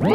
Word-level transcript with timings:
Happy 0.00 0.12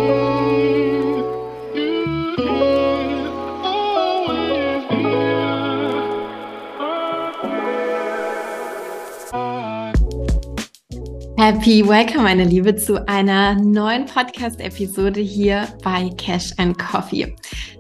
Welcome, 11.88 12.24
meine 12.24 12.46
Liebe, 12.46 12.76
zu 12.76 13.08
einer 13.08 13.54
neuen 13.62 14.06
Podcast-Episode 14.06 15.20
hier 15.20 15.68
bei 15.84 16.10
Cash 16.18 16.54
and 16.58 16.76
Coffee. 16.80 17.36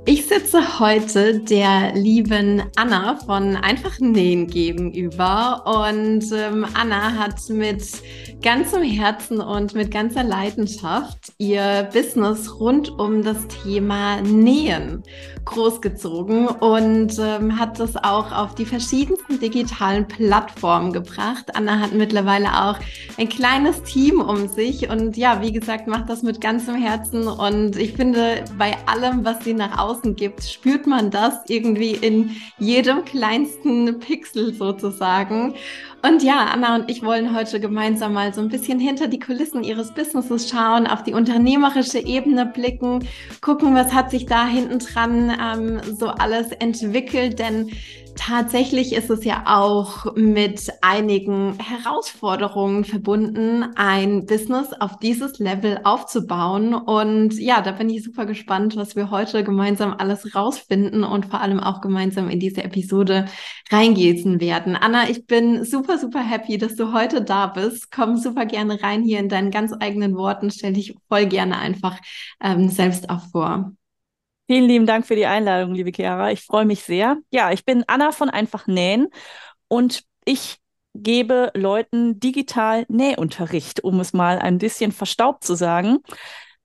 Ich 0.05 0.27
sitze 0.27 0.79
heute 0.79 1.39
der 1.39 1.95
lieben 1.95 2.61
Anna 2.75 3.17
von 3.25 3.55
Einfach 3.55 3.99
Nähen 3.99 4.45
gegenüber 4.45 5.63
und 5.65 6.31
ähm, 6.31 6.67
Anna 6.75 7.13
hat 7.17 7.39
mit 7.49 7.81
ganzem 8.45 8.83
Herzen 8.83 9.41
und 9.41 9.73
mit 9.73 9.89
ganzer 9.89 10.23
Leidenschaft 10.23 11.33
ihr 11.39 11.89
Business 11.91 12.59
rund 12.59 12.91
um 12.99 13.23
das 13.23 13.47
Thema 13.47 14.21
Nähen 14.21 15.01
großgezogen 15.45 16.47
und 16.47 17.17
ähm, 17.17 17.59
hat 17.59 17.79
das 17.79 17.95
auch 17.95 18.31
auf 18.31 18.53
die 18.53 18.65
verschiedensten 18.65 19.39
digitalen 19.39 20.07
Plattformen 20.07 20.93
gebracht. 20.93 21.55
Anna 21.55 21.79
hat 21.79 21.93
mittlerweile 21.93 22.65
auch 22.65 22.77
ein 23.17 23.29
kleines 23.29 23.81
Team 23.81 24.21
um 24.21 24.47
sich 24.47 24.89
und 24.89 25.17
ja, 25.17 25.41
wie 25.41 25.51
gesagt, 25.51 25.87
macht 25.87 26.07
das 26.07 26.21
mit 26.21 26.39
ganzem 26.39 26.75
Herzen 26.75 27.27
und 27.27 27.77
ich 27.77 27.93
finde, 27.93 28.45
bei 28.59 28.75
allem, 28.85 29.25
was 29.25 29.43
sie 29.43 29.55
nach 29.55 29.79
außen 29.79 30.15
gibt, 30.15 30.43
spürt 30.43 30.85
man 30.85 31.09
das 31.09 31.33
irgendwie 31.47 31.93
in 31.93 32.35
jedem 32.59 33.05
kleinsten 33.05 33.99
Pixel 33.99 34.53
sozusagen. 34.53 35.55
Und 36.05 36.21
ja, 36.21 36.45
Anna 36.53 36.75
und 36.75 36.91
ich 36.91 37.03
wollen 37.03 37.35
heute 37.35 37.59
gemeinsam 37.59 38.13
mal 38.13 38.31
so 38.31 38.39
ein 38.39 38.49
bisschen 38.49 38.79
hinter 38.79 39.07
die 39.07 39.17
Kulissen 39.17 39.63
ihres 39.63 39.91
Businesses 39.91 40.49
schauen, 40.49 40.85
auf 40.85 41.01
die 41.01 41.13
unternehmerische 41.13 41.97
Ebene 41.97 42.45
blicken, 42.45 43.07
gucken, 43.41 43.73
was 43.73 43.91
hat 43.91 44.11
sich 44.11 44.27
da 44.27 44.45
hinten 44.45 44.77
dran 44.77 45.35
ähm, 45.41 45.95
so 45.97 46.09
alles 46.09 46.51
entwickelt, 46.51 47.39
denn 47.39 47.71
tatsächlich 48.15 48.93
ist 48.93 49.09
es 49.09 49.23
ja 49.23 49.43
auch 49.45 50.15
mit 50.15 50.71
einigen 50.81 51.57
Herausforderungen 51.59 52.83
verbunden, 52.83 53.63
ein 53.75 54.25
Business 54.25 54.73
auf 54.73 54.97
dieses 54.99 55.39
Level 55.39 55.79
aufzubauen. 55.83 56.73
Und 56.73 57.33
ja, 57.39 57.61
da 57.61 57.71
bin 57.71 57.89
ich 57.89 58.03
super 58.03 58.25
gespannt, 58.25 58.75
was 58.75 58.95
wir 58.95 59.11
heute 59.11 59.43
gemeinsam 59.43 59.93
alles 59.97 60.35
rausfinden 60.35 61.03
und 61.03 61.27
vor 61.27 61.41
allem 61.41 61.59
auch 61.59 61.81
gemeinsam 61.81 62.29
in 62.29 62.39
diese 62.39 62.63
Episode 62.63 63.25
reingehen 63.71 64.39
werden. 64.39 64.75
Anna, 64.75 65.09
ich 65.09 65.25
bin 65.25 65.63
super, 65.63 65.97
super 65.97 66.21
happy, 66.21 66.57
dass 66.57 66.75
du 66.75 66.93
heute 66.93 67.21
da 67.21 67.47
bist. 67.47 67.91
Komm 67.91 68.17
super 68.17 68.45
gerne 68.45 68.81
rein 68.81 69.03
hier 69.03 69.19
in 69.19 69.29
deinen 69.29 69.51
ganz 69.51 69.73
eigenen 69.79 70.15
Worten. 70.15 70.51
Stell 70.51 70.73
dich 70.73 70.95
voll 71.07 71.25
gerne 71.27 71.57
einfach 71.57 71.97
ähm, 72.41 72.69
selbst 72.69 73.09
auch 73.09 73.21
vor. 73.31 73.75
Vielen 74.47 74.65
lieben 74.65 74.85
Dank 74.85 75.07
für 75.07 75.15
die 75.15 75.25
Einladung, 75.25 75.73
liebe 75.73 75.91
Chiara. 75.91 76.31
Ich 76.31 76.43
freue 76.43 76.65
mich 76.65 76.83
sehr. 76.83 77.17
Ja, 77.31 77.51
ich 77.51 77.65
bin 77.65 77.83
Anna 77.87 78.11
von 78.11 78.29
Einfach 78.29 78.67
Nähen 78.67 79.07
und 79.67 80.03
ich 80.23 80.57
gebe 80.93 81.51
Leuten 81.55 82.19
digital 82.19 82.85
Nähunterricht, 82.87 83.83
um 83.83 83.99
es 83.99 84.13
mal 84.13 84.37
ein 84.37 84.59
bisschen 84.59 84.91
verstaubt 84.91 85.43
zu 85.43 85.55
sagen. 85.55 85.97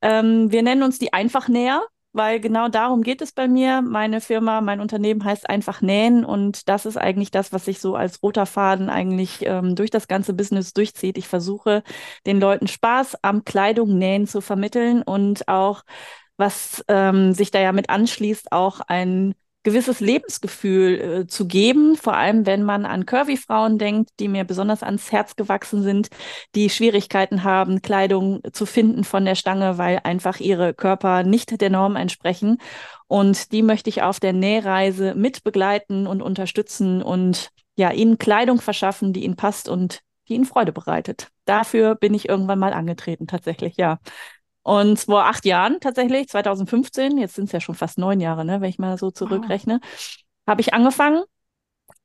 Ähm, 0.03 0.53
wir 0.53 0.63
nennen 0.63 0.83
uns 0.83 0.99
die 0.99 1.15
Einfachnäher, 1.15 1.83
weil 2.13 2.39
genau 2.41 2.69
darum 2.69 3.03
geht 3.03 3.23
es 3.23 3.33
bei 3.33 3.49
mir. 3.49 3.81
Meine 3.81 4.21
Firma, 4.21 4.61
mein 4.61 4.81
Unternehmen 4.81 5.25
heißt 5.25 5.49
Einfach 5.49 5.81
Nähen 5.81 6.25
und 6.25 6.69
das 6.69 6.85
ist 6.85 6.99
eigentlich 6.99 7.31
das, 7.31 7.51
was 7.51 7.65
sich 7.65 7.81
so 7.81 7.95
als 7.97 8.23
roter 8.23 8.45
Faden 8.47 8.91
eigentlich 8.91 9.39
ähm, 9.47 9.75
durch 9.75 9.91
das 9.91 10.07
ganze 10.07 10.35
Business 10.35 10.75
durchzieht. 10.75 11.17
Ich 11.17 11.29
versuche 11.29 11.83
den 12.27 12.41
Leuten 12.41 12.69
Spaß 12.69 13.17
am 13.23 13.45
Kleidung 13.45 13.97
nähen 13.97 14.27
zu 14.27 14.43
vermitteln 14.43 15.03
und 15.03 15.49
auch 15.49 15.83
was 16.41 16.85
ähm, 16.89 17.33
sich 17.35 17.53
da 17.53 17.61
ja 17.61 17.71
mit 17.73 17.91
anschließt, 17.91 18.51
auch 18.51 18.81
ein 18.81 19.35
gewisses 19.63 20.01
Lebensgefühl 20.01 21.01
äh, 21.01 21.27
zu 21.27 21.47
geben, 21.47 21.97
vor 21.97 22.17
allem 22.17 22.47
wenn 22.47 22.63
man 22.63 22.87
an 22.87 23.05
Curvy-Frauen 23.05 23.79
denkt, 23.79 24.11
die 24.19 24.29
mir 24.29 24.45
besonders 24.45 24.83
ans 24.83 25.13
Herz 25.13 25.37
gewachsen 25.37 25.83
sind, 25.83 26.09
die 26.55 26.71
Schwierigkeiten 26.71 27.45
haben, 27.45 27.83
Kleidung 27.83 28.41
zu 28.53 28.65
finden 28.65 29.05
von 29.05 29.25
der 29.25 29.35
Stange, 29.35 29.77
weil 29.77 30.01
einfach 30.03 30.41
ihre 30.41 30.73
Körper 30.73 31.25
nicht 31.25 31.61
der 31.61 31.71
Norm 31.71 31.97
entsprechen. 31.97 32.59
Und 33.07 33.53
die 33.53 33.63
möchte 33.63 33.91
ich 33.91 34.03
auf 34.03 34.19
der 34.19 34.33
Nähreise 34.33 35.15
mit 35.15 35.45
begleiten 35.45 36.07
und 36.07 36.23
unterstützen 36.23 37.03
und 37.03 37.51
ja, 37.77 37.91
ihnen 37.93 38.19
Kleidung 38.19 38.61
verschaffen, 38.61 39.13
die 39.13 39.25
ihnen 39.25 39.37
passt 39.37 39.69
und 39.69 40.01
die 40.29 40.35
ihnen 40.35 40.45
Freude 40.45 40.73
bereitet. 40.73 41.29
Dafür 41.45 41.97
bin 41.97 42.15
ich 42.15 42.29
irgendwann 42.29 42.59
mal 42.59 42.73
angetreten, 42.73 43.27
tatsächlich, 43.27 43.77
ja. 43.77 43.99
Und 44.63 45.01
vor 45.01 45.25
acht 45.25 45.45
Jahren 45.47 45.81
tatsächlich, 45.81 46.29
2015, 46.29 47.19
jetzt 47.19 47.35
sind 47.35 47.47
es 47.47 47.53
ja 47.53 47.61
schon 47.61 47.75
fast 47.75 47.99
neun 47.99 48.21
Jahre, 48.21 48.45
ne, 48.45 48.61
wenn 48.61 48.69
ich 48.69 48.79
mal 48.79 48.99
so 48.99 49.11
zurückrechne, 49.11 49.81
wow. 49.83 50.17
habe 50.47 50.61
ich 50.61 50.75
angefangen 50.75 51.23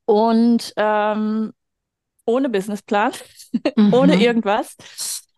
und 0.06 0.72
ähm, 0.76 1.52
ohne 2.24 2.48
Businessplan, 2.48 3.12
mhm. 3.76 3.94
ohne 3.94 4.20
irgendwas. 4.20 4.76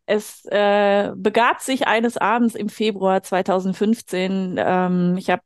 Es 0.07 0.45
äh, 0.47 1.13
begab 1.17 1.61
sich 1.61 1.87
eines 1.87 2.17
Abends 2.17 2.55
im 2.55 2.71
Februar 2.71 3.23
2015. 3.23 4.57
Ähm, 4.59 5.17
ich 5.19 5.29
habe, 5.29 5.43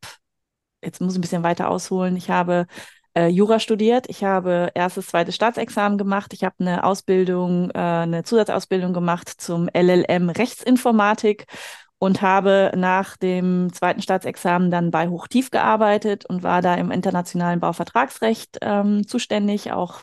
jetzt 0.84 1.00
muss 1.00 1.14
ich 1.14 1.18
ein 1.18 1.22
bisschen 1.22 1.42
weiter 1.42 1.68
ausholen, 1.68 2.16
ich 2.16 2.30
habe 2.30 2.66
äh, 3.14 3.28
Jura 3.28 3.58
studiert. 3.58 4.06
Ich 4.08 4.24
habe 4.24 4.70
erstes, 4.74 5.08
zweites 5.08 5.34
Staatsexamen 5.34 5.98
gemacht. 5.98 6.32
Ich 6.32 6.44
habe 6.44 6.56
eine 6.60 6.84
Ausbildung, 6.84 7.70
äh, 7.70 7.78
eine 7.78 8.24
Zusatzausbildung 8.24 8.92
gemacht 8.92 9.28
zum 9.28 9.68
LLM 9.72 10.30
Rechtsinformatik 10.30 11.46
und 11.98 12.20
habe 12.20 12.72
nach 12.74 13.16
dem 13.16 13.72
zweiten 13.72 14.02
Staatsexamen 14.02 14.70
dann 14.70 14.90
bei 14.90 15.08
Hochtief 15.08 15.50
gearbeitet 15.50 16.26
und 16.26 16.42
war 16.42 16.60
da 16.60 16.74
im 16.74 16.90
internationalen 16.90 17.60
Bauvertragsrecht 17.60 18.58
ähm, 18.60 19.06
zuständig, 19.06 19.72
auch 19.72 20.02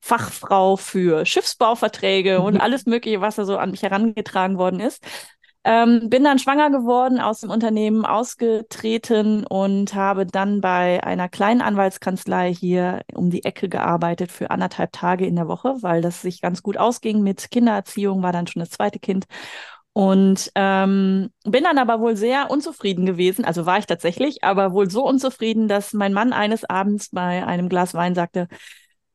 Fachfrau 0.00 0.76
für 0.76 1.26
Schiffsbauverträge 1.26 2.40
und 2.40 2.56
alles 2.60 2.86
Mögliche, 2.86 3.20
was 3.20 3.36
da 3.36 3.44
so 3.44 3.58
an 3.58 3.72
mich 3.72 3.82
herangetragen 3.82 4.58
worden 4.58 4.80
ist. 4.80 5.04
Ähm, 5.62 6.08
bin 6.08 6.24
dann 6.24 6.38
schwanger 6.38 6.70
geworden, 6.70 7.20
aus 7.20 7.40
dem 7.40 7.50
Unternehmen 7.50 8.06
ausgetreten 8.06 9.46
und 9.46 9.94
habe 9.94 10.24
dann 10.24 10.62
bei 10.62 11.04
einer 11.04 11.28
kleinen 11.28 11.60
Anwaltskanzlei 11.60 12.54
hier 12.54 13.02
um 13.12 13.28
die 13.28 13.44
Ecke 13.44 13.68
gearbeitet 13.68 14.32
für 14.32 14.50
anderthalb 14.50 14.92
Tage 14.92 15.26
in 15.26 15.36
der 15.36 15.48
Woche, 15.48 15.76
weil 15.80 16.00
das 16.00 16.22
sich 16.22 16.40
ganz 16.40 16.62
gut 16.62 16.78
ausging 16.78 17.22
mit 17.22 17.50
Kindererziehung, 17.50 18.22
war 18.22 18.32
dann 18.32 18.46
schon 18.46 18.60
das 18.60 18.70
zweite 18.70 18.98
Kind. 18.98 19.26
Und 19.92 20.50
ähm, 20.54 21.30
bin 21.44 21.64
dann 21.64 21.76
aber 21.76 22.00
wohl 22.00 22.16
sehr 22.16 22.50
unzufrieden 22.50 23.04
gewesen, 23.04 23.44
also 23.44 23.66
war 23.66 23.76
ich 23.78 23.86
tatsächlich, 23.86 24.42
aber 24.44 24.72
wohl 24.72 24.88
so 24.88 25.04
unzufrieden, 25.06 25.68
dass 25.68 25.92
mein 25.92 26.14
Mann 26.14 26.32
eines 26.32 26.64
Abends 26.64 27.10
bei 27.10 27.44
einem 27.44 27.68
Glas 27.68 27.92
Wein 27.92 28.14
sagte, 28.14 28.48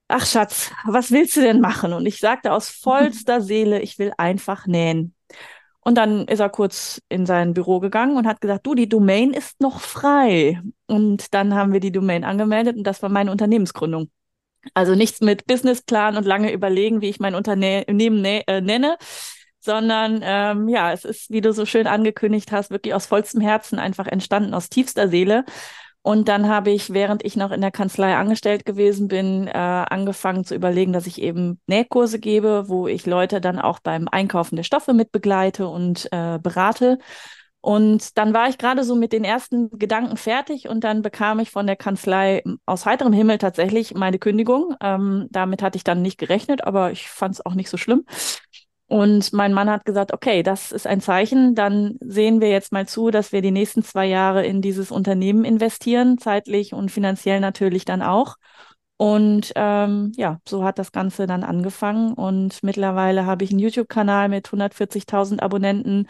ach 0.10 0.26
Schatz, 0.28 0.72
was 0.86 1.12
willst 1.12 1.38
du 1.38 1.42
denn 1.42 1.62
machen? 1.62 1.94
Und 1.94 2.06
ich 2.06 2.20
sagte 2.20 2.54
aus 2.54 2.70
vollster 2.84 3.42
Seele, 3.42 3.82
ich 3.82 3.98
will 3.98 4.14
einfach 4.18 4.68
nähen. 4.68 5.15
Und 5.88 5.96
dann 6.00 6.28
ist 6.28 6.40
er 6.40 6.50
kurz 6.50 7.00
in 7.10 7.28
sein 7.28 7.54
Büro 7.54 7.80
gegangen 7.80 8.18
und 8.18 8.26
hat 8.26 8.42
gesagt, 8.42 8.66
du, 8.66 8.74
die 8.74 8.90
Domain 8.90 9.32
ist 9.34 9.62
noch 9.62 9.80
frei. 9.80 10.60
Und 10.88 11.34
dann 11.36 11.54
haben 11.54 11.74
wir 11.74 11.80
die 11.80 11.92
Domain 11.92 12.24
angemeldet 12.24 12.76
und 12.76 12.84
das 12.84 13.04
war 13.04 13.10
meine 13.10 13.32
Unternehmensgründung. 13.32 14.10
Also 14.74 14.96
nichts 14.96 15.22
mit 15.22 15.46
Businessplan 15.46 16.18
und 16.18 16.26
lange 16.26 16.52
überlegen, 16.52 17.02
wie 17.02 17.10
ich 17.10 17.20
mein 17.20 17.36
Unternehmen 17.36 18.26
äh, 18.26 18.62
nenne, 18.62 18.98
sondern 19.60 20.22
ähm, 20.24 20.68
ja, 20.70 20.92
es 20.92 21.06
ist, 21.06 21.30
wie 21.30 21.42
du 21.42 21.54
so 21.54 21.68
schön 21.68 21.86
angekündigt 21.86 22.52
hast, 22.52 22.72
wirklich 22.72 22.96
aus 22.96 23.06
vollstem 23.06 23.42
Herzen 23.42 23.78
einfach 23.78 24.08
entstanden, 24.08 24.56
aus 24.56 24.70
tiefster 24.70 25.08
Seele. 25.08 25.46
Und 26.06 26.28
dann 26.28 26.48
habe 26.48 26.70
ich, 26.70 26.94
während 26.94 27.26
ich 27.26 27.36
noch 27.36 27.50
in 27.50 27.62
der 27.62 27.72
Kanzlei 27.72 28.16
angestellt 28.16 28.64
gewesen 28.64 29.08
bin, 29.08 29.48
äh, 29.48 29.52
angefangen 29.54 30.46
zu 30.46 30.54
überlegen, 30.54 30.94
dass 30.94 31.08
ich 31.08 31.20
eben 31.20 31.60
Nähkurse 31.66 32.20
gebe, 32.20 32.70
wo 32.70 32.88
ich 32.88 33.08
Leute 33.08 33.42
dann 33.42 33.58
auch 33.58 33.80
beim 33.80 34.08
Einkaufen 34.12 34.56
der 34.56 34.62
Stoffe 34.62 34.94
mit 34.94 35.12
begleite 35.12 35.68
und 35.68 36.08
äh, 36.12 36.38
berate. 36.38 37.00
Und 37.60 38.20
dann 38.20 38.36
war 38.36 38.48
ich 38.48 38.60
gerade 38.60 38.84
so 38.84 38.94
mit 38.94 39.14
den 39.14 39.24
ersten 39.24 39.72
Gedanken 39.80 40.18
fertig 40.18 40.70
und 40.70 40.84
dann 40.84 41.02
bekam 41.02 41.40
ich 41.40 41.50
von 41.50 41.66
der 41.66 41.76
Kanzlei 41.76 42.44
aus 42.68 42.86
heiterem 42.86 43.12
Himmel 43.12 43.40
tatsächlich 43.40 43.96
meine 43.96 44.20
Kündigung. 44.20 44.76
Ähm, 44.82 45.26
damit 45.32 45.64
hatte 45.64 45.78
ich 45.78 45.84
dann 45.84 46.04
nicht 46.04 46.20
gerechnet, 46.20 46.64
aber 46.66 46.92
ich 46.92 47.10
fand 47.10 47.34
es 47.34 47.44
auch 47.44 47.56
nicht 47.56 47.72
so 47.72 47.78
schlimm. 47.78 48.06
Und 48.88 49.34
mein 49.34 49.54
Mann 49.54 49.70
hat 49.70 49.84
gesagt, 49.86 50.14
okay, 50.14 50.44
das 50.44 50.72
ist 50.72 50.86
ein 50.86 51.02
Zeichen, 51.02 51.56
dann 51.56 51.98
sehen 52.02 52.40
wir 52.40 52.50
jetzt 52.50 52.72
mal 52.72 52.88
zu, 52.88 53.10
dass 53.10 53.32
wir 53.32 53.42
die 53.42 53.52
nächsten 53.52 53.84
zwei 53.84 54.06
Jahre 54.06 54.46
in 54.46 54.62
dieses 54.62 54.92
Unternehmen 54.92 55.44
investieren, 55.44 56.20
zeitlich 56.20 56.74
und 56.74 56.92
finanziell 56.92 57.40
natürlich 57.40 57.86
dann 57.86 58.04
auch. 58.04 58.36
Und 58.98 59.52
ähm, 59.56 60.14
ja, 60.16 60.40
so 60.48 60.64
hat 60.64 60.80
das 60.80 60.92
Ganze 60.92 61.28
dann 61.28 61.44
angefangen. 61.44 62.14
Und 62.14 62.64
mittlerweile 62.64 63.26
habe 63.26 63.44
ich 63.44 63.52
einen 63.52 63.60
YouTube-Kanal 63.60 64.30
mit 64.30 64.48
140.000 64.48 65.40
Abonnenten. 65.40 66.08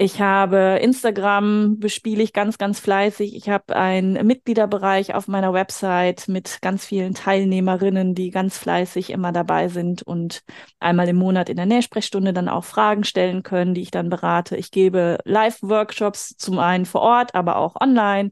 Ich 0.00 0.20
habe 0.20 0.78
Instagram 0.80 1.80
bespiele 1.80 2.22
ich 2.22 2.32
ganz, 2.32 2.56
ganz 2.56 2.78
fleißig. 2.78 3.34
Ich 3.34 3.48
habe 3.48 3.74
einen 3.74 4.24
Mitgliederbereich 4.24 5.12
auf 5.12 5.26
meiner 5.26 5.52
Website 5.52 6.28
mit 6.28 6.62
ganz 6.62 6.86
vielen 6.86 7.14
Teilnehmerinnen, 7.14 8.14
die 8.14 8.30
ganz 8.30 8.58
fleißig 8.58 9.10
immer 9.10 9.32
dabei 9.32 9.66
sind 9.66 10.04
und 10.04 10.44
einmal 10.78 11.08
im 11.08 11.16
Monat 11.16 11.48
in 11.48 11.56
der 11.56 11.66
Nähsprechstunde 11.66 12.32
dann 12.32 12.48
auch 12.48 12.62
Fragen 12.62 13.02
stellen 13.02 13.42
können, 13.42 13.74
die 13.74 13.82
ich 13.82 13.90
dann 13.90 14.08
berate. 14.08 14.56
Ich 14.56 14.70
gebe 14.70 15.18
Live-Workshops 15.24 16.36
zum 16.36 16.60
einen 16.60 16.86
vor 16.86 17.00
Ort, 17.00 17.34
aber 17.34 17.56
auch 17.56 17.74
online. 17.80 18.30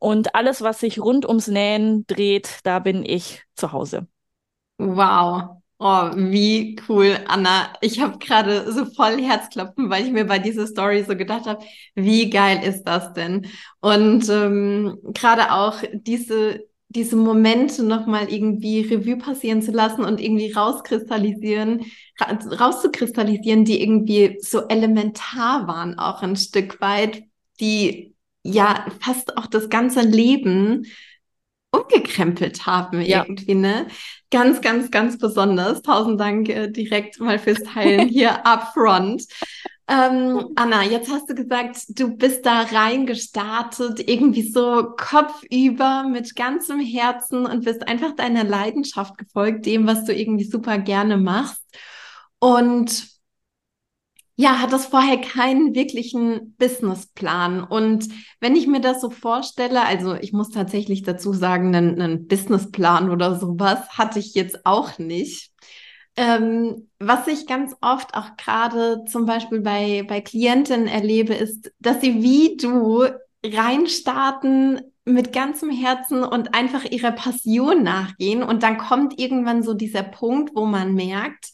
Und 0.00 0.34
alles, 0.34 0.62
was 0.62 0.80
sich 0.80 0.98
rund 0.98 1.24
ums 1.28 1.46
Nähen 1.46 2.08
dreht, 2.08 2.58
da 2.64 2.80
bin 2.80 3.04
ich 3.04 3.44
zu 3.54 3.70
Hause. 3.70 4.08
Wow. 4.78 5.62
Oh, 5.80 6.10
wie 6.16 6.76
cool, 6.88 7.16
Anna. 7.28 7.72
Ich 7.80 8.00
habe 8.00 8.18
gerade 8.18 8.72
so 8.72 8.84
voll 8.84 9.22
Herzklopfen, 9.22 9.88
weil 9.88 10.04
ich 10.04 10.10
mir 10.12 10.24
bei 10.24 10.40
dieser 10.40 10.66
Story 10.66 11.04
so 11.04 11.14
gedacht 11.16 11.46
habe, 11.46 11.64
wie 11.94 12.28
geil 12.30 12.64
ist 12.64 12.82
das 12.82 13.12
denn? 13.12 13.46
Und 13.80 14.28
ähm, 14.28 14.98
gerade 15.14 15.52
auch 15.52 15.80
diese, 15.92 16.64
diese 16.88 17.14
Momente 17.14 17.84
nochmal 17.84 18.28
irgendwie 18.28 18.80
Revue 18.80 19.18
passieren 19.18 19.62
zu 19.62 19.70
lassen 19.70 20.04
und 20.04 20.20
irgendwie 20.20 20.50
rauskristallisieren, 20.50 21.84
ra 22.18 22.36
rauszukristallisieren, 22.56 23.64
die 23.64 23.80
irgendwie 23.80 24.36
so 24.40 24.66
elementar 24.66 25.68
waren, 25.68 25.96
auch 25.96 26.22
ein 26.22 26.34
Stück 26.34 26.80
weit, 26.80 27.22
die 27.60 28.16
ja 28.42 28.84
fast 28.98 29.36
auch 29.36 29.46
das 29.46 29.68
ganze 29.68 30.00
Leben 30.00 30.86
umgekrempelt 31.70 32.66
haben 32.66 33.00
ja. 33.02 33.24
irgendwie, 33.24 33.54
ne? 33.54 33.86
Ganz, 34.30 34.60
ganz, 34.60 34.90
ganz 34.90 35.18
besonders. 35.18 35.82
Tausend 35.82 36.20
Dank 36.20 36.48
äh, 36.48 36.68
direkt 36.68 37.18
mal 37.20 37.38
fürs 37.38 37.62
Teilen 37.62 38.08
hier 38.08 38.46
upfront. 38.46 39.24
Ähm, 39.90 40.50
Anna, 40.54 40.84
jetzt 40.84 41.10
hast 41.10 41.30
du 41.30 41.34
gesagt, 41.34 41.98
du 41.98 42.14
bist 42.14 42.44
da 42.44 42.60
reingestartet, 42.60 44.06
irgendwie 44.06 44.42
so 44.42 44.92
kopfüber 44.98 46.04
mit 46.06 46.36
ganzem 46.36 46.78
Herzen 46.78 47.46
und 47.46 47.64
bist 47.64 47.88
einfach 47.88 48.14
deiner 48.14 48.44
Leidenschaft 48.44 49.16
gefolgt, 49.16 49.64
dem, 49.64 49.86
was 49.86 50.04
du 50.04 50.14
irgendwie 50.14 50.44
super 50.44 50.76
gerne 50.76 51.16
machst. 51.16 51.62
Und 52.38 53.17
ja, 54.40 54.60
hat 54.60 54.72
das 54.72 54.86
vorher 54.86 55.20
keinen 55.20 55.74
wirklichen 55.74 56.54
Businessplan. 56.58 57.64
Und 57.64 58.08
wenn 58.38 58.54
ich 58.54 58.68
mir 58.68 58.80
das 58.80 59.00
so 59.00 59.10
vorstelle, 59.10 59.84
also 59.84 60.14
ich 60.14 60.32
muss 60.32 60.50
tatsächlich 60.50 61.02
dazu 61.02 61.32
sagen, 61.32 61.74
einen, 61.74 62.00
einen 62.00 62.28
Businessplan 62.28 63.10
oder 63.10 63.34
sowas 63.34 63.80
hatte 63.98 64.20
ich 64.20 64.34
jetzt 64.34 64.64
auch 64.64 64.96
nicht. 65.00 65.50
Ähm, 66.16 66.88
was 67.00 67.26
ich 67.26 67.48
ganz 67.48 67.74
oft 67.80 68.14
auch 68.14 68.36
gerade 68.36 69.04
zum 69.10 69.26
Beispiel 69.26 69.60
bei, 69.60 70.04
bei 70.06 70.20
Klientinnen 70.20 70.86
erlebe, 70.86 71.34
ist, 71.34 71.72
dass 71.80 72.00
sie 72.00 72.22
wie 72.22 72.56
du 72.56 73.06
reinstarten 73.44 74.82
mit 75.04 75.32
ganzem 75.32 75.70
Herzen 75.70 76.22
und 76.22 76.54
einfach 76.54 76.84
ihrer 76.84 77.10
Passion 77.10 77.82
nachgehen. 77.82 78.44
Und 78.44 78.62
dann 78.62 78.78
kommt 78.78 79.18
irgendwann 79.18 79.64
so 79.64 79.74
dieser 79.74 80.04
Punkt, 80.04 80.54
wo 80.54 80.64
man 80.64 80.94
merkt, 80.94 81.50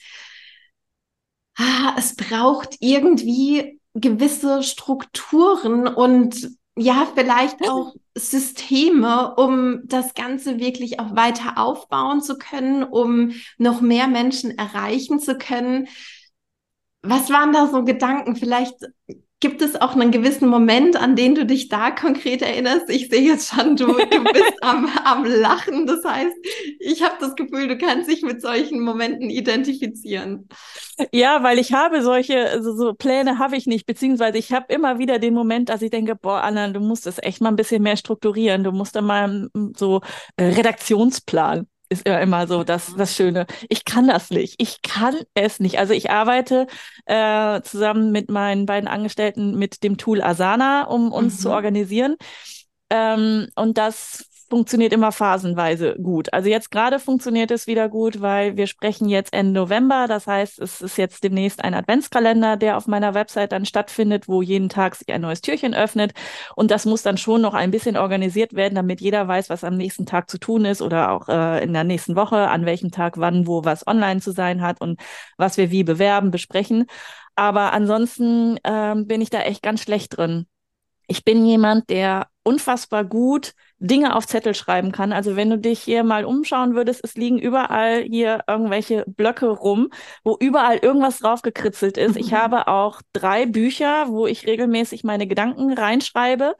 ah, 1.56 1.95
es 1.97 2.17
braucht 2.17 2.77
irgendwie 2.81 3.81
gewisse 3.95 4.62
Strukturen 4.62 5.87
und 5.87 6.51
ja, 6.77 7.06
vielleicht 7.15 7.69
auch 7.69 7.95
Systeme, 8.17 9.35
um 9.37 9.83
das 9.85 10.15
Ganze 10.15 10.59
wirklich 10.59 10.99
auch 10.99 11.15
weiter 11.15 11.56
aufbauen 11.56 12.21
zu 12.21 12.37
können, 12.37 12.83
um 12.83 13.33
noch 13.59 13.81
mehr 13.81 14.09
Menschen 14.09 14.59
erreichen 14.59 15.21
zu 15.21 15.39
können. 15.39 15.87
Was 17.03 17.31
waren 17.31 17.53
da 17.53 17.69
so 17.69 17.85
Gedanken? 17.85 18.35
Vielleicht 18.35 18.75
Gibt 19.44 19.61
es 19.61 19.79
auch 19.79 19.94
einen 19.94 20.11
gewissen 20.11 20.49
Moment, 20.49 20.96
an 20.96 21.17
den 21.17 21.35
du 21.35 21.44
dich 21.44 21.69
da 21.69 21.91
konkret 21.91 22.41
erinnerst? 22.41 22.88
Ich 22.88 23.11
sehe 23.11 23.20
jetzt 23.20 23.52
schon, 23.55 23.76
du, 23.76 23.88
du 23.88 24.25
bist 24.32 24.55
am, 24.62 24.88
am 25.05 25.26
Lachen. 25.26 25.87
Das 25.87 26.02
heißt, 26.02 26.35
ich 26.81 27.02
habe 27.02 27.17
das 27.20 27.35
Gefühl, 27.35 27.69
du 27.69 27.76
kannst 27.76 28.08
dich 28.08 28.23
mit 28.23 28.41
solchen 28.41 28.81
Momenten 28.81 29.29
identifizieren. 29.29 30.49
Ja, 31.12 31.43
weil 31.43 31.58
ich 31.58 31.75
habe 31.75 32.00
solche 32.00 32.49
also 32.49 32.75
so 32.75 32.94
Pläne 32.94 33.38
habe 33.38 33.56
ich 33.56 33.67
nicht, 33.67 33.85
beziehungsweise 33.85 34.38
ich 34.38 34.50
habe 34.50 34.73
immer 34.73 34.99
wieder 34.99 35.19
den 35.19 35.35
Moment, 35.35 35.69
dass 35.69 35.82
ich 35.82 35.91
denke, 35.91 36.17
boah, 36.17 36.41
Anna, 36.41 36.70
du 36.70 36.81
musst 36.81 37.06
es 37.06 37.19
echt 37.23 37.43
mal 37.43 37.50
ein 37.50 37.56
bisschen 37.56 37.82
mehr 37.82 37.99
strukturieren. 37.99 38.64
Du 38.64 38.73
musst 38.73 38.96
da 38.96 39.02
mal 39.02 39.50
so 39.76 40.00
äh, 40.38 40.44
Redaktionsplan 40.44 41.67
ist 41.94 42.08
ja 42.08 42.19
immer 42.19 42.46
so 42.46 42.64
das, 42.64 42.94
das 42.96 43.14
Schöne. 43.14 43.46
Ich 43.69 43.85
kann 43.85 44.06
das 44.06 44.31
nicht. 44.31 44.56
Ich 44.58 44.82
kann 44.82 45.14
es 45.35 45.61
nicht. 45.61 45.79
Also 45.79 45.94
ich 45.94 46.11
arbeite 46.11 46.67
äh, 47.06 47.62
zusammen 47.62 48.12
mit 48.12 48.31
meinen 48.31 48.67
beiden 48.67 48.88
Angestellten 48.88 49.58
mit 49.58 49.82
dem 49.82 49.96
Tool 49.96 50.23
Asana, 50.23 50.85
um 50.85 51.12
uns 51.12 51.35
mhm. 51.35 51.38
zu 51.38 51.50
organisieren. 51.50 52.17
Ähm, 52.91 53.49
und 53.55 53.79
das 53.79 54.29
funktioniert 54.55 54.93
immer 54.93 55.11
phasenweise 55.11 55.97
gut. 56.01 56.33
Also 56.33 56.49
jetzt 56.49 56.71
gerade 56.71 57.01
funktioniert 57.01 57.51
es 57.51 57.67
wieder 57.67 57.89
gut, 57.89 58.21
weil 58.21 58.56
wir 58.56 58.69
sprechen 58.69 59.09
jetzt 59.09 59.33
Ende 59.33 59.51
November. 59.53 60.06
Das 60.06 60.29
heißt, 60.29 60.61
es 60.61 60.81
ist 60.81 60.97
jetzt 60.97 61.25
demnächst 61.25 61.65
ein 61.65 61.75
Adventskalender, 61.75 62.56
der 62.56 62.77
auf 62.77 62.87
meiner 62.87 63.15
Website 63.15 63.51
dann 63.51 63.67
stattfindet, 63.67 64.29
wo 64.29 64.43
jeden 64.43 64.69
Tag 64.69 64.95
sich 64.95 65.12
ein 65.12 65.23
neues 65.23 65.41
Türchen 65.41 65.75
öffnet. 65.75 66.12
Und 66.55 66.71
das 66.71 66.87
muss 66.87 67.03
dann 67.03 67.17
schon 67.17 67.41
noch 67.41 67.55
ein 67.55 67.73
bisschen 67.73 67.97
organisiert 67.97 68.55
werden, 68.55 68.77
damit 68.77 69.01
jeder 69.01 69.27
weiß, 69.27 69.51
was 69.51 69.65
am 69.65 69.77
nächsten 69.77 70.06
Tag 70.06 70.31
zu 70.31 70.39
tun 70.39 70.65
ist 70.67 70.83
oder 70.83 71.11
auch 71.11 71.29
äh, 71.29 71.65
in 71.65 71.73
der 71.73 71.83
nächsten 71.83 72.15
Woche, 72.15 72.49
an 72.49 72.65
welchem 72.65 72.93
Tag, 72.93 73.19
wann, 73.19 73.49
wo 73.49 73.65
was 73.65 73.85
online 73.89 74.21
zu 74.21 74.31
sein 74.31 74.62
hat 74.62 74.81
und 74.81 75.01
was 75.37 75.56
wir 75.56 75.73
wie 75.73 75.83
bewerben, 75.83 76.31
besprechen. 76.31 76.87
Aber 77.35 77.73
ansonsten 77.73 78.61
ähm, 78.62 79.09
bin 79.09 79.21
ich 79.21 79.31
da 79.31 79.41
echt 79.41 79.65
ganz 79.65 79.83
schlecht 79.83 80.17
drin. 80.17 80.47
Ich 81.06 81.25
bin 81.25 81.45
jemand, 81.47 81.91
der 81.91 82.29
unfassbar 82.45 83.05
gut 83.05 83.53
Dinge 83.79 84.15
auf 84.15 84.27
Zettel 84.27 84.55
schreiben 84.55 84.93
kann. 84.93 85.12
Also 85.12 85.35
wenn 85.37 85.51
du 85.51 85.59
dich 85.59 85.81
hier 85.81 86.05
mal 86.05 86.25
umschauen 86.25 86.75
würdest, 86.75 87.03
es 87.03 87.15
liegen 87.15 87.39
überall 87.39 88.03
hier 88.03 88.45
irgendwelche 88.47 89.05
Blöcke 89.06 89.47
rum, 89.49 89.89
wo 90.23 90.37
überall 90.39 90.79
irgendwas 90.79 91.19
draufgekritzelt 91.19 91.97
ist. 91.97 92.17
Ich 92.17 92.33
habe 92.35 92.69
auch 92.69 93.01
drei 93.12 93.47
Bücher, 93.47 94.09
wo 94.09 94.27
ich 94.27 94.47
regelmäßig 94.47 95.05
meine 95.05 95.27
Gedanken 95.27 95.73
reinschreibe. 95.73 96.55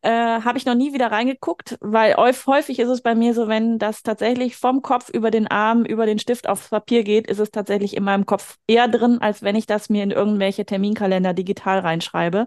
Äh, 0.00 0.10
habe 0.10 0.58
ich 0.58 0.64
noch 0.64 0.76
nie 0.76 0.94
wieder 0.94 1.10
reingeguckt, 1.10 1.76
weil 1.80 2.14
häufig 2.14 2.78
ist 2.78 2.88
es 2.88 3.02
bei 3.02 3.16
mir 3.16 3.34
so, 3.34 3.48
wenn 3.48 3.78
das 3.80 4.04
tatsächlich 4.04 4.56
vom 4.56 4.80
Kopf 4.80 5.08
über 5.08 5.32
den 5.32 5.48
Arm, 5.48 5.84
über 5.84 6.06
den 6.06 6.20
Stift 6.20 6.48
aufs 6.48 6.68
Papier 6.68 7.02
geht, 7.02 7.26
ist 7.26 7.40
es 7.40 7.50
tatsächlich 7.50 7.96
in 7.96 8.04
meinem 8.04 8.24
Kopf 8.24 8.58
eher 8.68 8.86
drin, 8.86 9.18
als 9.20 9.42
wenn 9.42 9.56
ich 9.56 9.66
das 9.66 9.88
mir 9.88 10.04
in 10.04 10.12
irgendwelche 10.12 10.64
Terminkalender 10.64 11.34
digital 11.34 11.80
reinschreibe 11.80 12.46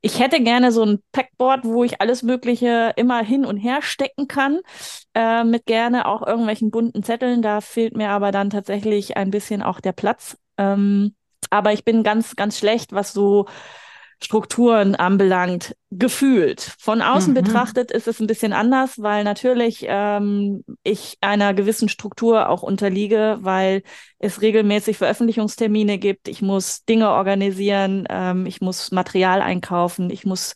ich 0.00 0.20
hätte 0.20 0.40
gerne 0.42 0.72
so 0.72 0.84
ein 0.84 1.00
Packboard, 1.12 1.64
wo 1.64 1.84
ich 1.84 2.00
alles 2.00 2.22
Mögliche 2.22 2.92
immer 2.96 3.22
hin 3.24 3.44
und 3.44 3.56
her 3.56 3.82
stecken 3.82 4.28
kann, 4.28 4.60
äh, 5.14 5.44
mit 5.44 5.66
gerne 5.66 6.06
auch 6.06 6.26
irgendwelchen 6.26 6.70
bunten 6.70 7.02
Zetteln. 7.02 7.42
Da 7.42 7.60
fehlt 7.60 7.96
mir 7.96 8.10
aber 8.10 8.30
dann 8.32 8.50
tatsächlich 8.50 9.16
ein 9.16 9.30
bisschen 9.30 9.62
auch 9.62 9.80
der 9.80 9.92
Platz. 9.92 10.36
Ähm, 10.56 11.14
aber 11.50 11.72
ich 11.72 11.84
bin 11.84 12.02
ganz, 12.02 12.36
ganz 12.36 12.58
schlecht, 12.58 12.92
was 12.92 13.12
so 13.12 13.46
Strukturen 14.20 14.96
anbelangt, 14.96 15.76
gefühlt. 15.90 16.74
Von 16.78 17.02
außen 17.02 17.32
mhm. 17.32 17.36
betrachtet 17.42 17.90
ist 17.92 18.08
es 18.08 18.20
ein 18.20 18.26
bisschen 18.26 18.52
anders, 18.52 19.00
weil 19.00 19.22
natürlich 19.24 19.86
ähm, 19.88 20.64
ich 20.82 21.16
einer 21.20 21.54
gewissen 21.54 21.88
Struktur 21.88 22.48
auch 22.48 22.62
unterliege, 22.62 23.38
weil 23.40 23.82
es 24.18 24.42
regelmäßig 24.42 24.98
Veröffentlichungstermine 24.98 25.98
gibt. 25.98 26.28
Ich 26.28 26.42
muss 26.42 26.84
Dinge 26.84 27.10
organisieren, 27.10 28.06
ähm, 28.10 28.44
ich 28.46 28.60
muss 28.60 28.90
Material 28.90 29.40
einkaufen, 29.40 30.10
ich 30.10 30.26
muss 30.26 30.54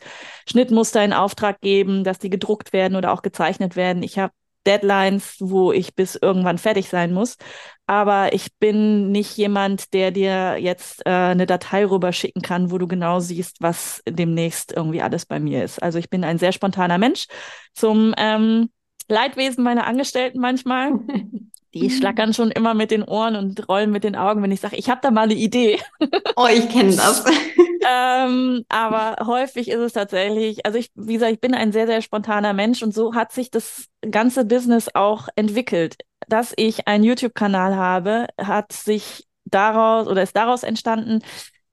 Schnittmuster 0.48 1.04
in 1.04 1.12
Auftrag 1.12 1.60
geben, 1.60 2.02
dass 2.02 2.18
die 2.18 2.30
gedruckt 2.30 2.72
werden 2.72 2.96
oder 2.96 3.12
auch 3.12 3.22
gezeichnet 3.22 3.76
werden. 3.76 4.02
Ich 4.02 4.18
habe 4.18 4.32
Deadlines, 4.66 5.36
wo 5.40 5.72
ich 5.72 5.94
bis 5.94 6.16
irgendwann 6.16 6.58
fertig 6.58 6.88
sein 6.88 7.12
muss. 7.12 7.36
Aber 7.86 8.32
ich 8.32 8.56
bin 8.58 9.10
nicht 9.10 9.36
jemand, 9.36 9.92
der 9.92 10.10
dir 10.10 10.56
jetzt 10.58 11.04
äh, 11.06 11.10
eine 11.10 11.46
Datei 11.46 11.84
rüberschicken 11.84 12.42
kann, 12.42 12.70
wo 12.70 12.78
du 12.78 12.86
genau 12.86 13.20
siehst, 13.20 13.56
was 13.60 14.02
demnächst 14.08 14.72
irgendwie 14.72 15.02
alles 15.02 15.26
bei 15.26 15.40
mir 15.40 15.64
ist. 15.64 15.82
Also 15.82 15.98
ich 15.98 16.08
bin 16.10 16.24
ein 16.24 16.38
sehr 16.38 16.52
spontaner 16.52 16.98
Mensch. 16.98 17.26
Zum 17.74 18.14
ähm, 18.16 18.70
Leidwesen 19.08 19.64
meiner 19.64 19.86
Angestellten 19.86 20.40
manchmal. 20.40 20.92
Die 21.74 21.90
schlackern 21.90 22.34
schon 22.34 22.50
immer 22.50 22.74
mit 22.74 22.90
den 22.90 23.02
Ohren 23.02 23.34
und 23.34 23.68
rollen 23.68 23.90
mit 23.90 24.04
den 24.04 24.14
Augen, 24.14 24.42
wenn 24.42 24.52
ich 24.52 24.60
sage, 24.60 24.76
ich 24.76 24.90
habe 24.90 25.00
da 25.02 25.10
mal 25.10 25.22
eine 25.22 25.34
Idee. 25.34 25.80
Oh, 26.36 26.46
ich 26.52 26.68
kenne 26.68 26.94
das. 26.96 27.24
ähm, 27.88 28.64
aber 28.68 29.26
häufig 29.26 29.68
ist 29.68 29.80
es 29.80 29.92
tatsächlich, 29.94 30.66
also 30.66 30.78
ich, 30.78 30.90
wie 30.94 31.14
gesagt, 31.14 31.32
ich 31.32 31.40
bin 31.40 31.54
ein 31.54 31.72
sehr, 31.72 31.86
sehr 31.86 32.02
spontaner 32.02 32.52
Mensch 32.52 32.82
und 32.82 32.92
so 32.92 33.14
hat 33.14 33.32
sich 33.32 33.50
das 33.50 33.86
ganze 34.10 34.44
Business 34.44 34.90
auch 34.94 35.28
entwickelt. 35.34 35.96
Dass 36.28 36.52
ich 36.56 36.86
einen 36.86 37.04
YouTube-Kanal 37.04 37.74
habe, 37.76 38.26
hat 38.38 38.72
sich 38.72 39.26
daraus 39.44 40.06
oder 40.06 40.22
ist 40.22 40.36
daraus 40.36 40.62
entstanden, 40.62 41.20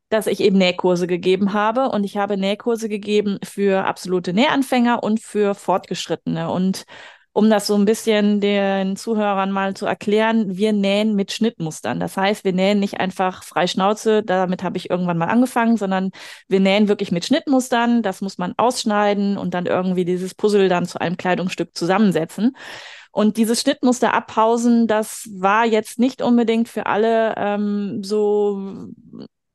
dass 0.10 0.28
ich 0.28 0.40
eben 0.40 0.58
Nähkurse 0.58 1.08
gegeben 1.08 1.54
habe 1.54 1.90
und 1.90 2.04
ich 2.04 2.18
habe 2.18 2.36
Nähkurse 2.36 2.90
gegeben 2.90 3.38
für 3.44 3.86
absolute 3.86 4.34
Nähanfänger 4.34 5.04
und 5.04 5.20
für 5.20 5.54
Fortgeschrittene 5.54 6.50
und 6.50 6.86
um 7.40 7.50
das 7.50 7.68
so 7.68 7.76
ein 7.76 7.86
bisschen 7.86 8.42
den 8.42 8.98
Zuhörern 8.98 9.50
mal 9.50 9.74
zu 9.74 9.86
erklären, 9.86 10.58
wir 10.58 10.74
nähen 10.74 11.16
mit 11.16 11.32
Schnittmustern. 11.32 11.98
Das 11.98 12.18
heißt, 12.18 12.44
wir 12.44 12.52
nähen 12.52 12.82
nicht 12.82 13.00
einfach 13.00 13.44
frei 13.46 13.66
Schnauze, 13.66 14.24
damit 14.24 14.62
habe 14.62 14.76
ich 14.76 14.90
irgendwann 14.90 15.18
mal 15.18 15.30
angefangen, 15.30 15.78
sondern 15.78 16.12
wir 16.50 16.60
nähen 16.60 16.90
wirklich 16.90 17.14
mit 17.14 17.24
Schnittmustern. 17.24 18.02
Das 18.02 18.20
muss 18.20 18.40
man 18.40 18.56
ausschneiden 18.58 19.38
und 19.38 19.54
dann 19.54 19.68
irgendwie 19.68 20.04
dieses 20.04 20.36
Puzzle 20.36 20.68
dann 20.68 20.86
zu 20.86 21.00
einem 21.00 21.16
Kleidungsstück 21.16 21.78
zusammensetzen. 21.78 22.58
Und 23.14 23.38
dieses 23.38 23.62
Schnittmuster 23.62 24.14
abpausen, 24.14 24.88
das 24.88 25.30
war 25.32 25.66
jetzt 25.66 25.98
nicht 25.98 26.22
unbedingt 26.22 26.68
für 26.68 26.88
alle 26.88 27.36
ähm, 27.38 28.04
so 28.04 28.90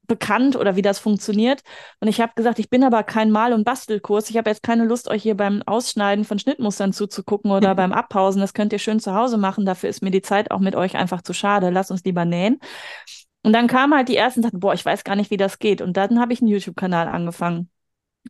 bekannt 0.06 0.56
oder 0.56 0.76
wie 0.76 0.82
das 0.82 0.98
funktioniert. 0.98 1.62
Und 2.00 2.08
ich 2.08 2.20
habe 2.20 2.32
gesagt, 2.34 2.58
ich 2.58 2.70
bin 2.70 2.84
aber 2.84 3.02
kein 3.02 3.30
Mal- 3.30 3.52
und 3.52 3.64
Bastelkurs. 3.64 4.30
Ich 4.30 4.36
habe 4.36 4.50
jetzt 4.50 4.62
keine 4.62 4.84
Lust, 4.84 5.08
euch 5.08 5.22
hier 5.22 5.36
beim 5.36 5.62
Ausschneiden 5.66 6.24
von 6.24 6.38
Schnittmustern 6.38 6.92
zuzugucken 6.92 7.50
oder 7.50 7.74
beim 7.74 7.92
Abpausen. 7.92 8.40
Das 8.40 8.54
könnt 8.54 8.72
ihr 8.72 8.78
schön 8.78 9.00
zu 9.00 9.14
Hause 9.14 9.38
machen. 9.38 9.64
Dafür 9.64 9.88
ist 9.90 10.02
mir 10.02 10.10
die 10.10 10.22
Zeit 10.22 10.50
auch 10.50 10.60
mit 10.60 10.76
euch 10.76 10.96
einfach 10.96 11.22
zu 11.22 11.32
schade. 11.32 11.70
Lasst 11.70 11.90
uns 11.90 12.04
lieber 12.04 12.24
nähen. 12.24 12.58
Und 13.42 13.52
dann 13.52 13.66
kamen 13.66 13.94
halt 13.94 14.08
die 14.08 14.16
ersten 14.16 14.40
und 14.40 14.44
sagten, 14.44 14.60
boah, 14.60 14.74
ich 14.74 14.84
weiß 14.84 15.04
gar 15.04 15.16
nicht, 15.16 15.30
wie 15.30 15.36
das 15.36 15.58
geht. 15.58 15.82
Und 15.82 15.96
dann 15.96 16.20
habe 16.20 16.32
ich 16.32 16.40
einen 16.40 16.48
YouTube-Kanal 16.48 17.08
angefangen 17.08 17.68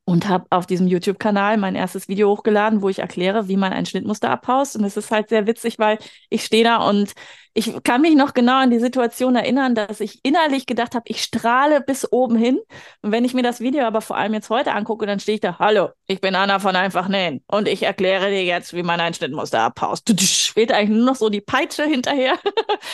und 0.04 0.28
habe 0.28 0.46
auf 0.50 0.66
diesem 0.66 0.86
YouTube-Kanal 0.86 1.56
mein 1.56 1.74
erstes 1.74 2.08
Video 2.08 2.30
hochgeladen, 2.30 2.82
wo 2.82 2.88
ich 2.88 2.98
erkläre, 2.98 3.48
wie 3.48 3.56
man 3.56 3.72
ein 3.72 3.86
Schnittmuster 3.86 4.30
abhaust. 4.30 4.76
Und 4.76 4.84
es 4.84 4.96
ist 4.96 5.10
halt 5.10 5.28
sehr 5.28 5.46
witzig, 5.46 5.78
weil 5.78 5.98
ich 6.28 6.44
stehe 6.44 6.64
da 6.64 6.88
und 6.88 7.12
ich 7.54 7.72
kann 7.84 8.02
mich 8.02 8.16
noch 8.16 8.34
genau 8.34 8.58
an 8.60 8.70
die 8.70 8.80
Situation 8.80 9.36
erinnern, 9.36 9.76
dass 9.76 10.00
ich 10.00 10.18
innerlich 10.24 10.66
gedacht 10.66 10.94
habe, 10.96 11.04
ich 11.06 11.22
strahle 11.22 11.80
bis 11.80 12.10
oben 12.10 12.36
hin. 12.36 12.58
Und 13.00 13.12
wenn 13.12 13.24
ich 13.24 13.32
mir 13.32 13.44
das 13.44 13.60
Video 13.60 13.84
aber 13.84 14.00
vor 14.00 14.16
allem 14.16 14.34
jetzt 14.34 14.50
heute 14.50 14.72
angucke, 14.72 15.06
dann 15.06 15.20
stehe 15.20 15.36
ich 15.36 15.40
da, 15.40 15.58
hallo, 15.60 15.90
ich 16.08 16.20
bin 16.20 16.34
Anna 16.34 16.58
von 16.58 16.74
Einfach 16.74 17.08
Nähen 17.08 17.44
und 17.46 17.68
ich 17.68 17.84
erkläre 17.84 18.28
dir 18.30 18.44
jetzt, 18.44 18.74
wie 18.74 18.82
man 18.82 19.00
ein 19.00 19.14
Schnittmuster 19.14 19.60
abhaust. 19.60 20.12
Fehlt 20.52 20.72
eigentlich 20.72 20.98
nur 20.98 21.06
noch 21.06 21.16
so 21.16 21.28
die 21.28 21.40
Peitsche 21.40 21.84
hinterher. 21.84 22.36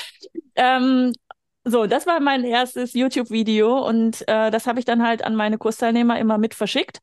ähm, 0.56 1.12
so, 1.64 1.86
das 1.86 2.06
war 2.06 2.20
mein 2.20 2.44
erstes 2.44 2.94
YouTube-Video 2.94 3.86
und 3.86 4.26
äh, 4.28 4.50
das 4.50 4.66
habe 4.66 4.78
ich 4.78 4.84
dann 4.84 5.02
halt 5.06 5.24
an 5.24 5.36
meine 5.36 5.58
Kursteilnehmer 5.58 6.18
immer 6.18 6.38
mit 6.38 6.54
verschickt. 6.54 7.00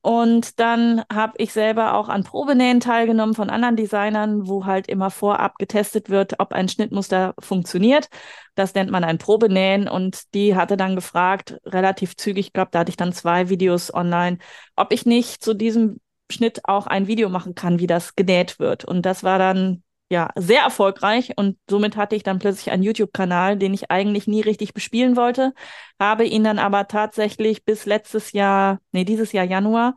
Und 0.00 0.60
dann 0.60 1.02
habe 1.12 1.34
ich 1.38 1.52
selber 1.52 1.94
auch 1.94 2.08
an 2.08 2.22
Probenähen 2.22 2.78
teilgenommen 2.80 3.34
von 3.34 3.50
anderen 3.50 3.74
Designern, 3.76 4.46
wo 4.46 4.64
halt 4.64 4.88
immer 4.88 5.10
vorab 5.10 5.58
getestet 5.58 6.08
wird, 6.08 6.38
ob 6.38 6.52
ein 6.52 6.68
Schnittmuster 6.68 7.34
funktioniert. 7.40 8.08
Das 8.54 8.74
nennt 8.74 8.90
man 8.90 9.02
ein 9.02 9.18
Probenähen. 9.18 9.88
Und 9.88 10.32
die 10.34 10.54
hatte 10.54 10.76
dann 10.76 10.94
gefragt, 10.94 11.58
relativ 11.64 12.16
zügig, 12.16 12.46
ich 12.46 12.52
glaube, 12.52 12.70
da 12.70 12.80
hatte 12.80 12.90
ich 12.90 12.96
dann 12.96 13.12
zwei 13.12 13.48
Videos 13.48 13.92
online, 13.92 14.38
ob 14.76 14.92
ich 14.92 15.04
nicht 15.04 15.42
zu 15.42 15.52
diesem 15.52 16.00
Schnitt 16.30 16.60
auch 16.64 16.86
ein 16.86 17.08
Video 17.08 17.28
machen 17.28 17.54
kann, 17.54 17.80
wie 17.80 17.86
das 17.88 18.14
genäht 18.14 18.60
wird. 18.60 18.84
Und 18.84 19.04
das 19.04 19.24
war 19.24 19.38
dann 19.38 19.82
ja, 20.10 20.30
sehr 20.36 20.62
erfolgreich 20.62 21.32
und 21.36 21.58
somit 21.68 21.96
hatte 21.96 22.16
ich 22.16 22.22
dann 22.22 22.38
plötzlich 22.38 22.70
einen 22.70 22.82
YouTube-Kanal, 22.82 23.58
den 23.58 23.74
ich 23.74 23.90
eigentlich 23.90 24.26
nie 24.26 24.40
richtig 24.40 24.72
bespielen 24.72 25.16
wollte, 25.16 25.52
habe 26.00 26.24
ihn 26.24 26.44
dann 26.44 26.58
aber 26.58 26.88
tatsächlich 26.88 27.64
bis 27.64 27.84
letztes 27.84 28.32
Jahr, 28.32 28.78
nee, 28.92 29.04
dieses 29.04 29.32
Jahr 29.32 29.44
Januar, 29.44 29.96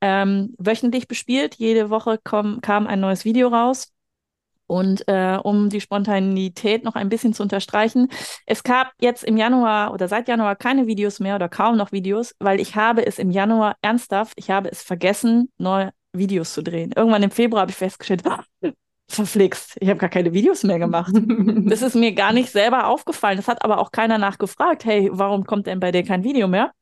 ähm, 0.00 0.54
wöchentlich 0.58 1.08
bespielt. 1.08 1.54
Jede 1.56 1.90
Woche 1.90 2.18
komm, 2.22 2.60
kam 2.60 2.86
ein 2.86 3.00
neues 3.00 3.24
Video 3.24 3.48
raus. 3.48 3.92
Und 4.68 5.06
äh, 5.08 5.38
um 5.42 5.70
die 5.70 5.80
Spontanität 5.80 6.82
noch 6.82 6.96
ein 6.96 7.08
bisschen 7.08 7.32
zu 7.32 7.42
unterstreichen, 7.44 8.08
es 8.46 8.64
gab 8.64 8.92
jetzt 9.00 9.22
im 9.22 9.36
Januar 9.36 9.92
oder 9.94 10.08
seit 10.08 10.26
Januar 10.26 10.56
keine 10.56 10.88
Videos 10.88 11.20
mehr 11.20 11.36
oder 11.36 11.48
kaum 11.48 11.76
noch 11.76 11.92
Videos, 11.92 12.34
weil 12.40 12.60
ich 12.60 12.74
habe 12.74 13.06
es 13.06 13.20
im 13.20 13.30
Januar 13.30 13.76
ernsthaft, 13.80 14.32
ich 14.36 14.50
habe 14.50 14.68
es 14.68 14.82
vergessen, 14.82 15.52
neue 15.56 15.92
Videos 16.12 16.52
zu 16.52 16.62
drehen. 16.64 16.92
Irgendwann 16.96 17.22
im 17.22 17.30
Februar 17.30 17.62
habe 17.62 17.70
ich 17.70 17.76
festgestellt, 17.76 18.24
verflixt, 19.08 19.76
ich 19.80 19.88
habe 19.88 19.98
gar 19.98 20.10
keine 20.10 20.32
Videos 20.32 20.64
mehr 20.64 20.78
gemacht. 20.78 21.12
das 21.16 21.82
ist 21.82 21.94
mir 21.94 22.12
gar 22.12 22.32
nicht 22.32 22.50
selber 22.50 22.88
aufgefallen. 22.88 23.36
Das 23.36 23.48
hat 23.48 23.64
aber 23.64 23.78
auch 23.78 23.92
keiner 23.92 24.18
nachgefragt, 24.18 24.84
hey, 24.84 25.08
warum 25.12 25.44
kommt 25.44 25.66
denn 25.66 25.80
bei 25.80 25.92
dir 25.92 26.02
kein 26.04 26.24
Video 26.24 26.48
mehr? 26.48 26.72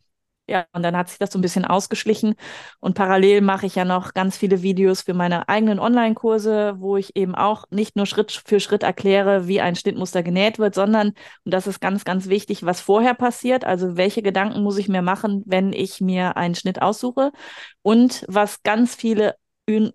Ja, 0.47 0.66
und 0.73 0.83
dann 0.83 0.95
hat 0.95 1.09
sich 1.09 1.19
das 1.19 1.33
so 1.33 1.38
ein 1.38 1.43
bisschen 1.43 1.64
ausgeschlichen. 1.64 2.35
Und 2.78 2.95
parallel 2.95 3.40
mache 3.40 3.64
ich 3.64 3.76
ja 3.76 3.87
noch 3.87 4.12
ganz 4.12 4.37
viele 4.37 4.61
Videos 4.61 5.00
für 5.00 5.14
meine 5.14 5.49
eigenen 5.49 5.78
Online-Kurse, 5.78 6.75
wo 6.78 6.99
ich 6.99 7.16
eben 7.16 7.35
auch 7.35 7.64
nicht 7.71 7.97
nur 7.97 8.04
Schritt 8.04 8.31
für 8.45 8.61
Schritt 8.61 8.83
erkläre, 8.83 9.49
wie 9.49 9.62
ein 9.62 9.75
Schnittmuster 9.75 10.23
genäht 10.23 10.59
wird, 10.59 10.75
sondern, 10.75 11.09
und 11.45 11.54
das 11.54 11.66
ist 11.66 11.81
ganz, 11.81 12.04
ganz 12.04 12.28
wichtig, 12.28 12.66
was 12.66 12.83
vorher 12.83 13.14
passiert. 13.14 13.64
Also 13.64 13.97
welche 13.97 14.21
Gedanken 14.21 14.62
muss 14.62 14.76
ich 14.76 14.88
mir 14.88 15.00
machen, 15.00 15.43
wenn 15.47 15.73
ich 15.73 16.02
mir 16.02 16.37
einen 16.37 16.54
Schnitt 16.54 16.83
aussuche? 16.83 17.33
Und 17.81 18.26
was 18.28 18.62
ganz 18.62 18.95
viele 18.95 19.37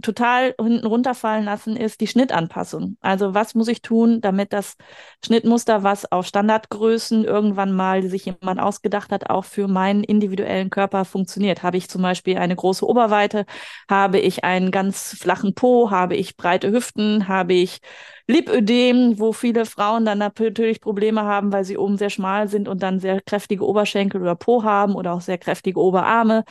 total 0.02 0.56
hinten 0.60 0.88
runterfallen 0.88 1.46
lassen, 1.46 1.76
ist 1.76 2.02
die 2.02 2.08
Schnittanpassung. 2.08 2.98
Also 3.02 3.36
was 3.36 3.54
muss 3.54 3.68
ich 3.68 3.82
tun, 3.84 4.20
damit 4.20 4.52
das 4.52 4.76
Schnittmuster, 5.24 5.84
was 5.84 6.12
auf 6.12 6.26
Standardgrößen 6.26 7.24
irgendwann 7.24 7.72
mal 7.74 8.02
sich 8.04 8.26
jemand 8.26 8.60
ausgedacht 8.60 9.12
hat, 9.12 9.30
auch 9.30 9.46
für 9.46 9.68
meinen 9.68 10.04
individuellen 10.04 10.72
Körper 10.72 11.06
funktioniert? 11.06 11.62
Habe 11.62 11.78
ich 11.78 11.88
zum 11.88 12.02
Beispiel 12.02 12.38
eine 12.38 12.56
große 12.56 12.86
Oberweite? 12.86 13.46
Habe 13.88 14.20
ich 14.20 14.44
einen 14.44 14.72
ganz 14.72 15.16
flachen 15.20 15.54
Po? 15.54 15.92
Habe 15.92 16.16
ich 16.16 16.36
breite 16.36 16.72
Hüften? 16.72 17.28
Habe 17.28 17.54
ich 17.54 17.80
Lipödem, 18.28 19.20
wo 19.20 19.34
viele 19.34 19.66
Frauen 19.66 20.06
dann 20.06 20.20
natürlich 20.20 20.82
Probleme 20.82 21.24
haben, 21.24 21.52
weil 21.52 21.64
sie 21.64 21.78
oben 21.78 21.98
sehr 21.98 22.12
schmal 22.12 22.48
sind 22.48 22.68
und 22.68 22.84
dann 22.84 23.00
sehr 23.00 23.22
kräftige 23.22 23.66
Oberschenkel 23.66 24.22
oder 24.22 24.36
Po 24.36 24.64
haben 24.64 24.96
oder 24.96 25.14
auch 25.14 25.22
sehr 25.22 25.38
kräftige 25.40 25.80
Oberarme 25.80 26.44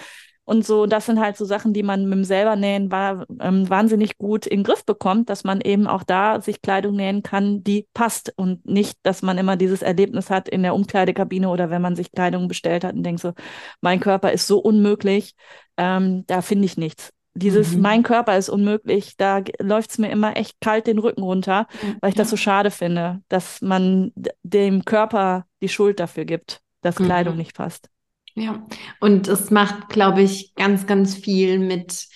und 0.48 0.64
so. 0.64 0.86
Das 0.86 1.04
sind 1.04 1.20
halt 1.20 1.36
so 1.36 1.44
Sachen, 1.44 1.74
die 1.74 1.82
man 1.82 2.04
mit 2.04 2.14
dem 2.14 2.24
selber 2.24 2.56
nähen 2.56 2.90
war, 2.90 3.26
ähm, 3.40 3.68
wahnsinnig 3.68 4.16
gut 4.16 4.46
in 4.46 4.60
den 4.60 4.64
Griff 4.64 4.84
bekommt, 4.84 5.28
dass 5.28 5.44
man 5.44 5.60
eben 5.60 5.86
auch 5.86 6.02
da 6.02 6.40
sich 6.40 6.62
Kleidung 6.62 6.96
nähen 6.96 7.22
kann, 7.22 7.62
die 7.62 7.86
passt 7.92 8.32
und 8.36 8.64
nicht, 8.64 8.98
dass 9.02 9.20
man 9.20 9.36
immer 9.36 9.56
dieses 9.56 9.82
Erlebnis 9.82 10.30
hat 10.30 10.48
in 10.48 10.62
der 10.62 10.74
Umkleidekabine 10.74 11.50
oder 11.50 11.68
wenn 11.68 11.82
man 11.82 11.96
sich 11.96 12.12
Kleidung 12.12 12.48
bestellt 12.48 12.82
hat 12.84 12.94
und 12.94 13.02
denkt 13.02 13.20
so, 13.20 13.34
mein 13.82 14.00
Körper 14.00 14.32
ist 14.32 14.46
so 14.46 14.58
unmöglich, 14.58 15.34
ähm, 15.76 16.24
da 16.26 16.40
finde 16.40 16.64
ich 16.64 16.78
nichts. 16.78 17.10
Dieses 17.34 17.74
mhm. 17.74 17.82
mein 17.82 18.02
Körper 18.02 18.38
ist 18.38 18.48
unmöglich, 18.48 19.16
da 19.18 19.42
läuft 19.60 19.90
es 19.90 19.98
mir 19.98 20.10
immer 20.10 20.36
echt 20.38 20.60
kalt 20.62 20.86
den 20.86 20.98
Rücken 20.98 21.22
runter, 21.22 21.66
weil 22.00 22.08
ich 22.08 22.16
das 22.16 22.30
so 22.30 22.36
schade 22.36 22.70
finde, 22.70 23.20
dass 23.28 23.60
man 23.60 24.12
dem 24.42 24.86
Körper 24.86 25.44
die 25.62 25.68
Schuld 25.68 26.00
dafür 26.00 26.24
gibt, 26.24 26.62
dass 26.80 26.98
mhm. 26.98 27.04
Kleidung 27.04 27.36
nicht 27.36 27.54
passt. 27.54 27.90
Ja, 28.34 28.66
und 29.00 29.28
es 29.28 29.50
macht, 29.50 29.88
glaube 29.88 30.22
ich, 30.22 30.54
ganz, 30.54 30.86
ganz 30.86 31.14
viel 31.14 31.58
mit 31.58 32.08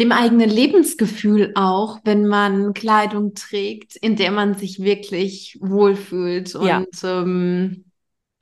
dem 0.00 0.12
eigenen 0.12 0.50
Lebensgefühl 0.50 1.52
auch, 1.54 2.00
wenn 2.04 2.26
man 2.26 2.74
Kleidung 2.74 3.34
trägt, 3.34 3.96
in 3.96 4.16
der 4.16 4.32
man 4.32 4.54
sich 4.54 4.80
wirklich 4.80 5.56
wohlfühlt. 5.60 6.54
Und 6.54 6.66
ja. 6.66 6.84
ähm, 7.04 7.84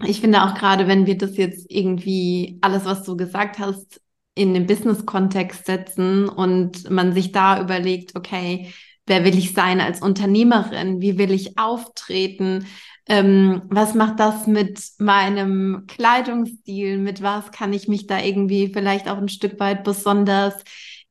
ich 0.04 0.20
finde 0.20 0.42
auch 0.42 0.54
gerade, 0.54 0.88
wenn 0.88 1.06
wir 1.06 1.18
das 1.18 1.36
jetzt 1.36 1.66
irgendwie 1.70 2.58
alles, 2.62 2.84
was 2.84 3.04
du 3.04 3.16
gesagt 3.16 3.58
hast, 3.58 4.00
in 4.34 4.54
den 4.54 4.66
Business-Kontext 4.66 5.66
setzen 5.66 6.28
und 6.28 6.90
man 6.90 7.12
sich 7.12 7.32
da 7.32 7.60
überlegt, 7.60 8.16
okay, 8.16 8.72
wer 9.06 9.24
will 9.24 9.36
ich 9.36 9.52
sein 9.52 9.80
als 9.80 10.00
Unternehmerin? 10.00 11.02
Wie 11.02 11.18
will 11.18 11.32
ich 11.32 11.58
auftreten? 11.58 12.66
Ähm, 13.06 13.62
was 13.68 13.94
macht 13.94 14.20
das 14.20 14.46
mit 14.46 14.80
meinem 14.98 15.84
Kleidungsstil? 15.88 16.98
Mit 16.98 17.22
was 17.22 17.50
kann 17.50 17.72
ich 17.72 17.88
mich 17.88 18.06
da 18.06 18.20
irgendwie 18.20 18.68
vielleicht 18.72 19.08
auch 19.08 19.18
ein 19.18 19.28
Stück 19.28 19.58
weit 19.58 19.82
besonders 19.84 20.54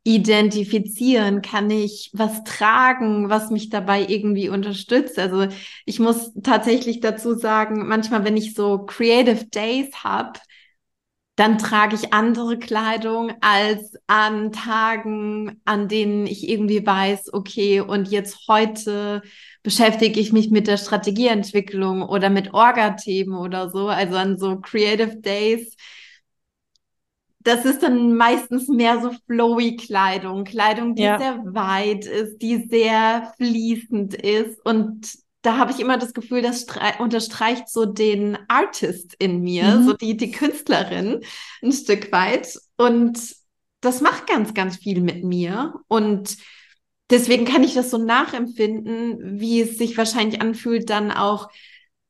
identifizieren? 0.04 1.42
Kann 1.42 1.70
ich 1.70 2.10
was 2.14 2.44
tragen, 2.44 3.30
was 3.30 3.50
mich 3.52 3.70
dabei 3.70 4.06
irgendwie 4.08 4.50
unterstützt? 4.50 5.20
Also 5.20 5.48
ich 5.86 6.00
muss 6.00 6.32
tatsächlich 6.44 7.02
dazu 7.02 7.36
sagen, 7.36 7.88
manchmal, 7.88 8.24
wenn 8.24 8.38
ich 8.38 8.54
so 8.56 8.86
Creative 8.86 9.46
Days 9.48 9.94
habe, 10.04 10.40
dann 11.36 11.58
trage 11.58 11.96
ich 11.96 12.14
andere 12.14 12.60
Kleidung 12.60 13.32
als 13.42 13.96
an 14.08 14.52
Tagen, 14.52 15.60
an 15.66 15.88
denen 15.88 16.28
ich 16.28 16.48
irgendwie 16.48 16.86
weiß, 16.86 17.34
okay, 17.34 17.80
und 17.80 18.10
jetzt 18.10 18.48
heute 18.48 19.22
beschäftige 19.64 20.20
ich 20.20 20.34
mich 20.34 20.50
mit 20.50 20.68
der 20.68 20.78
Strategieentwicklung 20.78 22.02
oder 22.04 22.30
mit 22.30 22.54
Orga-Themen 22.54 23.36
oder 23.36 23.70
so, 23.70 23.88
also 23.88 24.16
an 24.16 24.38
so 24.38 24.60
Creative 24.60 25.18
Days. 25.18 25.76
Das 27.40 27.66
ist 27.66 27.82
dann 27.82 28.16
meistens 28.16 28.68
mehr 28.68 29.02
so 29.02 29.12
flowy 29.26 29.76
Kleidung, 29.76 30.44
Kleidung, 30.44 30.96
die 30.96 31.04
ja. 31.04 31.18
sehr 31.18 31.40
weit 31.46 32.06
ist, 32.06 32.38
die 32.40 32.68
sehr 32.70 33.34
fließend 33.38 34.14
ist 34.14 34.64
und 34.64 35.22
da 35.42 35.58
habe 35.58 35.72
ich 35.72 35.80
immer 35.80 35.98
das 35.98 36.14
Gefühl, 36.14 36.42
das 36.42 36.66
unterstreicht 37.00 37.68
so 37.68 37.86
den 37.86 38.38
Artist 38.48 39.16
in 39.18 39.42
mir, 39.42 39.78
mhm. 39.78 39.86
so 39.86 39.94
die, 39.94 40.16
die 40.16 40.32
Künstlerin 40.32 41.22
ein 41.64 41.72
Stück 41.72 42.12
weit. 42.12 42.60
Und 42.78 43.36
das 43.82 44.02
macht 44.02 44.28
ganz, 44.28 44.54
ganz 44.54 44.78
viel 44.78 45.02
mit 45.02 45.24
mir. 45.24 45.74
Und 45.88 46.38
deswegen 47.12 47.46
kann 47.46 47.64
ich 47.64 47.74
das 47.74 47.92
so 47.92 47.98
nachempfinden, 47.98 49.40
wie 49.40 49.62
es 49.62 49.78
sich 49.78 49.98
wahrscheinlich 49.98 50.42
anfühlt, 50.42 50.90
dann 50.90 51.12
auch 51.12 51.50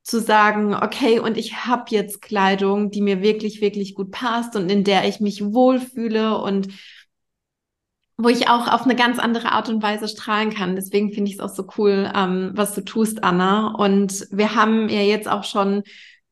zu 0.03 0.20
sagen, 0.20 0.74
okay, 0.74 1.20
und 1.20 1.38
ich 1.38 1.65
habe 1.65 1.86
jetzt 1.89 2.22
Kleidung, 2.22 2.89
die 2.89 3.01
mir 3.01 3.22
wirklich, 3.22 3.62
wirklich 3.62 3.93
gut 3.93 4.12
passt 4.12 4.55
und 4.55 4.72
in 4.72 4.84
der 4.84 5.08
ich 5.08 5.20
mich 5.20 5.43
wohlfühle 5.43 6.38
und 6.39 6.70
wo 8.17 8.29
ich 8.29 8.50
auch 8.50 8.67
auf 8.67 8.84
eine 8.84 8.96
ganz 8.96 9.20
andere 9.20 9.51
Art 9.51 9.70
und 9.70 9.81
Weise 9.81 10.08
strahlen 10.08 10.51
kann. 10.53 10.75
Deswegen 10.75 11.12
finde 11.12 11.29
ich 11.29 11.38
es 11.38 11.41
auch 11.41 11.53
so 11.53 11.67
cool, 11.77 12.12
ähm, 12.15 12.51
was 12.53 12.74
du 12.74 12.81
tust, 12.81 13.24
Anna. 13.24 13.74
Und 13.75 14.27
wir 14.31 14.55
haben 14.55 14.89
ja 14.89 15.01
jetzt 15.01 15.27
auch 15.27 15.43
schon 15.43 15.84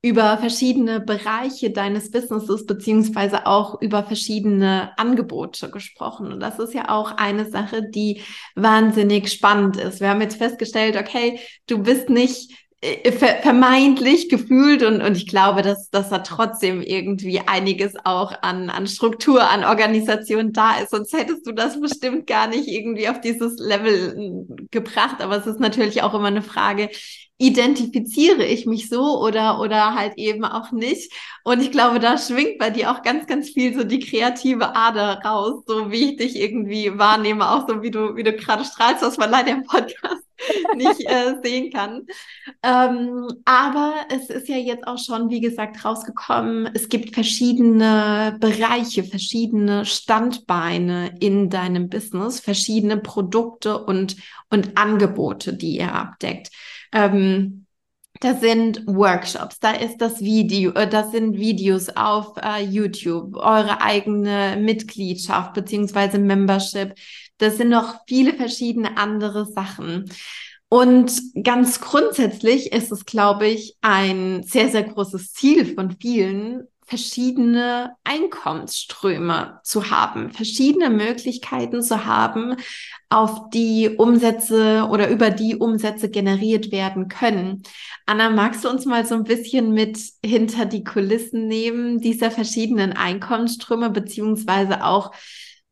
über 0.01 0.37
verschiedene 0.37 1.01
Bereiche 1.01 1.71
deines 1.71 2.09
Businesses 2.09 2.65
beziehungsweise 2.65 3.45
auch 3.45 3.81
über 3.81 4.03
verschiedene 4.03 4.97
Angebote 4.97 5.69
gesprochen. 5.69 6.31
Und 6.31 6.39
das 6.39 6.57
ist 6.57 6.73
ja 6.73 6.89
auch 6.89 7.17
eine 7.17 7.49
Sache, 7.49 7.83
die 7.83 8.21
wahnsinnig 8.55 9.29
spannend 9.29 9.75
ist. 9.75 9.99
Wir 9.99 10.09
haben 10.09 10.21
jetzt 10.21 10.37
festgestellt, 10.37 10.95
okay, 10.95 11.39
du 11.67 11.79
bist 11.79 12.09
nicht 12.09 12.49
äh, 12.81 13.11
vermeintlich 13.11 14.29
gefühlt 14.29 14.83
und, 14.83 15.01
und 15.01 15.17
ich 15.17 15.27
glaube, 15.27 15.63
dass, 15.63 15.89
dass 15.89 16.07
da 16.07 16.19
trotzdem 16.19 16.81
irgendwie 16.81 17.41
einiges 17.45 17.95
auch 18.05 18.31
an, 18.41 18.69
an 18.69 18.87
Struktur, 18.87 19.49
an 19.49 19.65
Organisation 19.65 20.53
da 20.53 20.79
ist. 20.79 20.91
Sonst 20.91 21.11
hättest 21.11 21.45
du 21.45 21.51
das 21.51 21.81
bestimmt 21.81 22.25
gar 22.25 22.47
nicht 22.47 22.69
irgendwie 22.69 23.09
auf 23.09 23.19
dieses 23.19 23.59
Level 23.59 24.13
hm, 24.15 24.67
gebracht. 24.71 25.21
Aber 25.21 25.35
es 25.35 25.45
ist 25.45 25.59
natürlich 25.59 26.03
auch 26.03 26.13
immer 26.13 26.27
eine 26.27 26.41
Frage, 26.41 26.89
identifiziere 27.39 28.43
ich 28.43 28.65
mich 28.65 28.89
so 28.89 29.19
oder, 29.21 29.59
oder 29.61 29.95
halt 29.95 30.17
eben 30.17 30.43
auch 30.43 30.71
nicht. 30.71 31.11
Und 31.43 31.61
ich 31.61 31.71
glaube, 31.71 31.99
da 31.99 32.17
schwingt 32.17 32.57
bei 32.59 32.69
dir 32.69 32.91
auch 32.91 33.01
ganz, 33.01 33.27
ganz 33.27 33.49
viel 33.49 33.73
so 33.73 33.85
die 33.85 33.99
kreative 33.99 34.75
Ader 34.75 35.21
raus, 35.23 35.63
so 35.65 35.89
wie 35.89 36.11
ich 36.11 36.17
dich 36.17 36.35
irgendwie 36.35 36.97
wahrnehme, 36.99 37.49
auch 37.49 37.67
so 37.67 37.81
wie 37.81 37.91
du, 37.91 38.15
wie 38.17 38.23
du 38.23 38.33
gerade 38.33 38.65
strahlst, 38.65 39.01
was 39.01 39.17
man 39.17 39.31
leider 39.31 39.51
im 39.51 39.63
Podcast 39.63 40.25
nicht 40.75 41.05
äh, 41.05 41.35
sehen 41.41 41.71
kann. 41.71 42.07
Ähm, 42.61 43.27
aber 43.45 43.93
es 44.09 44.29
ist 44.29 44.49
ja 44.49 44.57
jetzt 44.57 44.85
auch 44.85 44.97
schon, 44.97 45.29
wie 45.29 45.39
gesagt, 45.39 45.85
rausgekommen, 45.85 46.69
es 46.73 46.89
gibt 46.89 47.13
verschiedene 47.13 48.35
Bereiche, 48.41 49.05
verschiedene 49.05 49.85
Standbeine 49.85 51.15
in 51.21 51.49
deinem 51.49 51.87
Business, 51.87 52.41
verschiedene 52.41 52.97
Produkte 52.97 53.81
und, 53.81 54.17
und 54.49 54.77
Angebote, 54.77 55.53
die 55.53 55.77
ihr 55.77 55.95
abdeckt. 55.95 56.51
Ähm, 56.91 57.65
das 58.21 58.41
sind 58.41 58.85
Workshops, 58.85 59.59
da 59.59 59.71
ist 59.71 59.97
das 59.99 60.19
Video, 60.19 60.71
äh, 60.71 60.89
das 60.89 61.11
sind 61.11 61.37
Videos 61.37 61.89
auf 61.89 62.33
äh, 62.41 62.61
YouTube, 62.63 63.35
eure 63.37 63.81
eigene 63.81 64.57
Mitgliedschaft 64.59 65.53
beziehungsweise 65.53 66.19
Membership. 66.19 66.95
Das 67.37 67.57
sind 67.57 67.69
noch 67.69 68.01
viele 68.07 68.33
verschiedene 68.33 68.97
andere 68.97 69.45
Sachen. 69.45 70.11
Und 70.67 71.11
ganz 71.43 71.79
grundsätzlich 71.79 72.71
ist 72.73 72.91
es, 72.91 73.05
glaube 73.05 73.47
ich, 73.47 73.75
ein 73.81 74.43
sehr, 74.43 74.69
sehr 74.69 74.83
großes 74.83 75.33
Ziel 75.33 75.73
von 75.73 75.95
vielen, 75.99 76.67
verschiedene 76.89 77.95
Einkommensströme 78.03 79.59
zu 79.63 79.91
haben, 79.91 80.31
verschiedene 80.31 80.89
Möglichkeiten 80.89 81.83
zu 81.83 82.05
haben, 82.05 82.55
auf 83.09 83.51
die 83.51 83.89
Umsätze 83.89 84.87
oder 84.89 85.09
über 85.09 85.29
die 85.29 85.55
Umsätze 85.55 86.09
generiert 86.09 86.71
werden 86.71 87.07
können. 87.07 87.61
Anna, 88.07 88.31
magst 88.31 88.63
du 88.65 88.69
uns 88.69 88.85
mal 88.85 89.05
so 89.05 89.13
ein 89.13 89.23
bisschen 89.23 89.71
mit 89.71 89.99
hinter 90.25 90.65
die 90.65 90.83
Kulissen 90.83 91.47
nehmen 91.47 91.99
dieser 92.01 92.31
verschiedenen 92.31 92.93
Einkommensströme, 92.93 93.91
beziehungsweise 93.91 94.83
auch 94.83 95.11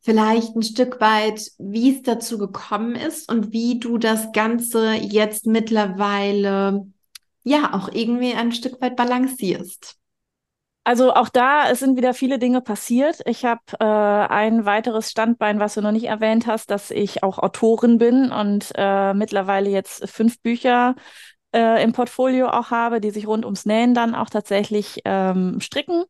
vielleicht 0.00 0.54
ein 0.54 0.62
Stück 0.62 1.00
weit, 1.00 1.50
wie 1.58 1.96
es 1.96 2.02
dazu 2.02 2.38
gekommen 2.38 2.94
ist 2.94 3.28
und 3.28 3.52
wie 3.52 3.80
du 3.80 3.98
das 3.98 4.30
Ganze 4.32 4.94
jetzt 4.94 5.46
mittlerweile 5.46 6.86
ja 7.42 7.74
auch 7.74 7.92
irgendwie 7.92 8.34
ein 8.34 8.52
Stück 8.52 8.80
weit 8.80 8.94
balancierst? 8.94 9.97
Also 10.84 11.12
auch 11.12 11.28
da 11.28 11.74
sind 11.74 11.98
wieder 11.98 12.14
viele 12.14 12.38
Dinge 12.38 12.62
passiert. 12.62 13.20
Ich 13.26 13.44
habe 13.44 13.60
äh, 13.78 13.84
ein 13.84 14.64
weiteres 14.64 15.10
Standbein, 15.10 15.60
was 15.60 15.74
du 15.74 15.82
noch 15.82 15.92
nicht 15.92 16.06
erwähnt 16.06 16.46
hast, 16.46 16.70
dass 16.70 16.90
ich 16.90 17.22
auch 17.22 17.38
Autorin 17.38 17.98
bin 17.98 18.32
und 18.32 18.72
äh, 18.74 19.12
mittlerweile 19.12 19.68
jetzt 19.68 20.08
fünf 20.08 20.40
Bücher 20.40 20.94
äh, 21.54 21.82
im 21.82 21.92
Portfolio 21.92 22.48
auch 22.48 22.70
habe, 22.70 23.00
die 23.00 23.10
sich 23.10 23.26
rund 23.26 23.44
ums 23.44 23.66
Nähen 23.66 23.92
dann 23.92 24.14
auch 24.14 24.30
tatsächlich 24.30 25.00
ähm, 25.04 25.60
stricken. 25.60 26.04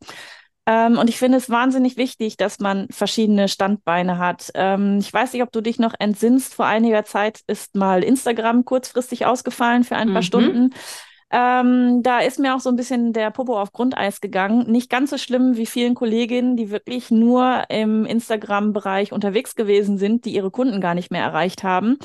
Ähm, 0.69 0.99
und 0.99 1.09
ich 1.09 1.17
finde 1.17 1.39
es 1.39 1.49
wahnsinnig 1.49 1.97
wichtig, 1.97 2.37
dass 2.37 2.59
man 2.59 2.89
verschiedene 2.91 3.49
Standbeine 3.49 4.19
hat. 4.19 4.51
Ähm, 4.55 4.99
ich 5.01 5.13
weiß 5.13 5.33
nicht, 5.33 5.43
ob 5.43 5.51
du 5.51 5.63
dich 5.63 5.79
noch 5.79 5.95
entsinnst. 5.99 6.55
Vor 6.55 6.67
einiger 6.67 7.05
Zeit 7.05 7.41
ist 7.47 7.75
mal 7.75 8.05
Instagram 8.05 8.67
kurzfristig 8.67 9.25
ausgefallen 9.25 9.83
für 9.83 9.97
ein 9.97 10.13
paar 10.13 10.21
mhm. 10.21 10.27
Stunden. 10.27 10.71
Ähm, 11.31 12.03
da 12.03 12.21
ist 12.21 12.39
mir 12.39 12.55
auch 12.55 12.61
so 12.61 12.71
ein 12.71 12.77
bisschen 12.77 13.13
der 13.13 13.31
Popo 13.31 13.61
auf 13.61 13.73
Grundeis 13.73 14.21
gegangen. 14.21 14.71
Nicht 14.71 14.89
ganz 14.89 15.11
so 15.11 15.19
schlimm 15.19 15.57
wie 15.57 15.67
vielen 15.67 15.95
Kolleginnen, 15.95 16.57
die 16.57 16.71
wirklich 16.71 17.11
nur 17.11 17.65
im 17.69 18.07
Instagram-Bereich 18.07 19.13
unterwegs 19.13 19.55
gewesen 19.55 19.99
sind, 19.99 20.25
die 20.25 20.35
ihre 20.35 20.51
Kunden 20.51 20.81
gar 20.81 20.95
nicht 20.95 21.11
mehr 21.11 21.23
erreicht 21.23 21.63
haben. 21.65 21.99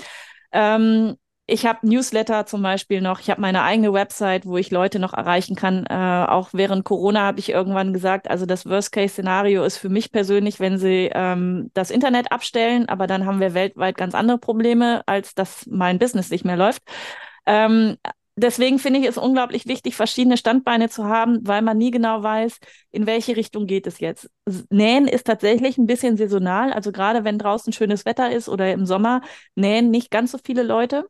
Ähm, 0.51 1.15
ich 1.45 1.65
habe 1.65 1.85
Newsletter 1.85 2.45
zum 2.45 2.61
Beispiel 2.61 3.01
noch, 3.01 3.19
ich 3.19 3.29
habe 3.29 3.41
meine 3.41 3.63
eigene 3.63 3.91
Website, 3.91 4.45
wo 4.45 4.57
ich 4.57 4.71
Leute 4.71 4.99
noch 4.99 5.13
erreichen 5.13 5.55
kann. 5.55 5.85
Äh, 5.89 6.25
auch 6.29 6.49
während 6.53 6.85
Corona 6.85 7.21
habe 7.21 7.39
ich 7.39 7.49
irgendwann 7.49 7.91
gesagt, 7.91 8.29
also 8.29 8.45
das 8.45 8.65
Worst-Case-Szenario 8.65 9.63
ist 9.65 9.77
für 9.77 9.89
mich 9.89 10.11
persönlich, 10.13 10.61
wenn 10.61 10.77
sie 10.77 11.09
ähm, 11.13 11.69
das 11.73 11.91
Internet 11.91 12.31
abstellen, 12.31 12.87
aber 12.87 13.07
dann 13.07 13.25
haben 13.25 13.41
wir 13.41 13.53
weltweit 13.53 13.97
ganz 13.97 14.15
andere 14.15 14.37
Probleme, 14.37 15.03
als 15.05 15.35
dass 15.35 15.65
mein 15.67 15.99
Business 15.99 16.29
nicht 16.29 16.45
mehr 16.45 16.55
läuft. 16.55 16.81
Ähm, 17.45 17.97
deswegen 18.35 18.79
finde 18.79 18.99
ich 18.99 19.05
es 19.07 19.17
unglaublich 19.17 19.67
wichtig, 19.67 19.95
verschiedene 19.95 20.37
Standbeine 20.37 20.89
zu 20.89 21.05
haben, 21.05 21.39
weil 21.47 21.61
man 21.61 21.77
nie 21.77 21.91
genau 21.91 22.23
weiß, 22.23 22.59
in 22.91 23.05
welche 23.05 23.35
Richtung 23.35 23.67
geht 23.67 23.87
es 23.87 23.99
jetzt. 23.99 24.29
Nähen 24.69 25.07
ist 25.07 25.25
tatsächlich 25.27 25.77
ein 25.77 25.85
bisschen 25.87 26.17
saisonal. 26.17 26.73
Also 26.73 26.91
gerade 26.91 27.23
wenn 27.23 27.37
draußen 27.37 27.73
schönes 27.73 28.05
Wetter 28.05 28.31
ist 28.31 28.49
oder 28.49 28.71
im 28.71 28.85
Sommer, 28.85 29.21
nähen 29.55 29.89
nicht 29.91 30.11
ganz 30.11 30.31
so 30.31 30.37
viele 30.43 30.63
Leute. 30.63 31.05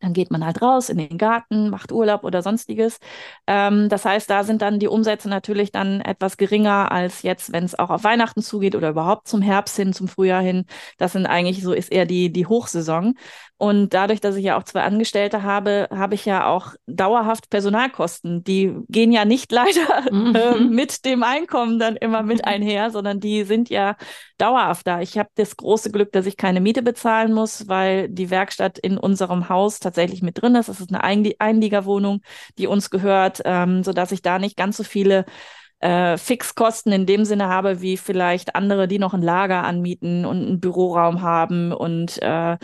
Dann 0.00 0.12
geht 0.12 0.30
man 0.30 0.44
halt 0.44 0.60
raus 0.60 0.90
in 0.90 0.98
den 0.98 1.16
Garten, 1.16 1.70
macht 1.70 1.90
Urlaub 1.90 2.22
oder 2.22 2.42
sonstiges. 2.42 2.98
Ähm, 3.46 3.88
das 3.88 4.04
heißt, 4.04 4.28
da 4.28 4.44
sind 4.44 4.60
dann 4.60 4.78
die 4.78 4.88
Umsätze 4.88 5.28
natürlich 5.28 5.72
dann 5.72 6.02
etwas 6.02 6.36
geringer 6.36 6.92
als 6.92 7.22
jetzt, 7.22 7.50
wenn 7.52 7.64
es 7.64 7.78
auch 7.78 7.88
auf 7.88 8.04
Weihnachten 8.04 8.42
zugeht 8.42 8.74
oder 8.76 8.90
überhaupt 8.90 9.26
zum 9.26 9.40
Herbst 9.40 9.74
hin, 9.76 9.94
zum 9.94 10.06
Frühjahr 10.06 10.42
hin. 10.42 10.66
Das 10.98 11.12
sind 11.12 11.24
eigentlich 11.24 11.62
so 11.62 11.72
ist 11.72 11.90
eher 11.90 12.04
die, 12.04 12.30
die 12.30 12.46
Hochsaison. 12.46 13.14
Und 13.58 13.94
dadurch, 13.94 14.20
dass 14.20 14.36
ich 14.36 14.44
ja 14.44 14.58
auch 14.58 14.64
zwei 14.64 14.82
Angestellte 14.82 15.42
habe, 15.42 15.88
habe 15.90 16.14
ich 16.14 16.26
ja 16.26 16.46
auch 16.46 16.74
dauerhaft 16.86 17.48
Personalkosten. 17.48 18.44
Die 18.44 18.74
gehen 18.88 19.12
ja 19.12 19.24
nicht 19.24 19.50
leider 19.56 20.12
mhm. 20.12 20.34
äh, 20.34 20.60
mit 20.60 21.06
dem 21.06 21.22
Einkommen 21.22 21.78
dann 21.78 21.96
immer 21.96 22.22
mit 22.22 22.38
mhm. 22.38 22.44
einher, 22.44 22.90
sondern 22.90 23.18
die 23.18 23.44
sind 23.44 23.70
ja 23.70 23.96
dauerhaft 24.36 24.86
da. 24.86 25.00
Ich 25.00 25.16
habe 25.16 25.30
das 25.36 25.56
große 25.56 25.90
Glück, 25.90 26.12
dass 26.12 26.26
ich 26.26 26.36
keine 26.36 26.60
Miete 26.60 26.82
bezahlen 26.82 27.32
muss, 27.32 27.66
weil 27.66 28.10
die 28.10 28.28
Werkstatt 28.28 28.78
in 28.78 28.98
unserem 28.98 29.48
Haus 29.48 29.80
tatsächlich 29.80 30.20
mit 30.20 30.42
drin 30.42 30.54
ist. 30.54 30.68
Das 30.68 30.80
ist 30.80 30.94
eine 30.94 31.02
Einliegerwohnung, 31.38 32.20
die 32.58 32.66
uns 32.66 32.90
gehört, 32.90 33.40
ähm, 33.46 33.82
sodass 33.82 34.12
ich 34.12 34.20
da 34.20 34.38
nicht 34.38 34.58
ganz 34.58 34.76
so 34.76 34.84
viele 34.84 35.24
äh, 35.80 36.18
Fixkosten 36.18 36.92
in 36.92 37.06
dem 37.06 37.24
Sinne 37.24 37.48
habe, 37.48 37.80
wie 37.80 37.96
vielleicht 37.96 38.54
andere, 38.54 38.88
die 38.88 38.98
noch 38.98 39.14
ein 39.14 39.22
Lager 39.22 39.64
anmieten 39.64 40.24
und 40.26 40.46
einen 40.46 40.60
Büroraum 40.60 41.22
haben 41.22 41.72
und 41.72 42.20
äh, 42.22 42.56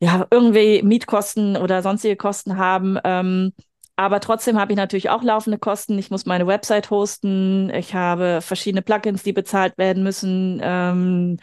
ja, 0.00 0.26
irgendwie 0.30 0.82
Mietkosten 0.82 1.56
oder 1.56 1.82
sonstige 1.82 2.16
Kosten 2.16 2.56
haben. 2.58 2.98
Ähm, 3.04 3.52
aber 3.96 4.20
trotzdem 4.20 4.58
habe 4.58 4.72
ich 4.72 4.76
natürlich 4.76 5.08
auch 5.08 5.22
laufende 5.22 5.58
Kosten. 5.58 5.98
Ich 5.98 6.10
muss 6.10 6.26
meine 6.26 6.46
Website 6.46 6.90
hosten. 6.90 7.70
Ich 7.70 7.94
habe 7.94 8.40
verschiedene 8.42 8.82
Plugins, 8.82 9.22
die 9.22 9.32
bezahlt 9.32 9.78
werden 9.78 10.02
müssen. 10.02 10.60
Ähm, 10.62 11.38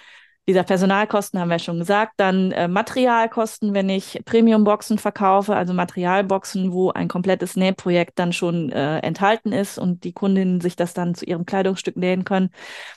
dieser 0.47 0.63
Personalkosten 0.63 1.39
haben 1.39 1.49
wir 1.49 1.57
schon 1.57 1.79
gesagt. 1.79 2.13
Dann 2.17 2.51
äh, 2.51 2.67
Materialkosten, 2.67 3.73
wenn 3.73 3.89
ich 3.89 4.21
Premium-Boxen 4.25 4.99
verkaufe, 4.99 5.55
also 5.55 5.73
Materialboxen, 5.73 6.73
wo 6.73 6.91
ein 6.91 7.07
komplettes 7.07 7.55
Nähprojekt 7.55 8.19
dann 8.19 8.33
schon 8.33 8.69
äh, 8.71 8.99
enthalten 8.99 9.51
ist 9.51 9.79
und 9.79 10.03
die 10.03 10.13
Kundinnen 10.13 10.59
sich 10.61 10.75
das 10.75 10.93
dann 10.93 11.15
zu 11.15 11.25
ihrem 11.25 11.45
Kleidungsstück 11.45 11.95
nähen 11.95 12.23
können. 12.25 12.49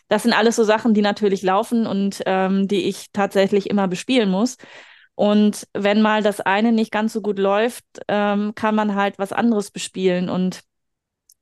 Das 0.08 0.24
sind 0.24 0.32
alles 0.32 0.56
so 0.56 0.64
Sachen, 0.64 0.92
die 0.92 1.02
natürlich 1.02 1.42
laufen 1.42 1.86
und 1.86 2.20
ähm, 2.26 2.68
die 2.68 2.88
ich 2.88 3.06
tatsächlich 3.12 3.70
immer 3.70 3.88
bespielen 3.88 4.28
muss. 4.28 4.56
Und 5.16 5.66
wenn 5.72 6.02
mal 6.02 6.22
das 6.22 6.40
eine 6.40 6.72
nicht 6.72 6.92
ganz 6.92 7.12
so 7.12 7.22
gut 7.22 7.38
läuft, 7.38 7.84
ähm, 8.06 8.54
kann 8.54 8.74
man 8.76 8.94
halt 8.94 9.18
was 9.18 9.32
anderes 9.32 9.70
bespielen. 9.72 10.28
Und 10.28 10.60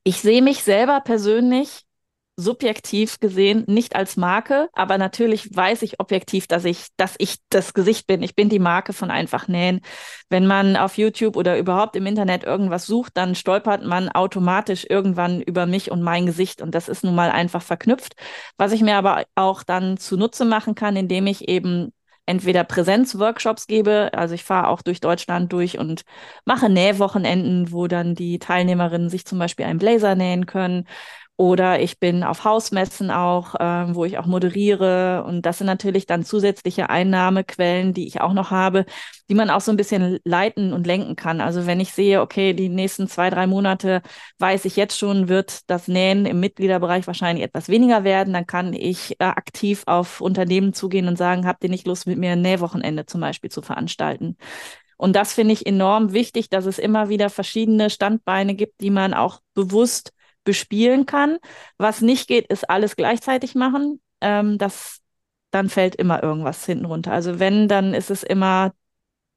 ich 0.03 0.21
sehe 0.21 0.41
mich 0.41 0.63
selber 0.63 1.01
persönlich 1.01 1.85
subjektiv 2.37 3.19
gesehen 3.19 3.63
nicht 3.67 3.95
als 3.95 4.17
Marke, 4.17 4.69
aber 4.73 4.97
natürlich 4.97 5.55
weiß 5.55 5.81
ich 5.83 5.99
objektiv, 5.99 6.47
dass 6.47 6.65
ich, 6.65 6.87
dass 6.97 7.15
ich 7.17 7.37
das 7.49 7.73
Gesicht 7.73 8.07
bin. 8.07 8.23
Ich 8.23 8.35
bin 8.35 8.49
die 8.49 8.59
Marke 8.59 8.91
von 8.93 9.09
einfach 9.09 9.47
nähen. 9.47 9.81
Wenn 10.29 10.45
man 10.45 10.75
auf 10.75 10.97
YouTube 10.97 11.37
oder 11.37 11.57
überhaupt 11.57 11.95
im 11.95 12.05
Internet 12.05 12.43
irgendwas 12.43 12.85
sucht, 12.85 13.15
dann 13.15 13.35
stolpert 13.35 13.83
man 13.83 14.09
automatisch 14.09 14.85
irgendwann 14.89 15.41
über 15.41 15.65
mich 15.65 15.91
und 15.91 16.01
mein 16.01 16.25
Gesicht 16.25 16.61
und 16.61 16.75
das 16.75 16.89
ist 16.89 17.03
nun 17.03 17.15
mal 17.15 17.31
einfach 17.31 17.61
verknüpft. 17.61 18.15
Was 18.57 18.73
ich 18.73 18.81
mir 18.81 18.97
aber 18.97 19.23
auch 19.35 19.63
dann 19.63 19.97
zunutze 19.97 20.43
machen 20.45 20.75
kann, 20.75 20.97
indem 20.97 21.27
ich 21.27 21.47
eben 21.47 21.93
entweder 22.25 22.63
Präsenzworkshops 22.63 23.67
gebe, 23.67 24.09
also 24.13 24.35
ich 24.35 24.43
fahre 24.43 24.67
auch 24.69 24.81
durch 24.81 24.99
Deutschland 24.99 25.51
durch 25.53 25.77
und 25.77 26.03
mache 26.45 26.69
Nähwochenenden, 26.69 27.71
wo 27.71 27.87
dann 27.87 28.15
die 28.15 28.39
Teilnehmerinnen 28.39 29.09
sich 29.09 29.25
zum 29.25 29.39
Beispiel 29.39 29.65
einen 29.65 29.79
Blazer 29.79 30.15
nähen 30.15 30.45
können 30.45 30.87
Oder 31.37 31.81
ich 31.81 31.99
bin 31.99 32.23
auf 32.23 32.45
Hausmessen 32.45 33.11
auch, 33.11 33.55
äh, 33.55 33.93
wo 33.93 34.05
ich 34.05 34.17
auch 34.17 34.25
moderiere. 34.25 35.25
Und 35.27 35.45
das 35.45 35.57
sind 35.57 35.67
natürlich 35.67 36.05
dann 36.05 36.23
zusätzliche 36.23 36.89
Einnahmequellen, 36.89 37.93
die 37.93 38.07
ich 38.07 38.21
auch 38.21 38.31
noch 38.31 38.51
habe, 38.51 38.85
die 39.29 39.35
man 39.35 39.49
auch 39.49 39.59
so 39.59 39.71
ein 39.71 39.77
bisschen 39.77 40.19
leiten 40.23 40.71
und 40.71 40.87
lenken 40.87 41.17
kann. 41.17 41.41
Also 41.41 41.65
wenn 41.65 41.81
ich 41.81 41.91
sehe, 41.91 42.21
okay, 42.21 42.53
die 42.53 42.69
nächsten 42.69 43.09
zwei, 43.09 43.29
drei 43.29 43.47
Monate 43.47 44.01
weiß 44.39 44.63
ich 44.63 44.77
jetzt 44.77 44.97
schon, 44.97 45.27
wird 45.27 45.69
das 45.69 45.89
Nähen 45.89 46.25
im 46.25 46.39
Mitgliederbereich 46.39 47.05
wahrscheinlich 47.05 47.43
etwas 47.43 47.67
weniger 47.67 48.05
werden, 48.05 48.33
dann 48.33 48.47
kann 48.47 48.71
ich 48.71 49.19
äh, 49.19 49.25
aktiv 49.25 49.83
auf 49.87 50.21
Unternehmen 50.21 50.73
zugehen 50.73 51.09
und 51.09 51.17
sagen, 51.17 51.45
habt 51.45 51.63
ihr 51.65 51.69
nicht 51.69 51.85
Lust, 51.85 52.07
mit 52.07 52.17
mir 52.17 52.31
ein 52.31 52.41
Nähwochenende 52.41 53.05
zum 53.07 53.19
Beispiel 53.19 53.51
zu 53.51 53.61
veranstalten? 53.61 54.37
Und 54.97 55.15
das 55.17 55.33
finde 55.33 55.53
ich 55.53 55.65
enorm 55.65 56.13
wichtig, 56.13 56.49
dass 56.49 56.65
es 56.65 56.79
immer 56.79 57.09
wieder 57.09 57.29
verschiedene 57.29 57.89
Standbeine 57.89 58.55
gibt, 58.55 58.79
die 58.79 58.89
man 58.89 59.13
auch 59.13 59.41
bewusst 59.53 60.13
bespielen 60.45 61.05
kann. 61.05 61.37
Was 61.77 62.01
nicht 62.01 62.27
geht, 62.27 62.47
ist 62.47 62.69
alles 62.69 62.95
gleichzeitig 62.95 63.55
machen. 63.55 64.01
Ähm, 64.21 64.57
das, 64.57 65.01
dann 65.51 65.69
fällt 65.69 65.95
immer 65.95 66.23
irgendwas 66.23 66.65
hinten 66.65 66.85
runter. 66.85 67.11
Also 67.11 67.39
wenn, 67.39 67.67
dann 67.67 67.93
ist 67.93 68.11
es 68.11 68.23
immer 68.23 68.73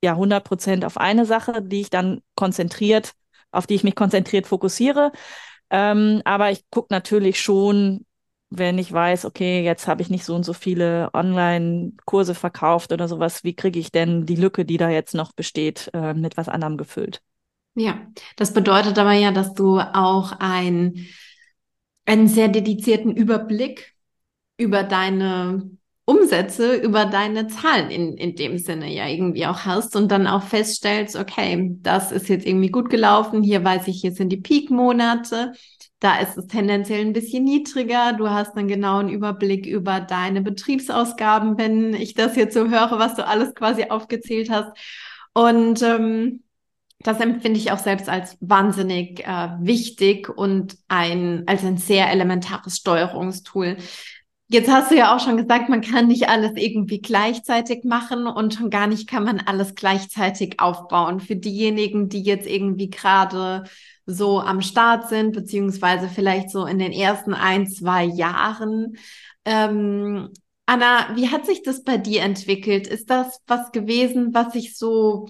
ja 0.03 0.15
100 0.17 0.45
Prozent 0.45 0.85
auf 0.85 0.97
eine 0.99 1.27
Sache, 1.27 1.63
die 1.63 1.81
ich 1.81 1.91
dann 1.91 2.21
konzentriert, 2.37 3.13
auf 3.51 3.67
die 3.67 3.75
ich 3.75 3.85
mich 3.85 3.95
konzentriert 3.95 4.47
fokussiere. 4.47 5.13
Ähm, 5.71 6.23
aber 6.25 6.51
ich 6.51 6.65
gucke 6.71 6.89
natürlich 6.93 7.41
schon, 7.41 8.07
wenn 8.51 8.79
ich 8.79 8.93
weiß, 8.93 9.25
okay, 9.27 9.63
jetzt 9.63 9.87
habe 9.89 10.03
ich 10.03 10.11
nicht 10.11 10.25
so 10.25 10.35
und 10.35 10.45
so 10.45 10.55
viele 10.55 11.11
Online-Kurse 11.13 12.35
verkauft 12.35 12.93
oder 12.93 13.07
sowas, 13.09 13.45
wie 13.45 13.55
kriege 13.55 13.79
ich 13.79 13.91
denn 13.93 14.25
die 14.27 14.37
Lücke, 14.37 14.65
die 14.65 14.79
da 14.79 14.89
jetzt 14.89 15.15
noch 15.15 15.33
besteht, 15.33 15.91
äh, 15.95 16.15
mit 16.15 16.37
was 16.37 16.49
anderem 16.49 16.79
gefüllt? 16.79 17.23
Ja, 17.79 18.09
das 18.37 18.53
bedeutet 18.53 18.99
aber 18.99 19.13
ja, 19.13 19.31
dass 19.31 19.55
du 19.55 19.79
auch 19.79 20.33
ein, 20.41 21.07
einen 22.07 22.27
sehr 22.27 22.49
dedizierten 22.49 23.15
Überblick 23.15 23.95
über 24.57 24.83
deine 24.83 25.71
Umsätze, 26.05 26.75
über 26.75 27.05
deine 27.05 27.47
Zahlen 27.47 27.91
in, 27.91 28.17
in 28.17 28.35
dem 28.35 28.59
Sinne 28.59 28.93
ja 28.93 29.07
irgendwie 29.07 29.47
auch 29.47 29.61
hast 29.61 29.95
und 29.95 30.11
dann 30.11 30.27
auch 30.27 30.43
feststellst, 30.43 31.15
okay, 31.15 31.77
das 31.83 32.11
ist 32.11 32.29
jetzt 32.29 32.47
irgendwie 32.47 32.71
gut 32.71 32.91
gelaufen, 32.91 33.45
hier 33.45 33.63
weiß 33.63 33.87
ich, 33.87 34.01
hier 34.01 34.13
sind 34.13 34.31
die 34.31 34.39
Peak-Monate, 34.39 35.53
da 36.01 36.19
ist 36.19 36.37
es 36.37 36.47
tendenziell 36.49 37.03
ein 37.03 37.13
bisschen 37.13 37.45
niedriger, 37.45 38.13
du 38.15 38.29
hast 38.29 38.57
einen 38.57 38.67
genauen 38.67 39.09
Überblick 39.09 39.67
über 39.67 40.01
deine 40.01 40.41
Betriebsausgaben, 40.43 41.59
wenn 41.59 41.95
ich 41.95 42.15
das 42.15 42.35
jetzt 42.35 42.55
so 42.55 42.69
höre, 42.69 42.99
was 42.99 43.15
du 43.15 43.25
alles 43.25 43.55
quasi 43.55 43.85
aufgezählt 43.85 44.51
hast. 44.51 44.73
Und 45.35 45.83
ähm, 45.83 46.43
das 47.01 47.21
empfinde 47.21 47.59
ich 47.59 47.71
auch 47.71 47.79
selbst 47.79 48.09
als 48.09 48.37
wahnsinnig 48.41 49.27
äh, 49.27 49.51
wichtig 49.61 50.29
und 50.29 50.77
ein, 50.89 51.45
als 51.47 51.65
ein 51.65 51.77
sehr 51.77 52.11
elementares 52.11 52.77
Steuerungstool. 52.77 53.77
Jetzt 54.51 54.71
hast 54.71 54.91
du 54.91 54.97
ja 54.97 55.15
auch 55.15 55.21
schon 55.21 55.37
gesagt, 55.37 55.69
man 55.69 55.83
kann 55.83 56.09
nicht 56.09 56.29
alles 56.29 56.53
irgendwie 56.55 57.01
gleichzeitig 57.01 57.85
machen 57.85 58.27
und 58.27 58.55
schon 58.55 58.71
gar 58.71 58.87
nicht 58.87 59.07
kann 59.07 59.23
man 59.25 59.41
alles 59.41 59.75
gleichzeitig 59.75 60.59
aufbauen. 60.59 61.21
Für 61.21 61.37
diejenigen, 61.37 62.09
die 62.09 62.23
jetzt 62.23 62.47
irgendwie 62.49 62.89
gerade 62.89 63.65
so 64.07 64.41
am 64.41 64.63
Start 64.63 65.09
sind, 65.11 65.33
beziehungsweise 65.33 66.09
vielleicht 66.09 66.51
so 66.51 66.65
in 66.65 66.79
den 66.79 66.93
ersten 66.93 67.35
ein, 67.35 67.67
zwei 67.69 68.05
Jahren. 68.05 68.97
Ähm, 69.45 70.31
Anna, 70.65 71.15
wie 71.15 71.29
hat 71.29 71.45
sich 71.45 71.63
das 71.63 71.85
bei 71.85 71.99
dir 71.99 72.23
entwickelt? 72.23 72.87
Ist 72.87 73.11
das 73.11 73.41
was 73.47 73.71
gewesen, 73.71 74.33
was 74.33 74.55
sich 74.55 74.79
so 74.79 75.29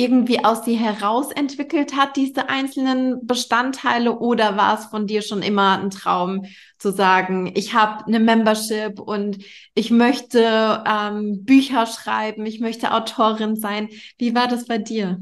irgendwie 0.00 0.44
aus 0.44 0.62
dir 0.62 0.78
heraus 0.78 1.30
entwickelt 1.30 1.94
hat, 1.94 2.16
diese 2.16 2.48
einzelnen 2.48 3.26
Bestandteile, 3.26 4.18
oder 4.18 4.56
war 4.56 4.78
es 4.78 4.86
von 4.86 5.06
dir 5.06 5.22
schon 5.22 5.42
immer 5.42 5.78
ein 5.78 5.90
Traum 5.90 6.46
zu 6.78 6.90
sagen, 6.90 7.52
ich 7.54 7.74
habe 7.74 8.06
eine 8.06 8.20
Membership 8.20 8.98
und 8.98 9.38
ich 9.74 9.90
möchte 9.90 10.82
ähm, 10.86 11.44
Bücher 11.44 11.86
schreiben, 11.86 12.46
ich 12.46 12.60
möchte 12.60 12.92
Autorin 12.94 13.56
sein. 13.56 13.88
Wie 14.18 14.34
war 14.34 14.48
das 14.48 14.66
bei 14.66 14.78
dir? 14.78 15.20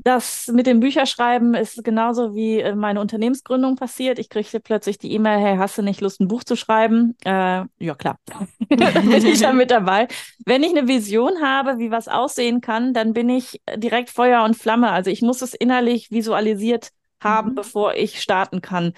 Das 0.00 0.46
mit 0.46 0.66
dem 0.68 0.78
Bücherschreiben 0.78 1.54
ist 1.54 1.82
genauso 1.82 2.34
wie 2.34 2.60
äh, 2.60 2.74
meine 2.76 3.00
Unternehmensgründung 3.00 3.74
passiert. 3.74 4.18
Ich 4.20 4.28
kriegte 4.28 4.60
plötzlich 4.60 4.98
die 4.98 5.12
E-Mail, 5.12 5.40
hey, 5.40 5.56
hast 5.56 5.76
du 5.76 5.82
nicht 5.82 6.00
Lust, 6.00 6.20
ein 6.20 6.28
Buch 6.28 6.44
zu 6.44 6.54
schreiben? 6.54 7.16
Äh, 7.24 7.64
ja, 7.78 7.94
klar. 7.96 8.18
bin 8.68 9.26
ich 9.26 9.40
da 9.40 9.52
mit 9.52 9.72
dabei. 9.72 10.06
Wenn 10.44 10.62
ich 10.62 10.70
eine 10.70 10.86
Vision 10.86 11.42
habe, 11.42 11.78
wie 11.78 11.90
was 11.90 12.06
aussehen 12.06 12.60
kann, 12.60 12.94
dann 12.94 13.12
bin 13.12 13.28
ich 13.28 13.60
direkt 13.76 14.10
Feuer 14.10 14.44
und 14.44 14.56
Flamme. 14.56 14.90
Also 14.90 15.10
ich 15.10 15.22
muss 15.22 15.42
es 15.42 15.52
innerlich 15.52 16.12
visualisiert 16.12 16.90
haben, 17.20 17.50
mhm. 17.50 17.54
bevor 17.56 17.94
ich 17.94 18.22
starten 18.22 18.62
kann. 18.62 18.92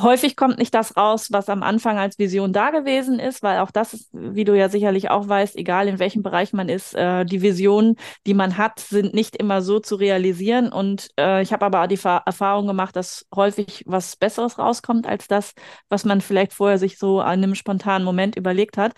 Häufig 0.00 0.36
kommt 0.36 0.56
nicht 0.58 0.72
das 0.72 0.96
raus, 0.96 1.28
was 1.32 1.50
am 1.50 1.62
Anfang 1.62 1.98
als 1.98 2.18
Vision 2.18 2.54
da 2.54 2.70
gewesen 2.70 3.18
ist, 3.18 3.42
weil 3.42 3.58
auch 3.58 3.70
das 3.70 3.92
ist, 3.92 4.08
wie 4.12 4.44
du 4.44 4.56
ja 4.56 4.70
sicherlich 4.70 5.10
auch 5.10 5.28
weißt, 5.28 5.54
egal 5.56 5.86
in 5.86 5.98
welchem 5.98 6.22
Bereich 6.22 6.54
man 6.54 6.70
ist, 6.70 6.94
äh, 6.94 7.26
die 7.26 7.42
Visionen, 7.42 7.96
die 8.26 8.32
man 8.32 8.56
hat, 8.56 8.80
sind 8.80 9.12
nicht 9.12 9.36
immer 9.36 9.60
so 9.60 9.80
zu 9.80 9.96
realisieren. 9.96 10.72
Und 10.72 11.10
äh, 11.20 11.42
ich 11.42 11.52
habe 11.52 11.66
aber 11.66 11.88
die 11.88 11.98
Fa 11.98 12.22
Erfahrung 12.24 12.66
gemacht, 12.66 12.96
dass 12.96 13.26
häufig 13.34 13.82
was 13.86 14.16
Besseres 14.16 14.58
rauskommt 14.58 15.06
als 15.06 15.28
das, 15.28 15.52
was 15.90 16.06
man 16.06 16.22
vielleicht 16.22 16.54
vorher 16.54 16.78
sich 16.78 16.96
so 16.96 17.20
an 17.20 17.42
einem 17.42 17.54
spontanen 17.54 18.04
Moment 18.06 18.34
überlegt 18.36 18.78
hat. 18.78 18.92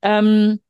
Ähm, 0.00 0.60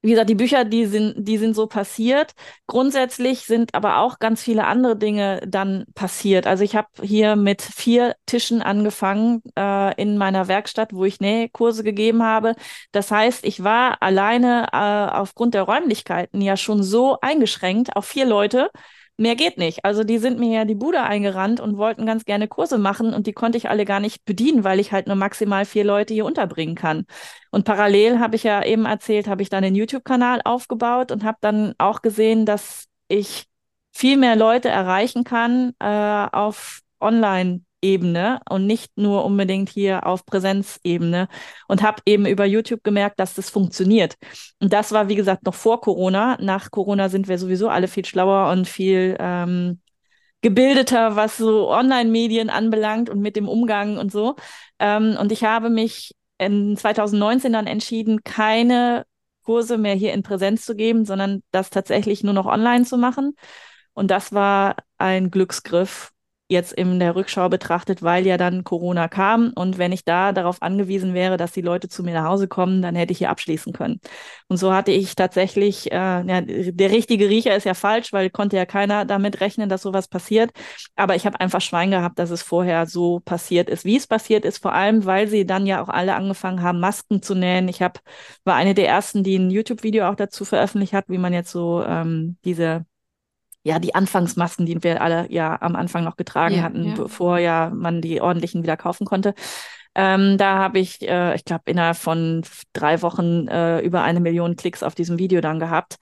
wie 0.00 0.10
gesagt, 0.10 0.30
die 0.30 0.36
Bücher, 0.36 0.64
die 0.64 0.86
sind, 0.86 1.14
die 1.18 1.38
sind 1.38 1.54
so 1.54 1.66
passiert. 1.66 2.32
Grundsätzlich 2.68 3.46
sind 3.46 3.74
aber 3.74 3.98
auch 3.98 4.20
ganz 4.20 4.42
viele 4.42 4.64
andere 4.66 4.96
Dinge 4.96 5.40
dann 5.46 5.86
passiert. 5.94 6.46
Also 6.46 6.62
ich 6.62 6.76
habe 6.76 6.88
hier 7.02 7.34
mit 7.34 7.62
vier 7.62 8.14
Tischen 8.26 8.62
angefangen 8.62 9.42
äh, 9.56 10.00
in 10.00 10.16
meiner 10.16 10.46
Werkstatt, 10.46 10.92
wo 10.92 11.04
ich 11.04 11.18
Nähkurse 11.20 11.82
gegeben 11.82 12.22
habe. 12.22 12.54
Das 12.92 13.10
heißt, 13.10 13.44
ich 13.44 13.64
war 13.64 14.00
alleine 14.00 14.68
äh, 14.72 15.16
aufgrund 15.16 15.54
der 15.54 15.62
Räumlichkeiten 15.62 16.40
ja 16.40 16.56
schon 16.56 16.84
so 16.84 17.18
eingeschränkt 17.20 17.96
auf 17.96 18.06
vier 18.06 18.24
Leute, 18.24 18.70
mehr 19.18 19.36
geht 19.36 19.58
nicht. 19.58 19.84
Also 19.84 20.04
die 20.04 20.18
sind 20.18 20.38
mir 20.38 20.50
ja 20.50 20.64
die 20.64 20.74
Bude 20.74 21.02
eingerannt 21.02 21.60
und 21.60 21.76
wollten 21.76 22.06
ganz 22.06 22.24
gerne 22.24 22.48
Kurse 22.48 22.78
machen 22.78 23.12
und 23.14 23.26
die 23.26 23.32
konnte 23.32 23.58
ich 23.58 23.68
alle 23.68 23.84
gar 23.84 24.00
nicht 24.00 24.24
bedienen, 24.24 24.64
weil 24.64 24.80
ich 24.80 24.92
halt 24.92 25.06
nur 25.06 25.16
maximal 25.16 25.64
vier 25.64 25.84
Leute 25.84 26.14
hier 26.14 26.24
unterbringen 26.24 26.74
kann. 26.76 27.04
Und 27.50 27.64
parallel 27.64 28.20
habe 28.20 28.36
ich 28.36 28.44
ja 28.44 28.64
eben 28.64 28.86
erzählt, 28.86 29.28
habe 29.28 29.42
ich 29.42 29.50
dann 29.50 29.62
den 29.62 29.74
YouTube-Kanal 29.74 30.40
aufgebaut 30.44 31.12
und 31.12 31.24
habe 31.24 31.38
dann 31.40 31.74
auch 31.78 32.02
gesehen, 32.02 32.46
dass 32.46 32.86
ich 33.08 33.46
viel 33.92 34.16
mehr 34.16 34.36
Leute 34.36 34.68
erreichen 34.68 35.24
kann 35.24 35.72
äh, 35.80 36.28
auf 36.32 36.80
Online 37.00 37.62
Ebene 37.82 38.40
und 38.48 38.66
nicht 38.66 38.96
nur 38.96 39.24
unbedingt 39.24 39.68
hier 39.68 40.06
auf 40.06 40.26
Präsenzebene 40.26 41.28
und 41.68 41.82
habe 41.82 42.02
eben 42.06 42.26
über 42.26 42.44
YouTube 42.44 42.82
gemerkt, 42.82 43.20
dass 43.20 43.34
das 43.34 43.50
funktioniert. 43.50 44.16
Und 44.60 44.72
das 44.72 44.92
war, 44.92 45.08
wie 45.08 45.14
gesagt, 45.14 45.44
noch 45.44 45.54
vor 45.54 45.80
Corona. 45.80 46.36
Nach 46.40 46.70
Corona 46.70 47.08
sind 47.08 47.28
wir 47.28 47.38
sowieso 47.38 47.68
alle 47.68 47.88
viel 47.88 48.04
schlauer 48.04 48.50
und 48.50 48.68
viel 48.68 49.16
ähm, 49.20 49.80
gebildeter, 50.42 51.16
was 51.16 51.36
so 51.36 51.70
Online-Medien 51.70 52.50
anbelangt 52.50 53.10
und 53.10 53.20
mit 53.20 53.36
dem 53.36 53.48
Umgang 53.48 53.98
und 53.98 54.12
so. 54.12 54.36
Ähm, 54.78 55.16
und 55.20 55.32
ich 55.32 55.44
habe 55.44 55.70
mich 55.70 56.14
in 56.38 56.76
2019 56.76 57.52
dann 57.52 57.66
entschieden, 57.66 58.22
keine 58.22 59.04
Kurse 59.44 59.78
mehr 59.78 59.94
hier 59.94 60.12
in 60.12 60.22
Präsenz 60.22 60.64
zu 60.64 60.76
geben, 60.76 61.04
sondern 61.04 61.42
das 61.50 61.70
tatsächlich 61.70 62.22
nur 62.22 62.34
noch 62.34 62.46
online 62.46 62.84
zu 62.84 62.98
machen. 62.98 63.34
Und 63.94 64.10
das 64.10 64.32
war 64.32 64.76
ein 64.98 65.30
Glücksgriff 65.30 66.12
jetzt 66.48 66.72
in 66.72 66.98
der 66.98 67.14
Rückschau 67.14 67.48
betrachtet, 67.50 68.02
weil 68.02 68.26
ja 68.26 68.38
dann 68.38 68.64
Corona 68.64 69.06
kam. 69.06 69.52
Und 69.54 69.76
wenn 69.76 69.92
ich 69.92 70.04
da 70.04 70.32
darauf 70.32 70.62
angewiesen 70.62 71.12
wäre, 71.12 71.36
dass 71.36 71.52
die 71.52 71.60
Leute 71.60 71.88
zu 71.88 72.02
mir 72.02 72.14
nach 72.14 72.24
Hause 72.24 72.48
kommen, 72.48 72.80
dann 72.80 72.94
hätte 72.94 73.12
ich 73.12 73.18
hier 73.18 73.30
abschließen 73.30 73.74
können. 73.74 74.00
Und 74.48 74.56
so 74.56 74.72
hatte 74.72 74.90
ich 74.90 75.14
tatsächlich, 75.14 75.92
äh, 75.92 75.94
ja, 75.94 76.40
der 76.40 76.90
richtige 76.90 77.28
Riecher 77.28 77.54
ist 77.54 77.64
ja 77.64 77.74
falsch, 77.74 78.12
weil 78.14 78.30
konnte 78.30 78.56
ja 78.56 78.64
keiner 78.64 79.04
damit 79.04 79.40
rechnen, 79.40 79.68
dass 79.68 79.82
sowas 79.82 80.08
passiert. 80.08 80.50
Aber 80.96 81.16
ich 81.16 81.26
habe 81.26 81.38
einfach 81.40 81.60
Schwein 81.60 81.90
gehabt, 81.90 82.18
dass 82.18 82.30
es 82.30 82.42
vorher 82.42 82.86
so 82.86 83.20
passiert 83.20 83.68
ist, 83.68 83.84
wie 83.84 83.96
es 83.96 84.06
passiert 84.06 84.46
ist, 84.46 84.62
vor 84.62 84.72
allem, 84.72 85.04
weil 85.04 85.28
sie 85.28 85.44
dann 85.44 85.66
ja 85.66 85.82
auch 85.82 85.88
alle 85.90 86.14
angefangen 86.14 86.62
haben, 86.62 86.80
Masken 86.80 87.22
zu 87.22 87.34
nähen. 87.34 87.68
Ich 87.68 87.82
hab, 87.82 88.00
war 88.44 88.54
eine 88.54 88.74
der 88.74 88.88
ersten, 88.88 89.22
die 89.22 89.36
ein 89.36 89.50
YouTube-Video 89.50 90.08
auch 90.08 90.14
dazu 90.14 90.44
veröffentlicht 90.46 90.94
hat, 90.94 91.04
wie 91.08 91.18
man 91.18 91.34
jetzt 91.34 91.50
so 91.50 91.84
ähm, 91.84 92.38
diese 92.44 92.86
ja, 93.68 93.78
die 93.78 93.94
Anfangsmasken, 93.94 94.64
die 94.64 94.82
wir 94.82 95.02
alle 95.02 95.30
ja 95.30 95.60
am 95.60 95.76
Anfang 95.76 96.02
noch 96.02 96.16
getragen 96.16 96.56
ja, 96.56 96.62
hatten, 96.62 96.84
ja. 96.84 96.94
bevor 96.94 97.38
ja 97.38 97.70
man 97.70 98.00
die 98.00 98.22
ordentlichen 98.22 98.62
wieder 98.62 98.78
kaufen 98.78 99.06
konnte. 99.06 99.34
Ähm, 99.94 100.38
da 100.38 100.56
habe 100.56 100.78
ich, 100.78 101.02
äh, 101.02 101.34
ich 101.34 101.44
glaube, 101.44 101.64
innerhalb 101.66 101.96
von 101.96 102.42
drei 102.72 103.02
Wochen 103.02 103.46
äh, 103.48 103.80
über 103.80 104.02
eine 104.02 104.20
Million 104.20 104.56
Klicks 104.56 104.82
auf 104.82 104.94
diesem 104.94 105.18
Video 105.18 105.42
dann 105.42 105.58
gehabt. 105.58 105.96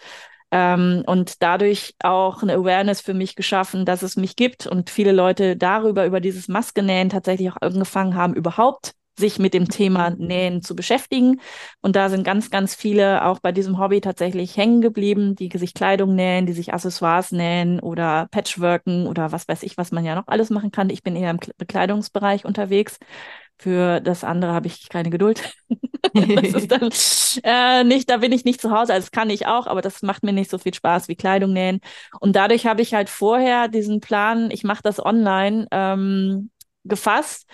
Ähm, 0.52 1.02
und 1.06 1.42
dadurch 1.42 1.94
auch 2.04 2.42
eine 2.42 2.54
Awareness 2.54 3.00
für 3.00 3.14
mich 3.14 3.34
geschaffen, 3.34 3.84
dass 3.84 4.02
es 4.02 4.16
mich 4.16 4.36
gibt 4.36 4.68
und 4.68 4.90
viele 4.90 5.10
Leute 5.10 5.56
darüber, 5.56 6.06
über 6.06 6.20
dieses 6.20 6.46
Maskenähen 6.46 7.08
tatsächlich 7.08 7.50
auch 7.50 7.60
angefangen 7.60 8.14
haben, 8.14 8.34
überhaupt 8.34 8.92
sich 9.18 9.38
mit 9.38 9.54
dem 9.54 9.68
Thema 9.68 10.10
Nähen 10.10 10.62
zu 10.62 10.76
beschäftigen. 10.76 11.40
Und 11.80 11.96
da 11.96 12.08
sind 12.08 12.24
ganz, 12.24 12.50
ganz 12.50 12.74
viele 12.74 13.24
auch 13.24 13.40
bei 13.40 13.52
diesem 13.52 13.78
Hobby 13.78 14.00
tatsächlich 14.00 14.56
hängen 14.56 14.80
geblieben, 14.80 15.34
die 15.34 15.50
sich 15.56 15.74
Kleidung 15.74 16.14
nähen, 16.14 16.46
die 16.46 16.52
sich 16.52 16.74
Accessoires 16.74 17.32
nähen 17.32 17.80
oder 17.80 18.28
Patchworken 18.30 19.06
oder 19.06 19.32
was 19.32 19.48
weiß 19.48 19.62
ich, 19.62 19.76
was 19.78 19.92
man 19.92 20.04
ja 20.04 20.14
noch 20.14 20.26
alles 20.28 20.50
machen 20.50 20.70
kann. 20.70 20.90
Ich 20.90 21.02
bin 21.02 21.16
eher 21.16 21.30
im 21.30 21.38
Bekleidungsbereich 21.56 22.44
unterwegs. 22.44 22.98
Für 23.58 24.00
das 24.00 24.22
andere 24.22 24.52
habe 24.52 24.66
ich 24.66 24.88
keine 24.88 25.10
Geduld. 25.10 25.54
das 26.14 26.54
ist 26.54 26.70
dann 26.70 26.90
äh, 27.42 27.84
nicht, 27.84 28.08
da 28.10 28.18
bin 28.18 28.32
ich 28.32 28.44
nicht 28.44 28.60
zu 28.60 28.70
Hause. 28.70 28.92
Also 28.92 29.06
das 29.06 29.10
kann 29.10 29.30
ich 29.30 29.46
auch, 29.46 29.66
aber 29.66 29.82
das 29.82 30.02
macht 30.02 30.22
mir 30.22 30.32
nicht 30.32 30.50
so 30.50 30.58
viel 30.58 30.74
Spaß 30.74 31.08
wie 31.08 31.16
Kleidung 31.16 31.52
nähen. 31.52 31.80
Und 32.20 32.36
dadurch 32.36 32.66
habe 32.66 32.82
ich 32.82 32.94
halt 32.94 33.08
vorher 33.08 33.68
diesen 33.68 34.00
Plan, 34.00 34.50
ich 34.50 34.64
mache 34.64 34.82
das 34.82 35.04
online, 35.04 35.66
ähm, 35.70 36.50
gefasst 36.84 37.46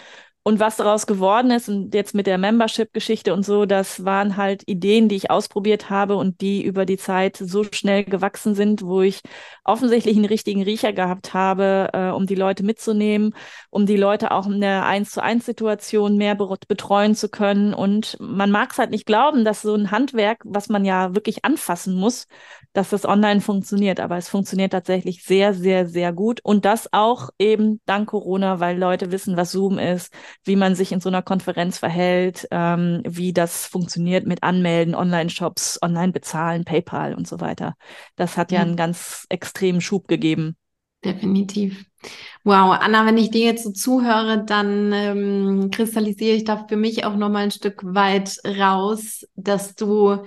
und 0.44 0.58
was 0.58 0.76
daraus 0.76 1.06
geworden 1.06 1.52
ist 1.52 1.68
und 1.68 1.94
jetzt 1.94 2.14
mit 2.14 2.26
der 2.26 2.36
Membership-Geschichte 2.36 3.32
und 3.32 3.44
so, 3.44 3.64
das 3.64 4.04
waren 4.04 4.36
halt 4.36 4.62
Ideen, 4.66 5.08
die 5.08 5.14
ich 5.14 5.30
ausprobiert 5.30 5.88
habe 5.88 6.16
und 6.16 6.40
die 6.40 6.64
über 6.64 6.84
die 6.84 6.96
Zeit 6.96 7.36
so 7.36 7.62
schnell 7.64 8.04
gewachsen 8.04 8.54
sind, 8.56 8.82
wo 8.82 9.02
ich 9.02 9.20
offensichtlich 9.64 10.16
einen 10.16 10.24
richtigen 10.24 10.62
Riecher 10.62 10.92
gehabt 10.92 11.32
habe, 11.32 11.90
äh, 11.92 12.08
um 12.10 12.26
die 12.26 12.34
Leute 12.34 12.64
mitzunehmen, 12.64 13.34
um 13.70 13.86
die 13.86 13.96
Leute 13.96 14.32
auch 14.32 14.46
in 14.46 14.60
der 14.60 14.84
eins 14.84 15.12
zu 15.12 15.22
eins 15.22 15.46
Situation 15.46 16.16
mehr 16.16 16.34
betreuen 16.34 17.14
zu 17.14 17.28
können. 17.28 17.72
Und 17.72 18.16
man 18.20 18.50
mag 18.50 18.72
es 18.72 18.78
halt 18.78 18.90
nicht 18.90 19.06
glauben, 19.06 19.44
dass 19.44 19.62
so 19.62 19.74
ein 19.74 19.92
Handwerk, 19.92 20.42
was 20.44 20.68
man 20.68 20.84
ja 20.84 21.14
wirklich 21.14 21.44
anfassen 21.44 21.94
muss, 21.94 22.26
dass 22.72 22.90
das 22.90 23.04
online 23.04 23.40
funktioniert. 23.40 24.00
Aber 24.00 24.16
es 24.16 24.28
funktioniert 24.28 24.72
tatsächlich 24.72 25.24
sehr, 25.24 25.54
sehr, 25.54 25.88
sehr 25.88 26.12
gut. 26.12 26.40
Und 26.42 26.64
das 26.64 26.92
auch 26.92 27.30
eben 27.38 27.80
dank 27.86 28.08
Corona, 28.08 28.60
weil 28.60 28.78
Leute 28.78 29.12
wissen, 29.12 29.36
was 29.36 29.52
Zoom 29.52 29.78
ist 29.78 30.12
wie 30.44 30.56
man 30.56 30.74
sich 30.74 30.92
in 30.92 31.00
so 31.00 31.08
einer 31.08 31.22
Konferenz 31.22 31.78
verhält, 31.78 32.48
ähm, 32.50 33.02
wie 33.06 33.32
das 33.32 33.66
funktioniert 33.66 34.26
mit 34.26 34.42
Anmelden, 34.42 34.94
Online-Shops, 34.94 35.78
Online-Bezahlen, 35.82 36.64
PayPal 36.64 37.14
und 37.14 37.26
so 37.26 37.40
weiter. 37.40 37.74
Das 38.16 38.36
hat 38.36 38.50
ja, 38.50 38.58
ja 38.58 38.64
einen 38.64 38.76
ganz 38.76 39.26
extremen 39.28 39.80
Schub 39.80 40.08
gegeben. 40.08 40.56
Definitiv. 41.04 41.84
Wow, 42.44 42.76
Anna, 42.80 43.06
wenn 43.06 43.18
ich 43.18 43.30
dir 43.30 43.44
jetzt 43.44 43.64
so 43.64 43.72
zuhöre, 43.72 44.44
dann 44.44 44.92
ähm, 44.92 45.70
kristallisiere 45.70 46.36
ich 46.36 46.44
da 46.44 46.66
für 46.68 46.76
mich 46.76 47.04
auch 47.04 47.16
nochmal 47.16 47.44
ein 47.44 47.50
Stück 47.50 47.80
weit 47.82 48.38
raus, 48.44 49.26
dass 49.34 49.74
du 49.74 50.18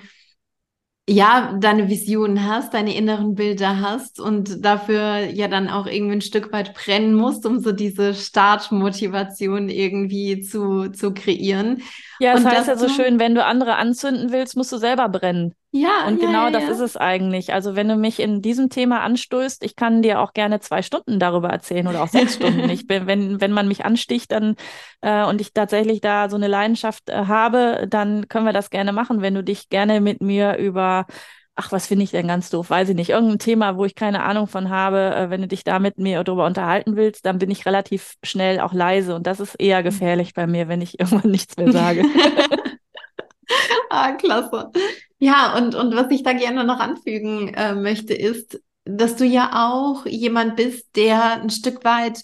ja, 1.08 1.54
deine 1.60 1.88
Vision 1.88 2.44
hast, 2.46 2.74
deine 2.74 2.96
inneren 2.96 3.36
Bilder 3.36 3.80
hast 3.80 4.20
und 4.20 4.66
dafür 4.66 5.20
ja 5.20 5.48
dann 5.48 5.70
auch 5.70 5.86
irgendwie 5.86 6.16
ein 6.16 6.22
Stück 6.22 6.52
weit 6.52 6.74
brennen 6.74 7.14
musst, 7.14 7.46
um 7.46 7.60
so 7.60 7.72
diese 7.72 8.16
Startmotivation 8.16 9.70
irgendwie 9.70 10.42
zu, 10.42 10.90
zu 10.90 11.14
kreieren. 11.14 11.84
Ja, 12.20 12.34
es 12.34 12.40
und 12.40 12.48
heißt 12.48 12.68
ja 12.68 12.78
so 12.78 12.90
schön, 12.90 13.20
wenn 13.20 13.36
du 13.36 13.46
andere 13.46 13.76
anzünden 13.76 14.32
willst, 14.32 14.58
musst 14.58 14.72
du 14.72 14.78
selber 14.78 15.08
brennen. 15.10 15.54
Ja. 15.76 16.08
Und 16.08 16.22
ja, 16.22 16.28
genau 16.28 16.46
ja, 16.46 16.52
das 16.52 16.64
ja. 16.64 16.70
ist 16.70 16.80
es 16.80 16.96
eigentlich. 16.96 17.54
Also 17.54 17.76
wenn 17.76 17.90
du 17.90 17.98
mich 17.98 18.22
in 18.22 18.42
diesem 18.42 18.70
Thema 18.70 19.02
anstößt, 19.02 19.62
ich 19.62 19.76
kann 19.76 20.02
dir 20.02 20.22
auch 20.22 20.32
gerne 20.32 20.62
zwei 20.62 20.82
Stunden 20.82 21.20
darüber 21.20 21.50
erzählen 21.50 21.88
oder 21.88 22.02
auch 22.02 22.08
sechs 22.08 22.36
Stunden. 22.36 22.70
Ich 22.70 22.88
bin, 22.88 23.08
wenn, 23.08 23.42
wenn 23.42 23.52
man 23.52 23.68
mich 23.68 23.84
ansticht, 23.84 24.32
dann 24.32 24.56
äh, 25.02 25.26
und 25.26 25.42
ich 25.42 25.52
tatsächlich 25.52 26.00
da 26.00 26.30
so 26.30 26.38
eine 26.38 26.48
Leidenschaft 26.48 27.10
äh, 27.10 27.26
habe, 27.26 27.88
dann 27.90 28.30
können 28.30 28.46
wir 28.46 28.54
das 28.54 28.70
gerne 28.70 28.94
machen. 28.94 29.22
Wenn 29.22 29.34
du 29.34 29.44
dich 29.44 29.68
gerne 29.68 30.00
mit 30.00 30.22
mir 30.22 30.56
über 30.56 31.08
ach, 31.58 31.72
was 31.72 31.88
finde 31.88 32.04
ich 32.04 32.12
denn 32.12 32.28
ganz 32.28 32.50
doof, 32.50 32.70
weiß 32.70 32.90
ich 32.90 32.96
nicht, 32.96 33.10
irgendein 33.10 33.40
Thema, 33.40 33.78
wo 33.78 33.86
ich 33.86 33.96
keine 33.96 34.24
Ahnung 34.24 34.48
von 34.48 34.70
habe, 34.70 35.14
äh, 35.16 35.30
wenn 35.30 35.42
du 35.42 35.48
dich 35.48 35.66
da 35.66 35.80
mit 35.80 35.98
mir 35.98 36.24
darüber 36.24 36.46
unterhalten 36.46 36.96
willst, 36.96 37.26
dann 37.26 37.38
bin 37.38 37.52
ich 37.52 37.66
relativ 37.66 38.16
schnell 38.24 38.62
auch 38.62 38.74
leise 38.74 39.16
und 39.16 39.28
das 39.28 39.42
ist 39.42 39.56
eher 39.56 39.80
mhm. 39.80 39.86
gefährlich 39.86 40.34
bei 40.34 40.48
mir, 40.48 40.70
wenn 40.70 40.82
ich 40.82 41.00
irgendwann 41.00 41.32
nichts 41.32 41.58
mehr 41.58 41.74
sage. 41.74 42.06
ah, 43.90 44.14
klasse. 44.14 44.72
Ja, 45.20 45.56
und, 45.58 45.76
und 45.76 45.96
was 45.96 46.12
ich 46.12 46.24
da 46.24 46.34
gerne 46.34 46.64
noch 46.66 46.80
anfügen 46.80 47.50
äh, 47.54 47.74
möchte, 47.74 48.14
ist, 48.14 48.62
dass 48.84 49.16
du 49.16 49.26
ja 49.26 49.70
auch 49.70 50.06
jemand 50.06 50.56
bist, 50.58 50.96
der 50.96 51.42
ein 51.42 51.50
Stück 51.50 51.84
weit 51.86 52.22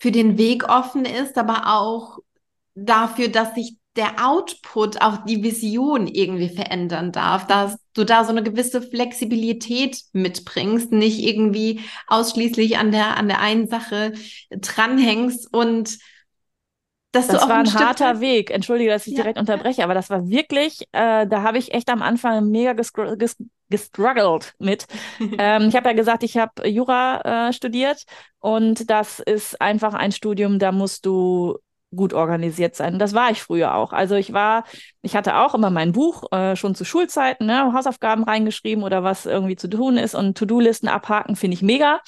für 0.00 0.12
den 0.12 0.38
Weg 0.38 0.68
offen 0.68 1.04
ist, 1.04 1.36
aber 1.38 1.66
auch 1.78 2.18
dafür, 2.74 3.28
dass 3.28 3.54
sich 3.54 3.76
der 3.96 4.26
Output, 4.28 5.00
auch 5.00 5.24
die 5.24 5.42
Vision 5.42 6.06
irgendwie 6.06 6.48
verändern 6.50 7.10
darf, 7.10 7.48
dass 7.48 7.76
du 7.94 8.04
da 8.04 8.22
so 8.24 8.30
eine 8.30 8.44
gewisse 8.44 8.80
Flexibilität 8.80 10.00
mitbringst, 10.12 10.92
nicht 10.92 11.18
irgendwie 11.18 11.80
ausschließlich 12.06 12.78
an 12.78 12.92
der, 12.92 13.16
an 13.16 13.26
der 13.26 13.40
einen 13.40 13.66
Sache 13.66 14.12
dranhängst 14.50 15.52
und 15.52 15.98
dass 17.12 17.26
das 17.26 17.48
war 17.48 17.58
ein, 17.58 17.74
harter 17.74 18.20
Weg. 18.20 18.50
Entschuldige, 18.50 18.90
dass 18.90 19.06
ich 19.06 19.14
ja. 19.14 19.22
direkt 19.22 19.38
unterbreche, 19.38 19.82
aber 19.82 19.94
das 19.94 20.10
war 20.10 20.28
wirklich, 20.28 20.82
äh, 20.92 21.26
da 21.26 21.42
habe 21.42 21.58
ich 21.58 21.72
echt 21.72 21.88
am 21.88 22.02
Anfang 22.02 22.50
mega 22.50 22.74
gestr 22.74 23.16
ges 23.16 23.36
gestruggelt 23.70 24.54
mit. 24.58 24.86
ähm, 25.38 25.68
ich 25.68 25.76
habe 25.76 25.88
ja 25.88 25.94
gesagt, 25.94 26.22
ich 26.22 26.36
habe 26.36 26.68
Jura 26.68 27.48
äh, 27.48 27.52
studiert 27.52 28.04
und 28.40 28.90
das 28.90 29.20
ist 29.20 29.60
einfach 29.60 29.94
ein 29.94 30.12
Studium, 30.12 30.58
da 30.58 30.72
musst 30.72 31.04
du 31.06 31.58
gut 31.94 32.12
organisiert 32.12 32.74
sein. 32.74 32.94
Und 32.94 32.98
das 32.98 33.14
war 33.14 33.30
ich 33.30 33.42
früher 33.42 33.74
auch. 33.74 33.92
Also 33.92 34.14
ich 34.14 34.32
war, 34.32 34.64
ich 35.02 35.16
hatte 35.16 35.36
auch 35.36 35.54
immer 35.54 35.70
mein 35.70 35.92
Buch 35.92 36.30
äh, 36.32 36.54
schon 36.56 36.74
zu 36.74 36.84
Schulzeiten, 36.84 37.46
ne, 37.46 37.72
Hausaufgaben 37.72 38.24
reingeschrieben 38.24 38.84
oder 38.84 39.04
was 39.04 39.26
irgendwie 39.26 39.56
zu 39.56 39.68
tun 39.68 39.96
ist 39.96 40.14
und 40.14 40.36
To-Do-Listen 40.36 40.88
abhaken 40.88 41.36
finde 41.36 41.54
ich 41.54 41.62
mega. 41.62 42.00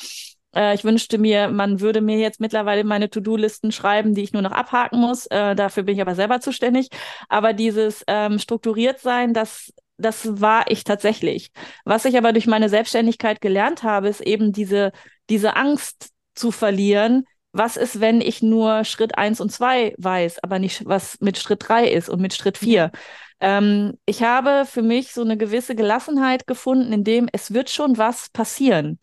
Äh, 0.54 0.74
ich 0.74 0.84
wünschte 0.84 1.18
mir, 1.18 1.48
man 1.48 1.80
würde 1.80 2.00
mir 2.00 2.18
jetzt 2.18 2.40
mittlerweile 2.40 2.84
meine 2.84 3.10
To-Do-Listen 3.10 3.72
schreiben, 3.72 4.14
die 4.14 4.22
ich 4.22 4.32
nur 4.32 4.42
noch 4.42 4.52
abhaken 4.52 5.00
muss. 5.00 5.26
Äh, 5.26 5.54
dafür 5.54 5.82
bin 5.84 5.94
ich 5.94 6.00
aber 6.00 6.14
selber 6.14 6.40
zuständig. 6.40 6.88
Aber 7.28 7.52
dieses 7.52 8.04
ähm, 8.06 8.38
strukturiert 8.38 9.00
sein, 9.00 9.34
das 9.34 9.72
das 10.00 10.40
war 10.40 10.70
ich 10.70 10.84
tatsächlich. 10.84 11.50
Was 11.84 12.06
ich 12.06 12.16
aber 12.16 12.32
durch 12.32 12.46
meine 12.46 12.70
Selbstständigkeit 12.70 13.42
gelernt 13.42 13.82
habe, 13.82 14.08
ist 14.08 14.22
eben 14.22 14.50
diese, 14.52 14.92
diese 15.28 15.56
Angst 15.56 16.10
zu 16.34 16.50
verlieren, 16.50 17.26
was 17.52 17.76
ist, 17.76 18.00
wenn 18.00 18.20
ich 18.20 18.42
nur 18.42 18.84
Schritt 18.84 19.18
eins 19.18 19.40
und 19.40 19.50
zwei 19.50 19.94
weiß, 19.98 20.42
aber 20.42 20.58
nicht, 20.58 20.86
was 20.86 21.20
mit 21.20 21.38
Schritt 21.38 21.68
drei 21.68 21.88
ist 21.88 22.08
und 22.08 22.20
mit 22.20 22.32
Schritt 22.34 22.58
vier. 22.58 22.92
Ähm, 23.40 23.94
ich 24.06 24.22
habe 24.22 24.64
für 24.66 24.82
mich 24.82 25.12
so 25.12 25.22
eine 25.22 25.36
gewisse 25.36 25.74
Gelassenheit 25.74 26.46
gefunden, 26.46 26.92
in 26.92 27.04
dem 27.04 27.28
es 27.32 27.52
wird 27.52 27.70
schon 27.70 27.98
was 27.98 28.30
passieren. 28.30 28.98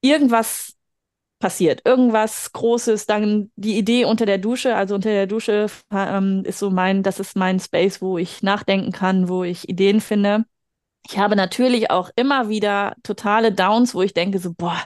Irgendwas 0.00 0.74
passiert, 1.40 1.82
irgendwas 1.86 2.52
Großes, 2.52 3.06
dann 3.06 3.50
die 3.56 3.78
Idee 3.78 4.04
unter 4.04 4.26
der 4.26 4.38
Dusche, 4.38 4.76
also 4.76 4.94
unter 4.94 5.10
der 5.10 5.26
Dusche 5.26 5.66
ähm, 5.92 6.42
ist 6.44 6.58
so 6.58 6.70
mein, 6.70 7.02
das 7.02 7.18
ist 7.20 7.36
mein 7.36 7.60
Space, 7.60 8.02
wo 8.02 8.18
ich 8.18 8.42
nachdenken 8.42 8.92
kann, 8.92 9.28
wo 9.28 9.42
ich 9.44 9.68
Ideen 9.68 10.00
finde. 10.00 10.44
Ich 11.08 11.18
habe 11.18 11.36
natürlich 11.36 11.90
auch 11.90 12.10
immer 12.16 12.48
wieder 12.48 12.94
totale 13.02 13.52
Downs, 13.52 13.94
wo 13.94 14.02
ich 14.02 14.14
denke 14.14 14.38
so, 14.38 14.52
boah, 14.54 14.80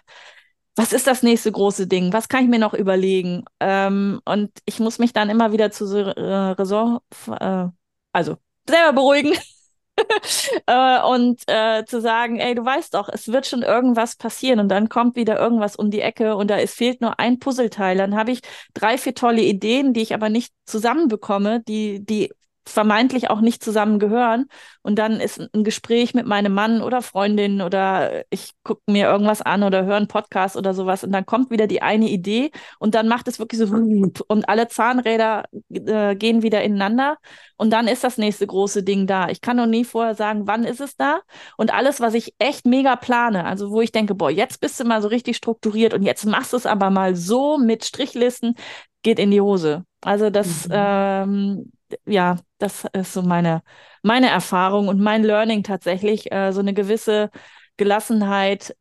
was 0.77 0.93
ist 0.93 1.07
das 1.07 1.23
nächste 1.23 1.53
große 1.53 1.87
Ding? 1.87 2.13
Was 2.13 2.29
kann 2.29 2.45
ich 2.45 2.51
mir 2.51 2.59
noch 2.59 2.75
überlegen? 2.75 3.45
Ähm, 3.61 4.21
und 4.25 4.51
ich 4.65 4.81
muss 4.81 4.99
mich 4.99 5.13
dann 5.13 5.31
immer 5.31 5.53
wieder 5.53 5.71
zu 5.71 5.87
so, 5.87 5.99
äh, 5.99 6.51
Raison, 6.53 7.01
äh, 7.29 7.67
also 8.13 8.37
selber 8.69 8.93
beruhigen 8.95 9.35
äh, 10.67 11.01
und 11.03 11.43
äh, 11.47 11.85
zu 11.85 12.01
sagen, 12.01 12.39
ey, 12.39 12.55
du 12.55 12.65
weißt 12.65 12.95
doch, 12.95 13.09
es 13.09 13.29
wird 13.29 13.47
schon 13.47 13.63
irgendwas 13.63 14.17
passieren 14.17 14.61
und 14.61 14.69
dann 14.69 14.89
kommt 14.89 15.17
wieder 15.17 15.39
irgendwas 15.39 15.77
um 15.77 15.91
die 15.91 16.01
Ecke 16.01 16.37
und 16.37 16.49
da 16.51 16.59
es 16.59 16.75
fehlt 16.75 17.01
nur 17.01 17.19
ein 17.19 17.39
Puzzleteil. 17.39 17.97
Dann 17.97 18.17
habe 18.17 18.33
ich 18.33 18.41
drei, 18.75 18.99
vier 18.99 19.15
tolle 19.15 19.43
Ideen, 19.43 19.93
die 19.93 20.03
ich 20.03 20.15
aber 20.15 20.29
nicht 20.29 20.53
zusammenbekomme, 20.67 21.61
die, 21.61 22.05
die 22.05 22.33
vermeintlich 22.67 23.31
auch 23.31 23.41
nicht 23.41 23.63
zusammengehören. 23.63 24.47
Und 24.83 24.99
dann 24.99 25.21
ist 25.21 25.41
ein 25.55 25.65
Gespräch 25.65 26.15
mit 26.15 26.27
meinem 26.27 26.53
Mann 26.55 26.83
oder 26.83 27.03
Freundin 27.03 27.63
oder 27.63 28.25
ich 28.31 28.53
gucke 28.63 28.83
mir 28.91 29.07
irgendwas 29.07 29.43
an 29.43 29.63
oder 29.63 29.85
höre 29.85 29.97
einen 29.97 30.09
Podcast 30.09 30.57
oder 30.57 30.75
sowas 30.75 31.05
und 31.05 31.13
dann 31.13 31.27
kommt 31.27 31.51
wieder 31.51 31.67
die 31.67 31.83
eine 31.83 32.09
Idee 32.09 32.51
und 32.79 32.95
dann 32.95 33.09
macht 33.09 33.29
es 33.29 33.39
wirklich 33.39 33.61
so 33.61 33.67
und 34.29 34.49
alle 34.49 34.69
Zahnräder 34.69 35.45
äh, 35.71 36.17
gehen 36.17 36.43
wieder 36.43 36.63
ineinander 36.63 37.19
und 37.57 37.71
dann 37.71 37.89
ist 37.89 38.05
das 38.05 38.19
nächste 38.19 38.47
große 38.47 38.83
Ding 38.83 39.07
da. 39.07 39.29
Ich 39.29 39.41
kann 39.41 39.57
noch 39.57 39.67
nie 39.67 39.85
vorher 39.85 40.15
sagen, 40.15 40.47
wann 40.47 40.65
ist 40.65 40.81
es 40.81 40.97
da 40.97 41.21
und 41.57 41.73
alles, 41.73 42.01
was 42.01 42.15
ich 42.15 42.35
echt 42.39 42.67
mega 42.67 42.97
plane, 42.97 43.45
also 43.45 43.71
wo 43.71 43.81
ich 43.81 43.93
denke, 43.93 44.15
boah, 44.15 44.31
jetzt 44.31 44.61
bist 44.61 44.79
du 44.81 44.85
mal 44.85 45.03
so 45.03 45.09
richtig 45.09 45.37
strukturiert 45.37 45.95
und 45.95 46.03
jetzt 46.03 46.27
machst 46.27 46.53
du 46.53 46.57
es 46.57 46.67
aber 46.67 46.91
mal 46.91 47.17
so 47.17 47.59
mit 47.59 47.85
Strichlisten, 47.85 48.55
geht 49.03 49.19
in 49.19 49.31
die 49.31 49.41
Hose. 49.41 49.85
Also 50.01 50.31
das, 50.31 50.69
mhm. 50.69 50.75
ähm, 50.75 51.73
ja, 52.07 52.37
das 52.59 52.87
ist 52.93 53.13
so 53.13 53.23
meine, 53.23 53.63
meine 54.03 54.29
Erfahrung 54.29 54.89
und 54.89 55.01
mein 55.01 55.23
Learning 55.25 55.63
tatsächlich, 55.63 56.33
äh, 56.33 56.53
so 56.53 56.61
eine 56.61 56.75
gewisse 56.75 57.31
Gelassenheit 57.77 58.77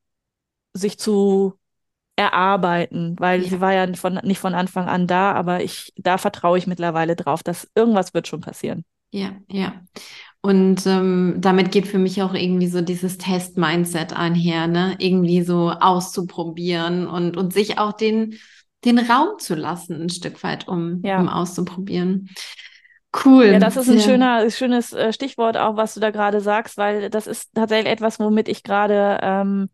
sich 0.73 0.97
zu 0.97 1.54
erarbeiten, 2.15 3.15
weil 3.19 3.41
ja. 3.41 3.49
sie 3.49 3.62
war 3.62 3.73
ja 3.73 3.91
von, 3.93 4.15
nicht 4.23 4.39
von 4.39 4.54
Anfang 4.54 4.88
an 4.88 5.08
da, 5.08 5.34
aber 5.34 5.63
ich, 5.63 5.93
da 5.97 6.17
vertraue 6.17 6.58
ich 6.58 6.67
mittlerweile 6.67 7.15
drauf, 7.15 7.43
dass 7.43 7.67
irgendwas 7.76 8.13
wird 8.13 8.28
schon 8.28 8.41
passieren. 8.41 8.86
Ja, 9.12 9.32
ja. 9.49 9.82
Und 10.41 10.86
ähm, 10.86 11.36
damit 11.38 11.71
geht 11.71 11.88
für 11.88 11.99
mich 11.99 12.21
auch 12.21 12.34
irgendwie 12.34 12.67
so 12.67 12.82
dieses 12.82 13.17
Test-Mindset 13.17 14.13
einher, 14.13 14.67
ne? 14.67 14.95
Irgendwie 14.99 15.41
so 15.41 15.71
auszuprobieren 15.71 17.08
und, 17.08 17.38
und 17.38 17.54
sich 17.54 17.78
auch 17.80 17.93
den 17.93 18.36
den 18.86 18.99
Raum 18.99 19.39
zu 19.39 19.56
lassen, 19.56 20.02
ein 20.02 20.10
Stück 20.10 20.43
weit, 20.43 20.67
um, 20.67 21.02
ja. 21.04 21.19
um 21.19 21.30
auszuprobieren. 21.30 22.30
Cool. 23.13 23.45
Ja, 23.45 23.60
das 23.60 23.78
ist 23.78 23.89
ein 23.89 23.99
schöner, 23.99 24.49
schönes 24.49 24.91
äh, 24.91 25.13
Stichwort 25.13 25.56
auch, 25.56 25.76
was 25.76 25.93
du 25.93 25.99
da 25.99 26.10
gerade 26.10 26.41
sagst, 26.41 26.78
weil 26.78 27.10
das 27.10 27.28
ist 27.28 27.54
tatsächlich 27.54 27.91
etwas, 27.91 28.19
womit 28.19 28.47
ich 28.47 28.63
gerade 28.63 29.19
ähm, 29.21 29.69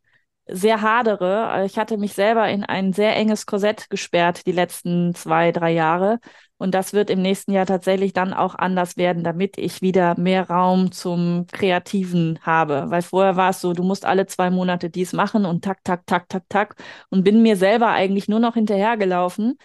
sehr 0.45 0.81
hadere. 0.81 1.63
Ich 1.65 1.77
hatte 1.77 1.97
mich 1.97 2.13
selber 2.13 2.49
in 2.49 2.63
ein 2.63 2.91
sehr 2.91 3.15
enges 3.15 3.45
Korsett 3.45 3.89
gesperrt 3.89 4.45
die 4.45 4.51
letzten 4.51 5.15
zwei, 5.15 5.51
drei 5.51 5.71
Jahre. 5.71 6.19
Und 6.57 6.75
das 6.75 6.91
wird 6.91 7.09
im 7.09 7.21
nächsten 7.21 7.53
Jahr 7.53 7.65
tatsächlich 7.65 8.11
dann 8.11 8.33
auch 8.33 8.55
anders 8.55 8.97
werden, 8.97 9.23
damit 9.23 9.57
ich 9.57 9.81
wieder 9.81 10.19
mehr 10.19 10.49
Raum 10.49 10.91
zum 10.91 11.45
Kreativen 11.49 12.39
habe. 12.41 12.85
Weil 12.87 13.01
vorher 13.01 13.37
war 13.37 13.51
es 13.51 13.61
so, 13.61 13.71
du 13.71 13.83
musst 13.83 14.03
alle 14.03 14.25
zwei 14.25 14.49
Monate 14.49 14.89
dies 14.89 15.13
machen 15.13 15.45
und 15.45 15.63
tak, 15.63 15.83
tak, 15.85 16.05
tak, 16.05 16.27
tak, 16.27 16.43
tak. 16.49 16.75
Und 17.09 17.23
bin 17.23 17.41
mir 17.41 17.55
selber 17.55 17.87
eigentlich 17.87 18.27
nur 18.27 18.39
noch 18.39 18.55
hinterhergelaufen. 18.55 19.57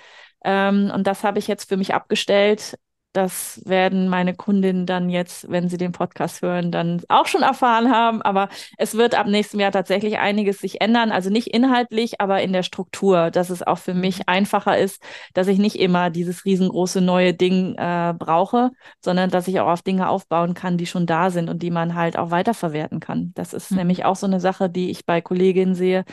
Ähm, 0.45 0.93
und 0.95 1.07
das 1.07 1.25
habe 1.25 1.41
ich 1.41 1.49
jetzt 1.49 1.69
für 1.69 1.77
mich 1.77 1.95
abgestellt, 1.95 2.79
das 3.14 3.62
werden 3.64 4.09
meine 4.09 4.35
Kundinnen 4.35 4.87
dann 4.87 5.09
jetzt, 5.09 5.48
wenn 5.48 5.68
sie 5.68 5.77
den 5.77 5.92
Podcast 5.92 6.42
hören, 6.42 6.72
dann 6.72 7.00
auch 7.09 7.27
schon 7.27 7.42
erfahren 7.42 7.90
haben. 7.90 8.20
Aber 8.22 8.48
es 8.77 8.96
wird 8.96 9.14
ab 9.14 9.29
nächstem 9.29 9.61
Jahr 9.61 9.70
tatsächlich 9.70 10.18
einiges 10.18 10.59
sich 10.59 10.81
ändern. 10.81 11.12
Also 11.12 11.31
nicht 11.31 11.46
inhaltlich, 11.46 12.20
aber 12.20 12.42
in 12.42 12.53
der 12.53 12.64
Struktur, 12.64 13.31
dass 13.31 13.50
es 13.50 13.62
auch 13.62 13.79
für 13.79 13.94
mich 13.94 14.18
mhm. 14.18 14.24
einfacher 14.27 14.77
ist, 14.77 15.00
dass 15.33 15.46
ich 15.46 15.59
nicht 15.59 15.79
immer 15.79 16.11
dieses 16.11 16.44
riesengroße 16.44 17.00
neue 17.00 17.35
Ding 17.35 17.77
äh, 17.77 18.14
brauche, 18.18 18.72
sondern 19.00 19.31
dass 19.31 19.46
ich 19.46 19.61
auch 19.61 19.68
auf 19.68 19.83
Dinge 19.83 20.09
aufbauen 20.09 20.55
kann, 20.55 20.77
die 20.77 20.87
schon 20.87 21.07
da 21.07 21.31
sind 21.31 21.48
und 21.48 21.62
die 21.62 21.70
man 21.70 21.94
halt 21.94 22.18
auch 22.18 22.33
weiterverwerten 22.33 22.98
kann. 22.98 23.31
Das 23.37 23.53
ist 23.53 23.70
mhm. 23.70 23.79
nämlich 23.79 24.05
auch 24.05 24.16
so 24.16 24.27
eine 24.27 24.40
Sache, 24.40 24.68
die 24.68 24.90
ich 24.90 25.07
bei 25.07 25.20
Kolleginnen 25.20 25.77
sehe, 25.77 26.05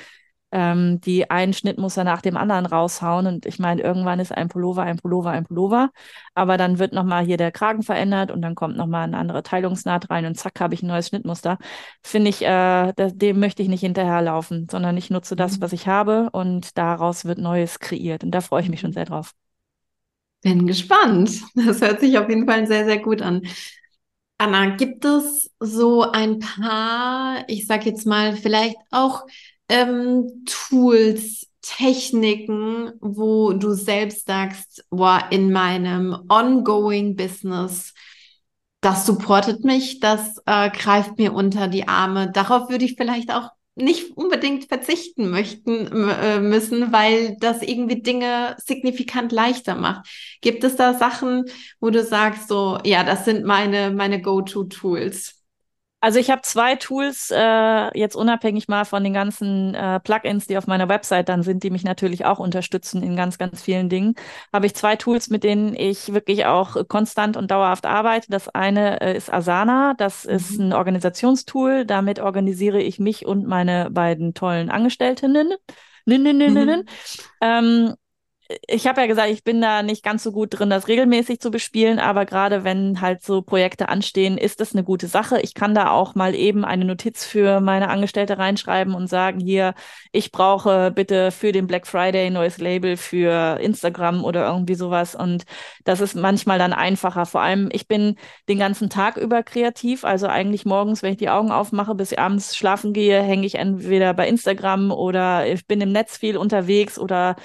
ähm, 0.51 0.99
die 1.01 1.29
einen 1.29 1.53
Schnittmuster 1.53 2.03
nach 2.03 2.21
dem 2.21 2.37
anderen 2.37 2.65
raushauen. 2.65 3.27
Und 3.27 3.45
ich 3.45 3.59
meine, 3.59 3.81
irgendwann 3.81 4.19
ist 4.19 4.31
ein 4.31 4.49
Pullover, 4.49 4.83
ein 4.83 4.97
Pullover, 4.97 5.31
ein 5.31 5.45
Pullover. 5.45 5.91
Aber 6.35 6.57
dann 6.57 6.79
wird 6.79 6.93
nochmal 6.93 7.25
hier 7.25 7.37
der 7.37 7.51
Kragen 7.51 7.83
verändert 7.83 8.31
und 8.31 8.41
dann 8.41 8.55
kommt 8.55 8.77
nochmal 8.77 9.03
eine 9.05 9.17
andere 9.17 9.43
Teilungsnaht 9.43 10.09
rein 10.09 10.25
und 10.25 10.35
zack, 10.35 10.59
habe 10.59 10.73
ich 10.73 10.83
ein 10.83 10.87
neues 10.87 11.07
Schnittmuster. 11.07 11.57
Finde 12.03 12.29
ich, 12.29 12.41
äh, 12.41 12.93
das, 12.95 13.17
dem 13.17 13.39
möchte 13.39 13.63
ich 13.63 13.69
nicht 13.69 13.81
hinterherlaufen, 13.81 14.67
sondern 14.69 14.97
ich 14.97 15.09
nutze 15.09 15.35
das, 15.35 15.57
mhm. 15.57 15.61
was 15.61 15.73
ich 15.73 15.87
habe 15.87 16.29
und 16.31 16.77
daraus 16.77 17.25
wird 17.25 17.37
Neues 17.39 17.79
kreiert. 17.79 18.23
Und 18.23 18.31
da 18.31 18.41
freue 18.41 18.61
ich 18.61 18.69
mich 18.69 18.81
schon 18.81 18.93
sehr 18.93 19.05
drauf. 19.05 19.33
Bin 20.41 20.67
gespannt. 20.67 21.41
Das 21.55 21.81
hört 21.81 21.99
sich 21.99 22.17
auf 22.17 22.27
jeden 22.27 22.47
Fall 22.47 22.67
sehr, 22.67 22.85
sehr 22.85 22.99
gut 22.99 23.21
an. 23.21 23.43
Anna, 24.41 24.75
gibt 24.75 25.05
es 25.05 25.51
so 25.59 26.01
ein 26.01 26.39
paar, 26.39 27.43
ich 27.47 27.67
sag 27.67 27.85
jetzt 27.85 28.07
mal, 28.07 28.35
vielleicht 28.35 28.75
auch 28.89 29.21
ähm, 29.71 30.43
Tools, 30.45 31.47
Techniken, 31.61 32.91
wo 32.99 33.53
du 33.53 33.73
selbst 33.73 34.25
sagst, 34.27 34.85
boah, 34.89 35.27
in 35.31 35.51
meinem 35.51 36.17
ongoing 36.27 37.15
Business, 37.15 37.93
das 38.81 39.05
supportet 39.05 39.63
mich, 39.63 39.99
das 39.99 40.37
äh, 40.45 40.69
greift 40.71 41.17
mir 41.17 41.33
unter 41.33 41.67
die 41.67 41.87
Arme. 41.87 42.31
Darauf 42.31 42.69
würde 42.69 42.83
ich 42.83 42.95
vielleicht 42.97 43.31
auch 43.31 43.49
nicht 43.75 44.17
unbedingt 44.17 44.65
verzichten 44.65 45.29
möchten 45.29 45.87
äh, 45.87 46.39
müssen, 46.39 46.91
weil 46.91 47.37
das 47.39 47.61
irgendwie 47.61 48.01
Dinge 48.01 48.57
signifikant 48.57 49.31
leichter 49.31 49.75
macht. 49.75 50.07
Gibt 50.41 50.63
es 50.63 50.75
da 50.75 50.93
Sachen, 50.93 51.45
wo 51.79 51.89
du 51.91 52.03
sagst, 52.03 52.49
so, 52.49 52.79
ja, 52.83 53.03
das 53.03 53.23
sind 53.23 53.45
meine, 53.45 53.91
meine 53.91 54.21
Go-To-Tools? 54.21 55.40
Also 56.01 56.17
ich 56.17 56.31
habe 56.31 56.41
zwei 56.41 56.75
Tools, 56.75 57.31
äh, 57.31 57.97
jetzt 57.97 58.15
unabhängig 58.15 58.67
mal 58.67 58.85
von 58.85 59.03
den 59.03 59.13
ganzen 59.13 59.75
äh, 59.75 59.99
Plugins, 59.99 60.47
die 60.47 60.57
auf 60.57 60.65
meiner 60.65 60.89
Website 60.89 61.29
dann 61.29 61.43
sind, 61.43 61.61
die 61.61 61.69
mich 61.69 61.83
natürlich 61.83 62.25
auch 62.25 62.39
unterstützen 62.39 63.03
in 63.03 63.15
ganz, 63.15 63.37
ganz 63.37 63.61
vielen 63.61 63.87
Dingen, 63.87 64.15
habe 64.51 64.65
ich 64.65 64.73
zwei 64.73 64.95
Tools, 64.95 65.29
mit 65.29 65.43
denen 65.43 65.75
ich 65.75 66.11
wirklich 66.11 66.45
auch 66.47 66.87
konstant 66.87 67.37
und 67.37 67.51
dauerhaft 67.51 67.85
arbeite. 67.85 68.31
Das 68.31 68.49
eine 68.49 68.99
äh, 68.99 69.15
ist 69.15 69.31
Asana, 69.31 69.93
das 69.95 70.25
mhm. 70.25 70.31
ist 70.31 70.59
ein 70.59 70.73
Organisationstool. 70.73 71.85
Damit 71.85 72.19
organisiere 72.19 72.81
ich 72.81 72.99
mich 72.99 73.27
und 73.27 73.45
meine 73.45 73.91
beiden 73.91 74.33
tollen 74.33 74.71
Angestellten. 74.71 75.53
Mhm. 76.05 76.83
Ähm, 77.41 77.93
ich 78.67 78.87
habe 78.87 79.01
ja 79.01 79.07
gesagt, 79.07 79.29
ich 79.29 79.43
bin 79.43 79.61
da 79.61 79.83
nicht 79.83 80.03
ganz 80.03 80.23
so 80.23 80.31
gut 80.31 80.49
drin, 80.51 80.69
das 80.69 80.87
regelmäßig 80.87 81.39
zu 81.39 81.51
bespielen, 81.51 81.99
aber 81.99 82.25
gerade 82.25 82.63
wenn 82.63 83.01
halt 83.01 83.23
so 83.23 83.41
Projekte 83.41 83.89
anstehen, 83.89 84.37
ist 84.37 84.59
das 84.59 84.73
eine 84.73 84.83
gute 84.83 85.07
Sache. 85.07 85.39
Ich 85.41 85.53
kann 85.53 85.75
da 85.75 85.89
auch 85.91 86.15
mal 86.15 86.35
eben 86.35 86.65
eine 86.65 86.85
Notiz 86.85 87.25
für 87.25 87.59
meine 87.61 87.89
Angestellte 87.89 88.37
reinschreiben 88.37 88.93
und 88.93 89.07
sagen, 89.07 89.39
hier, 89.39 89.73
ich 90.11 90.31
brauche 90.31 90.91
bitte 90.91 91.31
für 91.31 91.51
den 91.51 91.67
Black 91.67 91.87
Friday 91.87 92.29
neues 92.29 92.57
Label 92.57 92.97
für 92.97 93.59
Instagram 93.61 94.23
oder 94.23 94.47
irgendwie 94.47 94.75
sowas. 94.75 95.15
Und 95.15 95.43
das 95.83 96.01
ist 96.01 96.15
manchmal 96.15 96.59
dann 96.59 96.73
einfacher. 96.73 97.25
Vor 97.25 97.41
allem, 97.41 97.69
ich 97.71 97.87
bin 97.87 98.17
den 98.49 98.59
ganzen 98.59 98.89
Tag 98.89 99.17
über 99.17 99.43
kreativ. 99.43 100.03
Also 100.05 100.27
eigentlich 100.27 100.65
morgens, 100.65 101.03
wenn 101.03 101.11
ich 101.13 101.17
die 101.17 101.29
Augen 101.29 101.51
aufmache, 101.51 101.95
bis 101.95 102.13
abends 102.13 102.55
schlafen 102.55 102.93
gehe, 102.93 103.21
hänge 103.21 103.45
ich 103.45 103.55
entweder 103.55 104.13
bei 104.13 104.27
Instagram 104.27 104.91
oder 104.91 105.47
ich 105.47 105.65
bin 105.67 105.81
im 105.81 105.91
Netz 105.91 106.17
viel 106.17 106.37
unterwegs 106.37 106.97
oder 106.99 107.35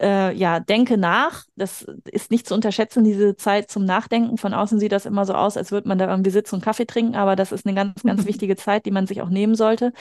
äh, 0.00 0.34
ja, 0.34 0.60
denke 0.60 0.98
nach. 0.98 1.44
Das 1.56 1.86
ist 2.10 2.30
nicht 2.30 2.46
zu 2.46 2.54
unterschätzen, 2.54 3.04
diese 3.04 3.36
Zeit 3.36 3.70
zum 3.70 3.84
Nachdenken. 3.84 4.38
Von 4.38 4.54
außen 4.54 4.78
sieht 4.78 4.92
das 4.92 5.06
immer 5.06 5.24
so 5.24 5.34
aus, 5.34 5.56
als 5.56 5.72
würde 5.72 5.88
man 5.88 5.98
da 5.98 6.08
irgendwie 6.08 6.30
sitzen 6.30 6.56
und 6.56 6.64
Kaffee 6.64 6.86
trinken, 6.86 7.16
aber 7.16 7.36
das 7.36 7.52
ist 7.52 7.66
eine 7.66 7.74
ganz, 7.74 8.02
ganz 8.02 8.26
wichtige 8.26 8.56
Zeit, 8.56 8.86
die 8.86 8.90
man 8.90 9.06
sich 9.06 9.22
auch 9.22 9.30
nehmen 9.30 9.54
sollte. 9.54 9.92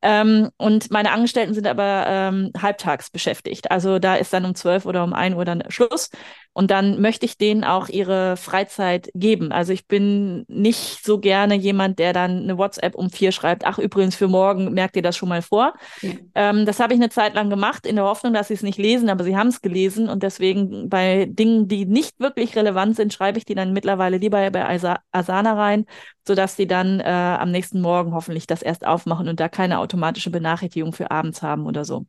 Ähm, 0.00 0.50
und 0.58 0.90
meine 0.92 1.10
Angestellten 1.10 1.54
sind 1.54 1.66
aber 1.66 2.04
ähm, 2.06 2.52
halbtags 2.60 3.10
beschäftigt. 3.10 3.70
Also 3.70 3.98
da 3.98 4.14
ist 4.14 4.32
dann 4.32 4.44
um 4.44 4.54
zwölf 4.54 4.86
oder 4.86 5.02
um 5.02 5.12
ein 5.12 5.34
Uhr 5.34 5.44
dann 5.44 5.64
Schluss. 5.70 6.10
Und 6.58 6.72
dann 6.72 7.00
möchte 7.00 7.24
ich 7.24 7.38
denen 7.38 7.62
auch 7.62 7.88
ihre 7.88 8.36
Freizeit 8.36 9.10
geben. 9.14 9.52
Also 9.52 9.72
ich 9.72 9.86
bin 9.86 10.44
nicht 10.48 11.04
so 11.04 11.20
gerne 11.20 11.54
jemand, 11.54 12.00
der 12.00 12.12
dann 12.12 12.42
eine 12.42 12.58
WhatsApp 12.58 12.96
um 12.96 13.10
vier 13.10 13.30
schreibt. 13.30 13.64
Ach, 13.64 13.78
übrigens 13.78 14.16
für 14.16 14.26
morgen 14.26 14.74
merkt 14.74 14.96
ihr 14.96 15.02
das 15.02 15.16
schon 15.16 15.28
mal 15.28 15.40
vor. 15.40 15.74
Ja. 16.02 16.14
Ähm, 16.34 16.66
das 16.66 16.80
habe 16.80 16.94
ich 16.94 16.98
eine 16.98 17.10
Zeit 17.10 17.34
lang 17.34 17.48
gemacht, 17.48 17.86
in 17.86 17.94
der 17.94 18.06
Hoffnung, 18.06 18.32
dass 18.34 18.48
sie 18.48 18.54
es 18.54 18.64
nicht 18.64 18.76
lesen, 18.76 19.08
aber 19.08 19.22
sie 19.22 19.36
haben 19.36 19.46
es 19.46 19.62
gelesen. 19.62 20.08
Und 20.08 20.24
deswegen 20.24 20.88
bei 20.88 21.26
Dingen, 21.30 21.68
die 21.68 21.86
nicht 21.86 22.18
wirklich 22.18 22.56
relevant 22.56 22.96
sind, 22.96 23.12
schreibe 23.12 23.38
ich 23.38 23.44
die 23.44 23.54
dann 23.54 23.72
mittlerweile 23.72 24.16
lieber 24.16 24.50
bei 24.50 24.80
Asana 25.12 25.52
rein, 25.52 25.86
sodass 26.26 26.56
sie 26.56 26.66
dann 26.66 26.98
äh, 26.98 27.04
am 27.04 27.52
nächsten 27.52 27.80
Morgen 27.80 28.14
hoffentlich 28.14 28.48
das 28.48 28.62
erst 28.62 28.84
aufmachen 28.84 29.28
und 29.28 29.38
da 29.38 29.48
keine 29.48 29.78
automatische 29.78 30.30
Benachrichtigung 30.30 30.92
für 30.92 31.12
abends 31.12 31.40
haben 31.40 31.66
oder 31.66 31.84
so. 31.84 32.04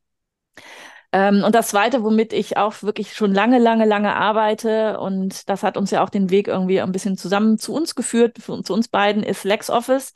Ähm, 1.12 1.44
und 1.44 1.56
das 1.56 1.70
Zweite, 1.70 2.04
womit 2.04 2.34
ich 2.34 2.58
auch 2.58 2.84
wirklich 2.84 3.14
schon 3.14 3.34
lange, 3.34 3.58
lange, 3.58 3.86
lange 3.86 4.16
arbeite, 4.16 5.00
und 5.00 5.50
das 5.50 5.64
hat 5.64 5.76
uns 5.76 5.92
ja 5.92 6.04
auch 6.04 6.10
den 6.10 6.30
Weg 6.30 6.48
irgendwie 6.48 6.82
ein 6.82 6.92
bisschen 6.92 7.18
zusammen 7.18 7.58
zu 7.58 7.74
uns 7.74 7.96
geführt, 7.96 8.38
für, 8.40 8.62
zu 8.62 8.74
uns 8.74 8.90
beiden, 8.90 9.24
ist 9.24 9.44
LexOffice. 9.44 10.14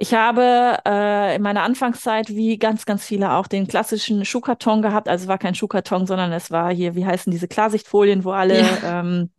Ich 0.00 0.14
habe 0.14 0.78
äh, 0.86 1.34
in 1.34 1.42
meiner 1.42 1.64
Anfangszeit, 1.64 2.28
wie 2.28 2.56
ganz, 2.56 2.86
ganz 2.86 3.04
viele 3.04 3.32
auch, 3.32 3.48
den 3.48 3.66
klassischen 3.66 4.24
Schuhkarton 4.24 4.80
gehabt. 4.80 5.08
Also 5.08 5.24
es 5.24 5.28
war 5.28 5.38
kein 5.38 5.56
Schuhkarton, 5.56 6.06
sondern 6.06 6.30
es 6.30 6.52
war 6.52 6.72
hier, 6.72 6.94
wie 6.94 7.04
heißen 7.04 7.32
diese 7.32 7.48
Klarsichtfolien, 7.48 8.22
wo 8.22 8.30
alle 8.30 8.60
ja. 8.60 9.00
ähm, 9.00 9.30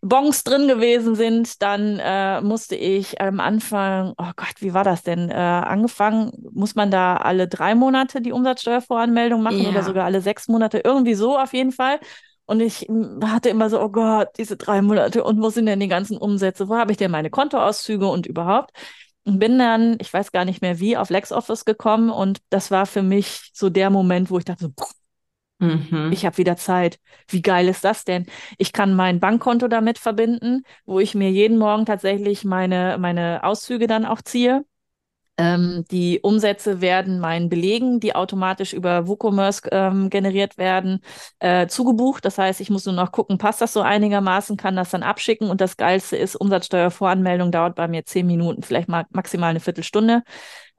Bons 0.00 0.44
drin 0.44 0.68
gewesen 0.68 1.16
sind, 1.16 1.60
dann 1.60 1.98
äh, 2.00 2.40
musste 2.40 2.76
ich 2.76 3.20
am 3.20 3.40
Anfang, 3.40 4.14
oh 4.16 4.30
Gott, 4.36 4.54
wie 4.60 4.72
war 4.72 4.84
das 4.84 5.02
denn? 5.02 5.28
Äh, 5.28 5.34
angefangen, 5.34 6.30
muss 6.52 6.76
man 6.76 6.90
da 6.90 7.16
alle 7.16 7.48
drei 7.48 7.74
Monate 7.74 8.20
die 8.20 8.32
Umsatzsteuervoranmeldung 8.32 9.42
machen 9.42 9.62
ja. 9.62 9.70
oder 9.70 9.82
sogar 9.82 10.04
alle 10.04 10.20
sechs 10.20 10.46
Monate, 10.46 10.78
irgendwie 10.84 11.14
so 11.14 11.36
auf 11.36 11.52
jeden 11.52 11.72
Fall. 11.72 11.98
Und 12.46 12.60
ich 12.60 12.82
hm, 12.82 13.20
hatte 13.30 13.48
immer 13.48 13.70
so, 13.70 13.80
oh 13.80 13.90
Gott, 13.90 14.28
diese 14.38 14.56
drei 14.56 14.82
Monate 14.82 15.24
und 15.24 15.42
wo 15.42 15.50
sind 15.50 15.66
denn 15.66 15.80
die 15.80 15.88
ganzen 15.88 16.16
Umsätze? 16.16 16.68
Wo 16.68 16.76
habe 16.76 16.92
ich 16.92 16.98
denn 16.98 17.10
meine 17.10 17.30
Kontoauszüge 17.30 18.06
und 18.06 18.26
überhaupt? 18.26 18.70
Und 19.24 19.38
bin 19.40 19.58
dann, 19.58 19.98
ich 20.00 20.12
weiß 20.12 20.32
gar 20.32 20.44
nicht 20.44 20.62
mehr 20.62 20.78
wie, 20.80 20.96
auf 20.96 21.10
LexOffice 21.10 21.64
gekommen 21.64 22.08
und 22.10 22.38
das 22.50 22.70
war 22.70 22.86
für 22.86 23.02
mich 23.02 23.50
so 23.52 23.68
der 23.68 23.90
Moment, 23.90 24.30
wo 24.30 24.38
ich 24.38 24.44
dachte, 24.44 24.64
so, 24.64 24.84
Mhm. 25.60 26.10
Ich 26.12 26.24
habe 26.24 26.38
wieder 26.38 26.56
Zeit. 26.56 27.00
Wie 27.28 27.42
geil 27.42 27.68
ist 27.68 27.84
das 27.84 28.04
denn? 28.04 28.26
Ich 28.58 28.72
kann 28.72 28.94
mein 28.94 29.18
Bankkonto 29.18 29.66
damit 29.68 29.98
verbinden, 29.98 30.62
wo 30.86 31.00
ich 31.00 31.14
mir 31.14 31.30
jeden 31.30 31.58
Morgen 31.58 31.84
tatsächlich 31.84 32.44
meine, 32.44 32.96
meine 32.98 33.42
Auszüge 33.42 33.86
dann 33.88 34.04
auch 34.04 34.22
ziehe. 34.22 34.64
Ähm, 35.38 35.84
die 35.90 36.20
Umsätze 36.22 36.80
werden 36.80 37.20
meinen 37.20 37.48
Belegen, 37.48 38.00
die 38.00 38.14
automatisch 38.14 38.72
über 38.72 39.08
WooCommerce 39.08 39.62
ähm, 39.72 40.10
generiert 40.10 40.58
werden, 40.58 41.00
äh, 41.38 41.68
zugebucht. 41.68 42.24
Das 42.24 42.38
heißt, 42.38 42.60
ich 42.60 42.70
muss 42.70 42.86
nur 42.86 42.94
noch 42.94 43.12
gucken, 43.12 43.38
passt 43.38 43.60
das 43.60 43.72
so 43.72 43.80
einigermaßen, 43.82 44.56
kann 44.56 44.76
das 44.76 44.90
dann 44.90 45.04
abschicken. 45.04 45.50
Und 45.50 45.60
das 45.60 45.76
Geilste 45.76 46.16
ist, 46.16 46.36
Umsatzsteuervoranmeldung 46.36 47.52
dauert 47.52 47.76
bei 47.76 47.88
mir 47.88 48.04
zehn 48.04 48.26
Minuten, 48.26 48.62
vielleicht 48.64 48.88
mal 48.88 49.06
maximal 49.10 49.50
eine 49.50 49.60
Viertelstunde. 49.60 50.22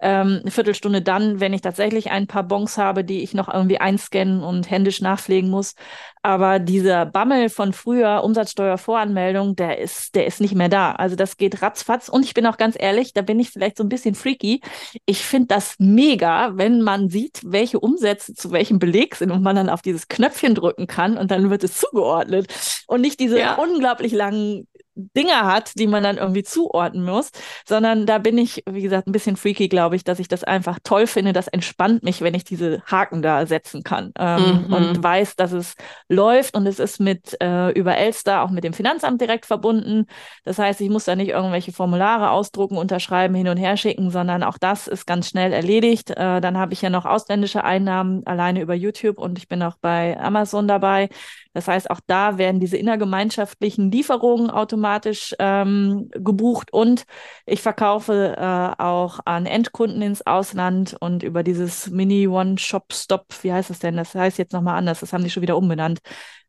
Ähm, 0.01 0.39
eine 0.41 0.51
Viertelstunde 0.51 1.01
dann, 1.01 1.39
wenn 1.39 1.53
ich 1.53 1.62
tatsächlich 1.62 2.12
ein 2.12 2.27
paar 2.27 2.43
Bons 2.43 2.77
habe, 2.77 3.03
die 3.03 3.21
ich 3.21 3.33
noch 3.33 3.53
irgendwie 3.53 3.79
einscannen 3.79 4.43
und 4.43 4.69
händisch 4.69 5.01
nachpflegen 5.01 5.49
muss. 5.49 5.75
Aber 6.21 6.60
dieser 6.60 7.05
Bammel 7.05 7.49
von 7.49 7.71
früher, 7.71 8.23
Umsatzsteuervoranmeldung, 8.23 9.55
der 9.55 9.77
ist, 9.77 10.15
der 10.15 10.27
ist 10.27 10.41
nicht 10.41 10.53
mehr 10.53 10.67
da. 10.67 10.91
Also 10.91 11.15
das 11.15 11.38
geht 11.38 11.62
ratzfatz. 11.62 12.10
Und 12.10 12.25
ich 12.25 12.34
bin 12.34 12.45
auch 12.45 12.58
ganz 12.58 12.75
ehrlich, 12.77 13.13
da 13.13 13.21
bin 13.21 13.39
ich 13.39 13.51
vielleicht 13.51 13.77
so 13.77 13.84
ein 13.84 13.89
bisschen 13.89 14.15
freaky. 14.15 14.62
Ich 15.05 15.19
finde 15.19 15.47
das 15.47 15.75
mega, 15.79 16.58
wenn 16.58 16.82
man 16.82 17.10
sieht, 17.10 17.39
welche 17.45 17.79
Umsätze 17.79 18.34
zu 18.34 18.52
welchem 18.52 18.79
Beleg 18.79 19.15
sind 19.15 19.31
und 19.31 19.41
man 19.41 19.56
dann 19.56 19.69
auf 19.69 19.81
dieses 19.81 20.10
Knöpfchen 20.10 20.56
drücken 20.56 20.87
kann 20.87 21.17
und 21.17 21.31
dann 21.31 21.50
wird 21.50 21.63
es 21.63 21.77
zugeordnet. 21.77 22.48
Und 22.87 23.00
nicht 23.00 23.19
diese 23.21 23.39
ja. 23.39 23.56
unglaublich 23.56 24.12
langen 24.12 24.67
Dinge 25.15 25.46
hat, 25.46 25.71
die 25.75 25.87
man 25.87 26.04
dann 26.04 26.17
irgendwie 26.17 26.43
zuordnen 26.43 27.06
muss, 27.06 27.31
sondern 27.65 28.06
da 28.06 28.17
bin 28.17 28.37
ich, 28.37 28.63
wie 28.69 28.81
gesagt, 28.81 29.08
ein 29.08 29.12
bisschen 29.12 29.37
freaky, 29.37 29.69
glaube 29.69 29.96
ich, 29.96 30.04
dass 30.04 30.19
ich 30.19 30.27
das 30.27 30.43
einfach 30.43 30.79
toll 30.83 31.08
finde. 31.08 31.33
Das 31.33 31.48
entspannt 31.48 32.04
mich, 32.04 32.21
wenn 32.21 32.33
ich 32.33 32.43
diese 32.43 32.81
Haken 32.85 33.21
da 33.21 33.46
setzen 33.46 33.83
kann 33.83 34.12
ähm, 34.17 34.65
mhm. 34.67 34.73
und 34.73 35.04
weiß, 35.04 35.35
dass 35.35 35.52
es 35.52 35.75
läuft 36.10 36.55
und 36.55 36.65
es 36.65 36.79
ist 36.79 36.99
mit 36.99 37.37
äh, 37.41 37.69
über 37.71 37.95
Elster 37.95 38.41
auch 38.41 38.49
mit 38.49 38.63
dem 38.63 38.73
Finanzamt 38.73 39.21
direkt 39.21 39.45
verbunden. 39.45 40.07
Das 40.43 40.57
heißt, 40.57 40.81
ich 40.81 40.89
muss 40.89 41.05
da 41.05 41.15
nicht 41.15 41.29
irgendwelche 41.29 41.71
Formulare 41.71 42.31
ausdrucken, 42.31 42.77
unterschreiben, 42.77 43.35
hin 43.35 43.47
und 43.47 43.57
her 43.57 43.77
schicken, 43.77 44.10
sondern 44.10 44.43
auch 44.43 44.57
das 44.57 44.87
ist 44.87 45.05
ganz 45.05 45.29
schnell 45.29 45.53
erledigt. 45.53 46.10
Äh, 46.10 46.41
dann 46.41 46.57
habe 46.57 46.73
ich 46.73 46.81
ja 46.81 46.89
noch 46.89 47.05
ausländische 47.05 47.63
Einnahmen 47.63 48.25
alleine 48.25 48.62
über 48.62 48.73
YouTube 48.73 49.19
und 49.19 49.37
ich 49.37 49.47
bin 49.47 49.62
auch 49.62 49.77
bei 49.79 50.19
Amazon 50.19 50.67
dabei. 50.67 51.10
Das 51.53 51.67
heißt, 51.67 51.89
auch 51.89 51.99
da 52.05 52.37
werden 52.37 52.60
diese 52.60 52.77
innergemeinschaftlichen 52.77 53.91
Lieferungen 53.91 54.51
automatisch 54.51 55.35
ähm, 55.39 56.10
gebucht 56.12 56.71
und 56.71 57.05
ich 57.45 57.62
verkaufe 57.62 58.35
äh, 58.37 58.81
auch 58.81 59.19
an 59.25 59.45
Endkunden 59.45 60.01
ins 60.01 60.25
Ausland 60.25 60.95
und 60.99 61.23
über 61.23 61.43
dieses 61.43 61.89
Mini 61.89 62.27
One-Shop-Stop, 62.27 63.25
wie 63.41 63.51
heißt 63.51 63.71
das 63.71 63.79
denn? 63.79 63.97
Das 63.97 64.13
heißt 64.13 64.37
jetzt 64.37 64.53
nochmal 64.53 64.77
anders, 64.77 64.99
das 64.99 65.12
haben 65.12 65.23
die 65.23 65.29
schon 65.29 65.41
wieder 65.41 65.57
umbenannt. 65.57 65.98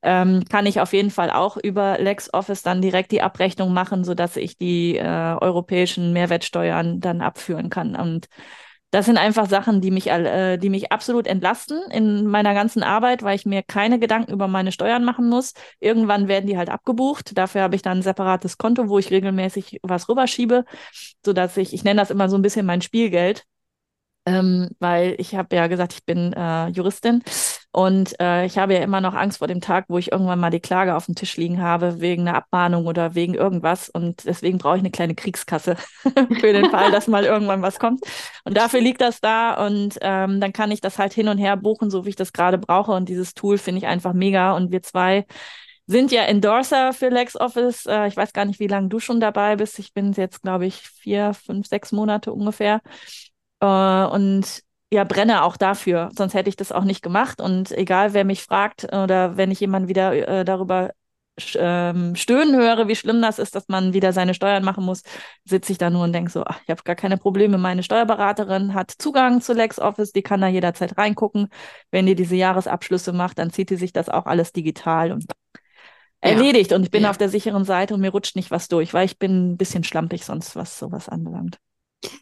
Ähm, 0.03 0.45
kann 0.49 0.65
ich 0.67 0.81
auf 0.81 0.93
jeden 0.95 1.11
Fall 1.11 1.31
auch 1.31 1.57
über 1.59 1.99
LexOffice 1.99 2.63
dann 2.63 2.81
direkt 2.81 3.13
die 3.13 3.21
Abrechnung 3.23 3.73
machen, 3.75 4.03
sodass 4.05 4.37
ich 4.37 4.57
die 4.57 4.97
äh, 4.97 5.05
europäischen 5.05 6.13
Mehrwertsteuern 6.15 7.01
dann 7.01 7.21
abführen 7.21 7.69
kann. 7.69 7.97
Und 7.97 8.29
das 8.93 9.07
sind 9.07 9.19
einfach 9.19 9.49
Sachen, 9.49 9.81
die 9.81 9.93
mich, 9.93 10.09
äh, 10.09 10.57
die 10.57 10.69
mich 10.69 10.91
absolut 10.91 11.27
entlasten 11.29 11.81
in 11.93 12.27
meiner 12.27 12.55
ganzen 12.55 12.83
Arbeit, 12.83 13.23
weil 13.23 13.37
ich 13.37 13.47
mir 13.47 13.63
keine 13.63 14.01
Gedanken 14.01 14.33
über 14.33 14.49
meine 14.49 14.73
Steuern 14.73 15.05
machen 15.05 15.29
muss. 15.29 15.53
Irgendwann 15.79 16.27
werden 16.27 16.47
die 16.47 16.59
halt 16.59 16.71
abgebucht. 16.71 17.37
Dafür 17.39 17.63
habe 17.63 17.77
ich 17.77 17.83
dann 17.83 17.99
ein 17.99 18.03
separates 18.03 18.59
Konto, 18.59 18.89
wo 18.89 18.99
ich 18.99 19.11
regelmäßig 19.11 19.79
was 19.83 20.09
rüberschiebe, 20.09 20.65
sodass 21.25 21.57
ich, 21.57 21.73
ich 21.73 21.85
nenne 21.85 22.01
das 22.01 22.11
immer 22.11 22.29
so 22.29 22.37
ein 22.37 22.43
bisschen 22.43 22.67
mein 22.67 22.83
Spielgeld, 22.83 23.45
ähm, 24.27 24.69
weil 24.81 25.15
ich 25.19 25.35
habe 25.35 25.57
ja 25.57 25.67
gesagt, 25.67 25.93
ich 25.95 26.05
bin 26.05 26.33
äh, 26.33 26.69
Juristin 26.69 27.23
und 27.73 28.19
äh, 28.21 28.47
ich 28.47 28.59
habe 28.59 28.75
ja 28.75 28.81
immer 28.81 29.01
noch 29.01 29.15
Angst 29.15 29.39
vor 29.39 29.47
dem 29.47 29.61
Tag, 29.61 29.85
wo 29.89 29.97
ich 29.99 30.11
irgendwann 30.11 30.41
mal 30.41 30.51
die 30.51 30.59
Klage 30.59 30.97
auf 30.97 31.07
dem 31.07 31.15
Tisch 31.15 31.37
liegen 31.37 31.63
habe 31.63 32.01
wegen 32.01 32.27
einer 32.27 32.37
Abmahnung 32.37 32.87
oder 32.87 33.15
wegen 33.15 33.35
irgendwas. 33.35 33.89
Und 33.89 34.25
deswegen 34.25 34.59
brauche 34.59 34.77
ich 34.77 34.83
eine 34.83 34.91
kleine 34.91 35.15
Kriegskasse 35.15 35.77
für 36.41 36.53
den 36.53 36.71
Fall, 36.71 36.91
dass 36.91 37.07
mal 37.07 37.25
irgendwann 37.25 37.63
was 37.63 37.79
kommt. 37.79 38.01
Und 38.45 38.57
dafür 38.57 38.81
liegt 38.81 39.01
das 39.01 39.21
da 39.21 39.67
und 39.67 39.99
ähm, 40.01 40.41
dann 40.41 40.53
kann 40.53 40.73
ich 40.73 40.81
das 40.81 40.99
halt 40.99 41.13
hin 41.13 41.29
und 41.29 41.39
her 41.39 41.57
buchen, 41.57 41.91
so 41.91 42.05
wie 42.05 42.11
ich 42.11 42.17
das 42.17 42.33
gerade 42.33 42.59
brauche. 42.59 42.91
Und 42.91 43.09
dieses 43.09 43.35
Tool 43.35 43.57
finde 43.57 43.79
ich 43.79 43.87
einfach 43.87 44.15
mega. 44.15 44.53
Und 44.57 44.73
wir 44.73 44.83
zwei 44.83 45.25
sind 45.87 46.11
ja 46.11 46.23
Endorser 46.23 46.93
für 46.93 47.09
LexOffice. 47.09 47.87
Äh, 47.87 48.09
ich 48.09 48.17
weiß 48.17 48.33
gar 48.33 48.47
nicht, 48.47 48.59
wie 48.59 48.67
lange 48.67 48.89
du 48.89 48.99
schon 48.99 49.21
dabei 49.21 49.55
bist. 49.57 49.79
Ich 49.79 49.95
bin 49.95 50.13
jetzt, 50.13 50.43
glaube 50.43 50.67
ich, 50.67 50.77
vier, 50.77 51.35
fünf, 51.35 51.69
sechs 51.69 51.93
Monate 51.93 52.33
ungefähr. 52.33 52.81
Äh, 53.61 53.67
und 53.67 54.63
ja, 54.93 55.05
brenne 55.05 55.45
auch 55.45 55.57
dafür, 55.57 56.11
sonst 56.17 56.35
hätte 56.35 56.49
ich 56.49 56.57
das 56.57 56.73
auch 56.73 56.85
nicht 56.85 57.03
gemacht. 57.03 57.41
Und 57.41 57.71
egal, 57.73 58.13
wer 58.13 58.25
mich 58.25 58.43
fragt 58.43 58.85
oder 58.85 59.37
wenn 59.37 59.51
ich 59.51 59.61
jemanden 59.61 59.89
wieder 59.89 60.13
äh, 60.41 60.45
darüber 60.45 60.91
ähm, 61.55 62.17
stöhnen 62.17 62.57
höre, 62.57 62.89
wie 62.89 62.97
schlimm 62.97 63.23
das 63.23 63.39
ist, 63.39 63.55
dass 63.55 63.69
man 63.69 63.93
wieder 63.93 64.13
seine 64.13 64.35
Steuern 64.35 64.65
machen 64.65 64.85
muss, 64.85 65.03
sitze 65.45 65.73
ich 65.73 65.79
da 65.79 65.91
nur 65.91 66.05
und 66.05 66.13
denke 66.13 66.31
so, 66.31 66.45
ach, 66.45 66.61
ich 66.63 66.71
habe 66.71 66.83
gar 66.83 66.97
keine 66.97 67.17
Probleme. 67.17 67.57
Meine 67.57 67.83
Steuerberaterin 67.83 68.75
hat 68.75 68.93
Zugang 68.99 69.41
zu 69.41 69.53
LexOffice, 69.53 70.13
die 70.13 70.23
kann 70.23 70.41
da 70.41 70.49
jederzeit 70.49 70.99
reingucken. 70.99 71.49
Wenn 71.91 72.07
die 72.07 72.15
diese 72.15 72.37
Jahresabschlüsse 72.37 73.13
macht, 73.13 73.39
dann 73.39 73.51
zieht 73.51 73.71
die 73.71 73.77
sich 73.77 73.93
das 73.93 74.09
auch 74.09 74.27
alles 74.27 74.53
digital 74.53 75.13
und 75.13 75.25
erledigt. 76.21 76.73
Und 76.73 76.83
ich 76.83 76.91
bin 76.91 77.05
ja. 77.05 77.11
auf 77.11 77.19
der 77.19 77.29
sicheren 77.29 77.65
Seite 77.65 77.95
und 77.95 78.01
mir 78.01 78.11
rutscht 78.11 78.37
nicht 78.37 78.51
was 78.51 78.69
durch, 78.69 78.93
weil 78.93 79.07
ich 79.07 79.19
bin 79.19 79.53
ein 79.53 79.57
bisschen 79.57 79.85
schlampig 79.85 80.25
sonst, 80.25 80.57
was 80.57 80.79
sowas 80.79 81.09
anbelangt. 81.09 81.59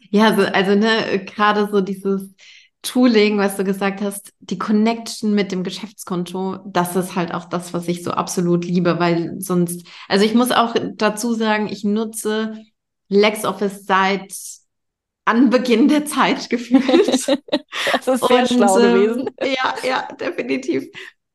Ja, 0.09 0.35
so, 0.35 0.43
also 0.43 0.75
ne, 0.75 1.25
gerade 1.25 1.69
so 1.71 1.81
dieses 1.81 2.33
Tooling, 2.81 3.37
was 3.37 3.57
du 3.57 3.63
gesagt 3.65 4.01
hast, 4.01 4.31
die 4.39 4.57
Connection 4.57 5.33
mit 5.33 5.51
dem 5.51 5.63
Geschäftskonto, 5.63 6.59
das 6.65 6.95
ist 6.95 7.15
halt 7.15 7.33
auch 7.33 7.45
das, 7.45 7.73
was 7.73 7.87
ich 7.89 8.03
so 8.03 8.11
absolut 8.11 8.63
liebe, 8.63 8.99
weil 8.99 9.35
sonst, 9.39 9.85
also 10.07 10.23
ich 10.23 10.33
muss 10.33 10.51
auch 10.51 10.75
dazu 10.95 11.33
sagen, 11.33 11.67
ich 11.67 11.83
nutze 11.83 12.57
LexOffice 13.09 13.85
seit 13.85 14.33
Anbeginn 15.25 15.89
der 15.89 16.05
Zeit 16.05 16.49
gefühlt. 16.49 17.07
das 17.07 18.07
ist 18.07 18.27
sehr 18.27 18.39
Und, 18.39 18.47
schlau 18.47 18.75
gewesen. 18.75 19.29
Äh, 19.37 19.55
ja, 19.55 19.75
ja, 19.87 20.07
definitiv. 20.15 20.87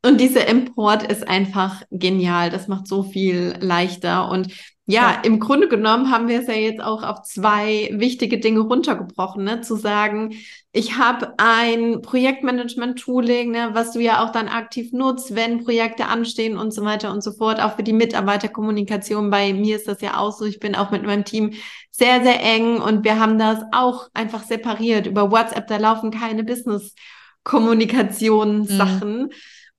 Und 0.05 0.21
dieser 0.21 0.47
Import 0.49 1.03
ist 1.11 1.27
einfach 1.27 1.83
genial. 1.91 2.51
Das 2.51 2.69
macht 2.69 2.87
so 2.87 3.03
viel 3.03 3.55
leichter. 3.61 4.29
Und 4.31 4.53
ja, 4.87 5.13
ja, 5.13 5.21
im 5.23 5.41
Grunde 5.41 5.69
genommen 5.69 6.11
haben 6.11 6.29
wir 6.29 6.41
es 6.41 6.47
ja 6.47 6.53
jetzt 6.55 6.83
auch 6.83 7.03
auf 7.03 7.23
zwei 7.23 7.89
wichtige 7.93 8.39
Dinge 8.39 8.61
runtergebrochen, 8.61 9.43
ne? 9.43 9.63
zu 9.63 9.77
sagen, 9.77 10.35
ich 10.73 10.99
habe 10.99 11.33
ein 11.39 12.03
Projektmanagement-Tooling, 12.03 13.53
ne, 13.53 13.71
was 13.73 13.93
du 13.93 14.01
ja 14.01 14.23
auch 14.23 14.31
dann 14.31 14.49
aktiv 14.49 14.93
nutzt, 14.93 15.35
wenn 15.35 15.65
Projekte 15.65 16.05
anstehen 16.07 16.59
und 16.59 16.75
so 16.75 16.85
weiter 16.85 17.11
und 17.13 17.23
so 17.23 17.33
fort, 17.33 17.63
auch 17.63 17.77
für 17.77 17.83
die 17.83 17.95
Mitarbeiterkommunikation. 17.95 19.31
Bei 19.31 19.55
mir 19.55 19.77
ist 19.77 19.89
das 19.89 20.03
ja 20.03 20.19
auch 20.19 20.33
so, 20.33 20.45
ich 20.45 20.59
bin 20.59 20.75
auch 20.75 20.91
mit 20.91 21.05
meinem 21.05 21.25
Team 21.25 21.55
sehr, 21.91 22.23
sehr 22.23 22.43
eng 22.43 22.79
und 22.79 23.05
wir 23.05 23.19
haben 23.21 23.39
das 23.39 23.61
auch 23.73 24.09
einfach 24.13 24.43
separiert. 24.43 25.07
Über 25.07 25.31
WhatsApp, 25.31 25.67
da 25.69 25.79
laufen 25.79 26.11
keine 26.11 26.45
Business-Kommunikationssachen, 26.45 29.19
mhm. 29.19 29.31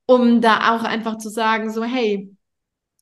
um 0.06 0.40
da 0.40 0.74
auch 0.74 0.82
einfach 0.82 1.18
zu 1.18 1.28
sagen, 1.28 1.70
so, 1.70 1.84
hey, 1.84 2.35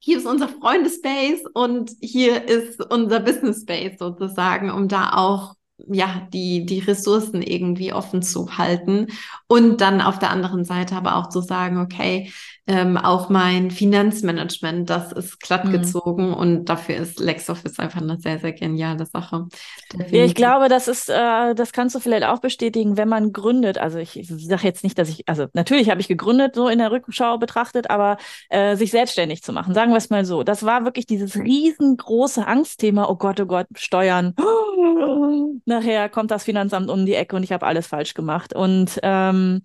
hier 0.05 0.19
ist 0.19 0.27
unser 0.27 0.49
Freundespace 0.49 1.45
und 1.55 1.93
hier 1.99 2.47
ist 2.47 2.79
unser 2.93 3.21
Business 3.21 3.63
Space 3.63 3.99
sozusagen, 3.99 4.71
um 4.71 4.87
da 4.87 5.15
auch 5.15 5.55
ja, 5.79 6.29
die, 6.31 6.67
die 6.67 6.81
Ressourcen 6.81 7.41
irgendwie 7.41 7.95
offen 7.95 8.21
zu 8.21 8.59
halten 8.59 9.07
und 9.49 9.81
dann 9.81 10.03
auf 10.03 10.19
der 10.19 10.29
anderen 10.31 10.67
Seite 10.67 10.95
aber 10.95 11.17
auch 11.17 11.31
zu 11.31 11.41
sagen, 11.41 11.79
okay, 11.79 12.31
ähm, 12.67 12.97
auch 12.97 13.29
mein 13.29 13.71
Finanzmanagement, 13.71 14.89
das 14.89 15.13
ist 15.13 15.39
glatt 15.41 15.67
mhm. 15.67 15.73
gezogen 15.73 16.29
mhm. 16.29 16.35
und 16.35 16.65
dafür 16.65 16.97
ist 16.97 17.21
LexOffice 17.21 17.79
einfach 17.79 18.01
eine 18.01 18.19
sehr, 18.19 18.39
sehr 18.39 18.53
geniale 18.53 19.05
Sache. 19.05 19.49
Definitiv. 19.93 20.17
Ja, 20.17 20.25
ich 20.25 20.35
glaube, 20.35 20.69
das 20.69 20.89
ist, 20.89 21.11
äh, 21.11 21.55
das 21.55 21.73
kannst 21.73 21.95
du 21.95 22.01
vielleicht 22.01 22.25
auch 22.25 22.39
bestätigen, 22.39 22.97
wenn 22.97 23.09
man 23.09 23.35
gründet. 23.35 23.77
Also 23.77 23.99
ich, 23.99 24.19
ich 24.19 24.29
sage 24.29 24.63
jetzt 24.63 24.83
nicht, 24.83 24.99
dass 24.99 25.11
ich, 25.11 25.29
also 25.29 25.47
natürlich 25.53 25.91
habe 25.91 26.01
ich 26.01 26.09
gegründet, 26.09 26.55
so 26.55 26.69
in 26.69 26.79
der 26.79 26.91
Rückschau 26.91 27.37
betrachtet, 27.37 27.91
aber 27.91 28.17
äh, 28.49 28.77
sich 28.77 28.91
selbstständig 28.91 29.43
zu 29.43 29.53
machen, 29.53 29.75
sagen 29.75 29.91
wir 29.91 29.99
es 29.99 30.09
mal 30.09 30.25
so. 30.25 30.43
Das 30.43 30.65
war 30.65 30.87
wirklich 30.87 31.05
dieses 31.05 31.37
riesengroße 31.37 32.47
Angstthema, 32.47 33.11
oh 33.11 33.17
Gott, 33.17 33.41
oh 33.41 33.47
Gott, 33.47 33.67
Steuern. 33.77 34.35
Nachher 35.67 36.09
kommt 36.09 36.31
das 36.31 36.45
Finanzamt 36.45 36.89
um 36.89 37.05
die 37.05 37.15
Ecke 37.15 37.37
und 37.37 37.43
ich 37.43 37.53
habe 37.53 37.67
alles 37.67 37.87
falsch 37.87 38.15
gemacht. 38.15 38.55
Und 38.55 38.99
ähm, 39.03 39.61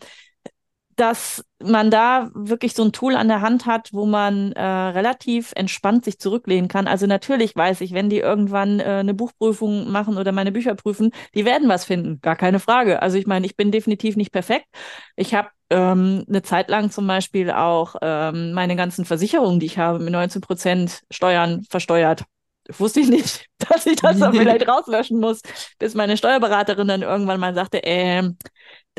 dass 0.99 1.45
man 1.61 1.89
da 1.91 2.29
wirklich 2.33 2.73
so 2.73 2.83
ein 2.83 2.91
Tool 2.91 3.15
an 3.15 3.27
der 3.29 3.41
Hand 3.41 3.65
hat, 3.65 3.89
wo 3.93 4.05
man 4.05 4.51
äh, 4.53 4.61
relativ 4.61 5.53
entspannt 5.55 6.03
sich 6.03 6.19
zurücklehnen 6.19 6.67
kann. 6.67 6.87
Also 6.87 7.05
natürlich 7.07 7.55
weiß 7.55 7.81
ich, 7.81 7.93
wenn 7.93 8.09
die 8.09 8.19
irgendwann 8.19 8.79
äh, 8.79 8.83
eine 8.83 9.13
Buchprüfung 9.13 9.89
machen 9.91 10.17
oder 10.17 10.31
meine 10.31 10.51
Bücher 10.51 10.75
prüfen, 10.75 11.11
die 11.35 11.45
werden 11.45 11.69
was 11.69 11.85
finden, 11.85 12.19
gar 12.21 12.35
keine 12.35 12.59
Frage. 12.59 13.01
Also 13.01 13.17
ich 13.17 13.27
meine, 13.27 13.45
ich 13.45 13.55
bin 13.55 13.71
definitiv 13.71 14.17
nicht 14.17 14.31
perfekt. 14.31 14.65
Ich 15.15 15.33
habe 15.33 15.49
ähm, 15.69 16.25
eine 16.27 16.41
Zeit 16.41 16.69
lang 16.69 16.91
zum 16.91 17.07
Beispiel 17.07 17.51
auch 17.51 17.95
ähm, 18.01 18.51
meine 18.53 18.75
ganzen 18.75 19.05
Versicherungen, 19.05 19.59
die 19.59 19.67
ich 19.67 19.77
habe, 19.77 19.99
mit 19.99 20.11
19 20.11 20.41
Prozent 20.41 21.01
Steuern 21.11 21.63
versteuert 21.69 22.25
wusste 22.77 22.99
ich 22.99 23.09
nicht, 23.09 23.47
dass 23.69 23.85
ich 23.85 23.95
das 23.95 24.19
dann 24.19 24.33
vielleicht 24.35 24.67
rauslöschen 24.67 25.19
muss, 25.19 25.41
bis 25.79 25.95
meine 25.95 26.17
Steuerberaterin 26.17 26.87
dann 26.87 27.01
irgendwann 27.01 27.39
mal 27.39 27.55
sagte, 27.55 27.83
äh, 27.83 28.29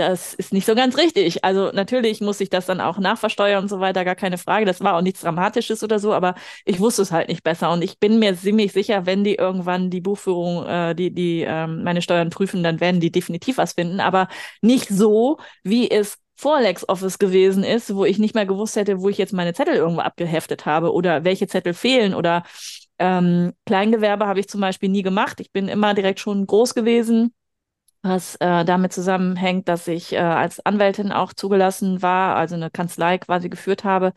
das 0.00 0.32
ist 0.32 0.52
nicht 0.52 0.66
so 0.66 0.74
ganz 0.74 0.96
richtig. 0.96 1.44
Also 1.44 1.70
natürlich 1.72 2.20
muss 2.22 2.40
ich 2.40 2.48
das 2.48 2.64
dann 2.64 2.80
auch 2.80 2.98
nachversteuern 2.98 3.64
und 3.64 3.68
so 3.68 3.80
weiter, 3.80 4.04
gar 4.04 4.14
keine 4.14 4.38
Frage. 4.38 4.64
Das 4.64 4.80
war 4.80 4.96
auch 4.96 5.02
nichts 5.02 5.20
Dramatisches 5.20 5.84
oder 5.84 5.98
so, 5.98 6.14
aber 6.14 6.34
ich 6.64 6.80
wusste 6.80 7.02
es 7.02 7.12
halt 7.12 7.28
nicht 7.28 7.44
besser. 7.44 7.70
Und 7.70 7.82
ich 7.82 7.98
bin 7.98 8.18
mir 8.18 8.34
ziemlich 8.34 8.72
sicher, 8.72 9.04
wenn 9.04 9.24
die 9.24 9.34
irgendwann 9.34 9.90
die 9.90 10.00
Buchführung, 10.00 10.66
äh, 10.66 10.94
die, 10.94 11.14
die 11.14 11.44
ähm, 11.46 11.84
meine 11.84 12.00
Steuern 12.00 12.30
prüfen, 12.30 12.62
dann 12.62 12.80
werden 12.80 13.00
die 13.00 13.12
definitiv 13.12 13.58
was 13.58 13.74
finden. 13.74 14.00
Aber 14.00 14.28
nicht 14.62 14.88
so, 14.88 15.38
wie 15.64 15.90
es 15.90 16.16
vor 16.34 16.60
LexOffice 16.60 17.18
gewesen 17.18 17.62
ist, 17.62 17.94
wo 17.94 18.06
ich 18.06 18.18
nicht 18.18 18.34
mehr 18.34 18.46
gewusst 18.46 18.76
hätte, 18.76 19.02
wo 19.02 19.10
ich 19.10 19.18
jetzt 19.18 19.34
meine 19.34 19.52
Zettel 19.52 19.74
irgendwo 19.74 20.00
abgeheftet 20.00 20.64
habe 20.64 20.94
oder 20.94 21.24
welche 21.24 21.46
Zettel 21.46 21.74
fehlen 21.74 22.14
oder 22.14 22.42
ähm, 22.98 23.52
Kleingewerbe 23.66 24.26
habe 24.26 24.40
ich 24.40 24.48
zum 24.48 24.62
Beispiel 24.62 24.88
nie 24.88 25.02
gemacht. 25.02 25.40
Ich 25.40 25.52
bin 25.52 25.68
immer 25.68 25.92
direkt 25.92 26.20
schon 26.20 26.46
groß 26.46 26.74
gewesen 26.74 27.34
was 28.02 28.36
äh, 28.36 28.64
damit 28.64 28.92
zusammenhängt, 28.92 29.68
dass 29.68 29.86
ich 29.88 30.12
äh, 30.12 30.18
als 30.18 30.64
Anwältin 30.64 31.12
auch 31.12 31.32
zugelassen 31.32 32.02
war, 32.02 32.36
also 32.36 32.54
eine 32.54 32.70
Kanzlei 32.70 33.18
quasi 33.18 33.48
geführt 33.48 33.84
habe. 33.84 34.12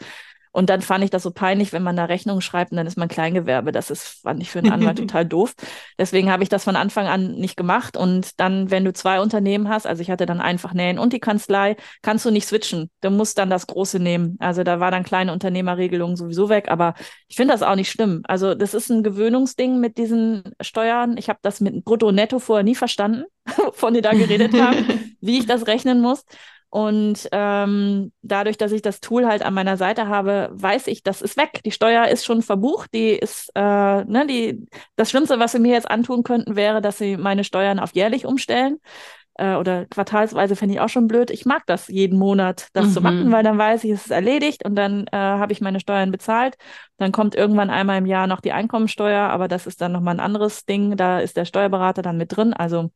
Und 0.56 0.70
dann 0.70 0.82
fand 0.82 1.04
ich 1.04 1.10
das 1.10 1.24
so 1.24 1.32
peinlich, 1.32 1.74
wenn 1.74 1.82
man 1.82 1.96
da 1.96 2.06
Rechnungen 2.06 2.42
schreibt 2.42 2.72
und 2.72 2.78
dann 2.78 2.86
ist 2.86 2.96
man 2.96 3.08
Kleingewerbe. 3.08 3.72
Das 3.72 3.90
ist, 3.90 4.22
fand 4.22 4.40
ich 4.40 4.52
für 4.52 4.60
einen 4.60 4.72
Anwalt 4.72 4.98
total 5.00 5.26
doof. 5.26 5.56
Deswegen 5.98 6.32
habe 6.32 6.44
ich 6.44 6.50
das 6.50 6.64
von 6.64 6.76
Anfang 6.76 7.08
an 7.08 7.34
nicht 7.34 7.58
gemacht. 7.58 7.98
Und 7.98 8.40
dann, 8.40 8.70
wenn 8.70 8.86
du 8.86 8.94
zwei 8.94 9.20
Unternehmen 9.20 9.68
hast, 9.68 9.88
also 9.88 10.04
ich 10.04 10.12
hatte 10.12 10.28
dann 10.28 10.42
einfach 10.42 10.74
Nähen 10.74 11.00
und 11.00 11.12
die 11.12 11.20
Kanzlei, 11.20 11.76
kannst 12.04 12.24
du 12.26 12.30
nicht 12.30 12.48
switchen. 12.48 12.92
Du 13.02 13.10
musst 13.10 13.40
dann 13.40 13.50
das 13.50 13.66
große 13.66 14.00
nehmen. 14.00 14.38
Also 14.40 14.64
da 14.64 14.80
war 14.80 14.92
dann 14.92 15.04
kleine 15.04 15.34
Unternehmerregelung 15.34 16.16
sowieso 16.16 16.50
weg. 16.50 16.70
Aber 16.70 16.94
ich 17.28 17.36
finde 17.36 17.56
das 17.56 17.64
auch 17.64 17.76
nicht 17.76 17.90
schlimm. 17.90 18.22
Also 18.26 18.54
das 18.54 18.76
ist 18.76 18.92
ein 18.92 19.02
Gewöhnungsding 19.02 19.80
mit 19.80 19.98
diesen 19.98 20.44
Steuern. 20.62 21.18
Ich 21.18 21.30
habe 21.30 21.40
das 21.42 21.62
mit 21.62 21.84
Brutto-Netto 21.84 22.38
vorher 22.38 22.64
nie 22.64 22.76
verstanden, 22.76 23.24
von 23.74 23.94
die 23.94 24.02
da 24.02 24.12
geredet 24.12 24.54
haben, 24.54 25.16
wie 25.22 25.40
ich 25.40 25.46
das 25.46 25.68
rechnen 25.68 26.02
muss. 26.02 26.26
Und 26.70 27.30
ähm, 27.32 28.12
dadurch, 28.24 28.58
dass 28.58 28.72
ich 28.72 28.82
das 28.82 29.00
Tool 29.00 29.28
halt 29.28 29.44
an 29.44 29.54
meiner 29.54 29.78
Seite 29.78 30.08
habe, 30.08 30.50
weiß 30.54 30.88
ich, 30.88 31.04
das 31.04 31.22
ist 31.22 31.38
weg. 31.38 31.62
Die 31.64 31.72
Steuer 31.72 32.08
ist 32.08 32.26
schon 32.26 32.42
verbucht. 32.42 32.90
Die 32.96 33.10
ist, 33.10 33.52
äh, 33.54 33.62
ne, 33.62 34.26
die, 34.28 34.66
das 34.96 35.12
Schlimmste, 35.12 35.38
was 35.38 35.52
sie 35.52 35.60
mir 35.60 35.74
jetzt 35.74 35.92
antun 35.92 36.24
könnten, 36.24 36.56
wäre, 36.56 36.82
dass 36.82 36.98
sie 36.98 37.16
meine 37.16 37.44
Steuern 37.44 37.78
auf 37.78 37.94
jährlich 37.94 38.26
umstellen. 38.26 38.80
Äh, 39.36 39.56
oder 39.56 39.86
quartalsweise 39.86 40.56
fände 40.56 40.74
ich 40.74 40.82
auch 40.82 40.90
schon 40.90 41.08
blöd. 41.08 41.30
Ich 41.30 41.46
mag 41.46 41.64
das 41.68 41.90
jeden 41.90 42.18
Monat, 42.18 42.70
das 42.74 42.88
mhm. 42.88 42.92
zu 42.92 43.02
machen, 43.02 43.32
weil 43.32 43.44
dann 43.44 43.60
weiß 43.60 43.84
ich, 43.84 43.92
es 43.92 44.06
ist 44.06 44.12
erledigt 44.12 44.66
und 44.66 44.76
dann 44.76 45.06
äh, 45.12 45.16
habe 45.16 45.54
ich 45.54 45.62
meine 45.62 45.80
Steuern 45.80 46.12
bezahlt. 46.12 46.56
Dann 46.98 47.12
kommt 47.12 47.36
irgendwann 47.36 47.70
einmal 47.70 47.98
im 47.98 48.06
Jahr 48.08 48.26
noch 48.26 48.42
die 48.42 48.52
Einkommensteuer, 48.52 49.30
aber 49.30 49.48
das 49.48 49.68
ist 49.68 49.82
dann 49.82 49.92
nochmal 49.92 50.16
ein 50.16 50.20
anderes 50.20 50.66
Ding. 50.66 50.98
Da 50.98 51.20
ist 51.20 51.38
der 51.38 51.46
Steuerberater 51.46 52.02
dann 52.02 52.18
mit 52.18 52.36
drin. 52.36 52.54
Also 52.54 52.92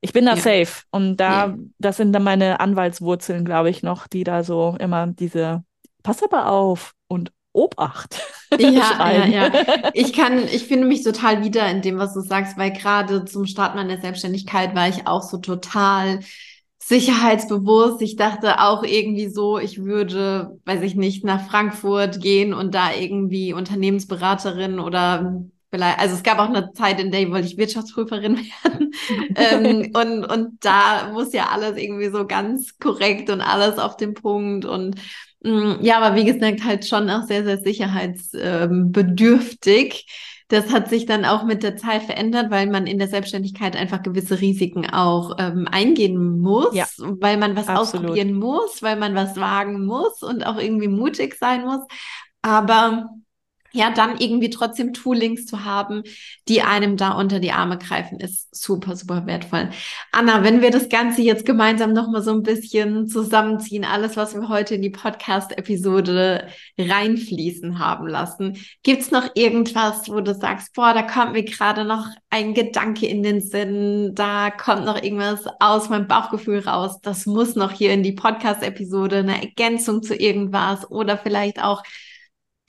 ich 0.00 0.12
bin 0.12 0.26
da 0.26 0.34
ja. 0.34 0.40
safe. 0.40 0.84
Und 0.90 1.18
da, 1.18 1.46
ja. 1.46 1.58
das 1.78 1.96
sind 1.96 2.12
dann 2.12 2.24
meine 2.24 2.60
Anwaltswurzeln, 2.60 3.44
glaube 3.44 3.70
ich, 3.70 3.82
noch, 3.82 4.06
die 4.06 4.24
da 4.24 4.42
so 4.42 4.76
immer 4.80 5.06
diese, 5.08 5.64
pass 6.02 6.22
aber 6.22 6.50
auf 6.50 6.94
und 7.08 7.32
Obacht. 7.52 8.20
Ja, 8.58 9.12
ja, 9.12 9.26
ja. 9.26 9.52
Ich 9.94 10.12
kann, 10.12 10.42
ich 10.42 10.64
finde 10.64 10.88
mich 10.88 11.04
total 11.04 11.44
wieder 11.44 11.70
in 11.70 11.82
dem, 11.82 11.98
was 11.98 12.14
du 12.14 12.20
sagst, 12.20 12.58
weil 12.58 12.72
gerade 12.72 13.24
zum 13.24 13.46
Start 13.46 13.76
meiner 13.76 14.00
Selbstständigkeit 14.00 14.74
war 14.74 14.88
ich 14.88 15.06
auch 15.06 15.22
so 15.22 15.38
total 15.38 16.18
sicherheitsbewusst. 16.82 18.02
Ich 18.02 18.16
dachte 18.16 18.58
auch 18.58 18.82
irgendwie 18.82 19.28
so, 19.28 19.60
ich 19.60 19.84
würde, 19.84 20.58
weiß 20.64 20.82
ich 20.82 20.96
nicht, 20.96 21.24
nach 21.24 21.48
Frankfurt 21.48 22.20
gehen 22.20 22.52
und 22.52 22.74
da 22.74 22.92
irgendwie 22.92 23.52
Unternehmensberaterin 23.52 24.80
oder 24.80 25.44
vielleicht, 25.70 25.98
also 25.98 26.14
es 26.14 26.22
gab 26.22 26.38
auch 26.38 26.48
eine 26.48 26.72
Zeit, 26.72 27.00
in 27.00 27.10
der 27.10 27.30
wollte 27.30 27.46
ich 27.46 27.56
Wirtschaftsprüferin 27.56 28.36
werden. 28.64 28.92
ähm, 29.36 29.90
und, 29.94 30.24
und 30.24 30.64
da 30.64 31.10
muss 31.12 31.32
ja 31.32 31.48
alles 31.50 31.76
irgendwie 31.76 32.10
so 32.10 32.26
ganz 32.26 32.78
korrekt 32.78 33.30
und 33.30 33.40
alles 33.40 33.78
auf 33.78 33.96
dem 33.96 34.14
Punkt 34.14 34.64
und 34.64 34.96
mh, 35.42 35.76
mm, 35.76 35.78
ja, 35.82 36.00
aber 36.00 36.16
wie 36.16 36.24
gesagt, 36.24 36.64
halt 36.64 36.86
schon 36.86 37.08
auch 37.10 37.22
sehr, 37.22 37.44
sehr 37.44 37.58
sicherheitsbedürftig. 37.58 40.06
Das 40.48 40.72
hat 40.72 40.88
sich 40.88 41.06
dann 41.06 41.24
auch 41.24 41.44
mit 41.44 41.62
der 41.62 41.76
Zeit 41.76 42.02
verändert, 42.02 42.50
weil 42.50 42.66
man 42.66 42.88
in 42.88 42.98
der 42.98 43.06
Selbstständigkeit 43.06 43.76
einfach 43.76 44.02
gewisse 44.02 44.40
Risiken 44.40 44.90
auch 44.90 45.36
ähm, 45.38 45.68
eingehen 45.70 46.40
muss, 46.40 46.74
ja, 46.74 46.88
weil 46.98 47.36
man 47.36 47.54
was 47.54 47.68
absolut. 47.68 48.06
ausprobieren 48.06 48.34
muss, 48.34 48.82
weil 48.82 48.96
man 48.96 49.14
was 49.14 49.36
wagen 49.36 49.86
muss 49.86 50.24
und 50.24 50.44
auch 50.44 50.58
irgendwie 50.58 50.88
mutig 50.88 51.36
sein 51.38 51.64
muss. 51.64 51.82
Aber 52.42 53.10
ja, 53.72 53.90
dann 53.90 54.18
irgendwie 54.18 54.50
trotzdem 54.50 54.92
Toolings 54.92 55.46
zu 55.46 55.64
haben, 55.64 56.02
die 56.48 56.62
einem 56.62 56.96
da 56.96 57.12
unter 57.12 57.38
die 57.38 57.52
Arme 57.52 57.78
greifen, 57.78 58.18
ist 58.18 58.54
super, 58.54 58.96
super 58.96 59.26
wertvoll. 59.26 59.70
Anna, 60.12 60.42
wenn 60.42 60.60
wir 60.60 60.70
das 60.70 60.88
Ganze 60.88 61.22
jetzt 61.22 61.46
gemeinsam 61.46 61.92
nochmal 61.92 62.22
so 62.22 62.32
ein 62.32 62.42
bisschen 62.42 63.06
zusammenziehen, 63.06 63.84
alles, 63.84 64.16
was 64.16 64.34
wir 64.34 64.48
heute 64.48 64.74
in 64.74 64.82
die 64.82 64.90
Podcast-Episode 64.90 66.48
reinfließen 66.78 67.78
haben 67.78 68.06
lassen, 68.06 68.58
gibt's 68.82 69.10
noch 69.10 69.30
irgendwas, 69.34 70.08
wo 70.08 70.20
du 70.20 70.34
sagst, 70.34 70.74
boah, 70.74 70.92
da 70.92 71.02
kommt 71.02 71.32
mir 71.32 71.44
gerade 71.44 71.84
noch 71.84 72.06
ein 72.30 72.54
Gedanke 72.54 73.06
in 73.06 73.22
den 73.22 73.40
Sinn, 73.40 74.14
da 74.14 74.50
kommt 74.50 74.84
noch 74.84 75.00
irgendwas 75.02 75.44
aus 75.60 75.88
meinem 75.88 76.08
Bauchgefühl 76.08 76.60
raus, 76.60 77.00
das 77.02 77.26
muss 77.26 77.54
noch 77.54 77.72
hier 77.72 77.92
in 77.92 78.02
die 78.02 78.12
Podcast-Episode, 78.12 79.18
eine 79.18 79.40
Ergänzung 79.40 80.02
zu 80.02 80.14
irgendwas 80.14 80.90
oder 80.90 81.16
vielleicht 81.18 81.62
auch 81.62 81.82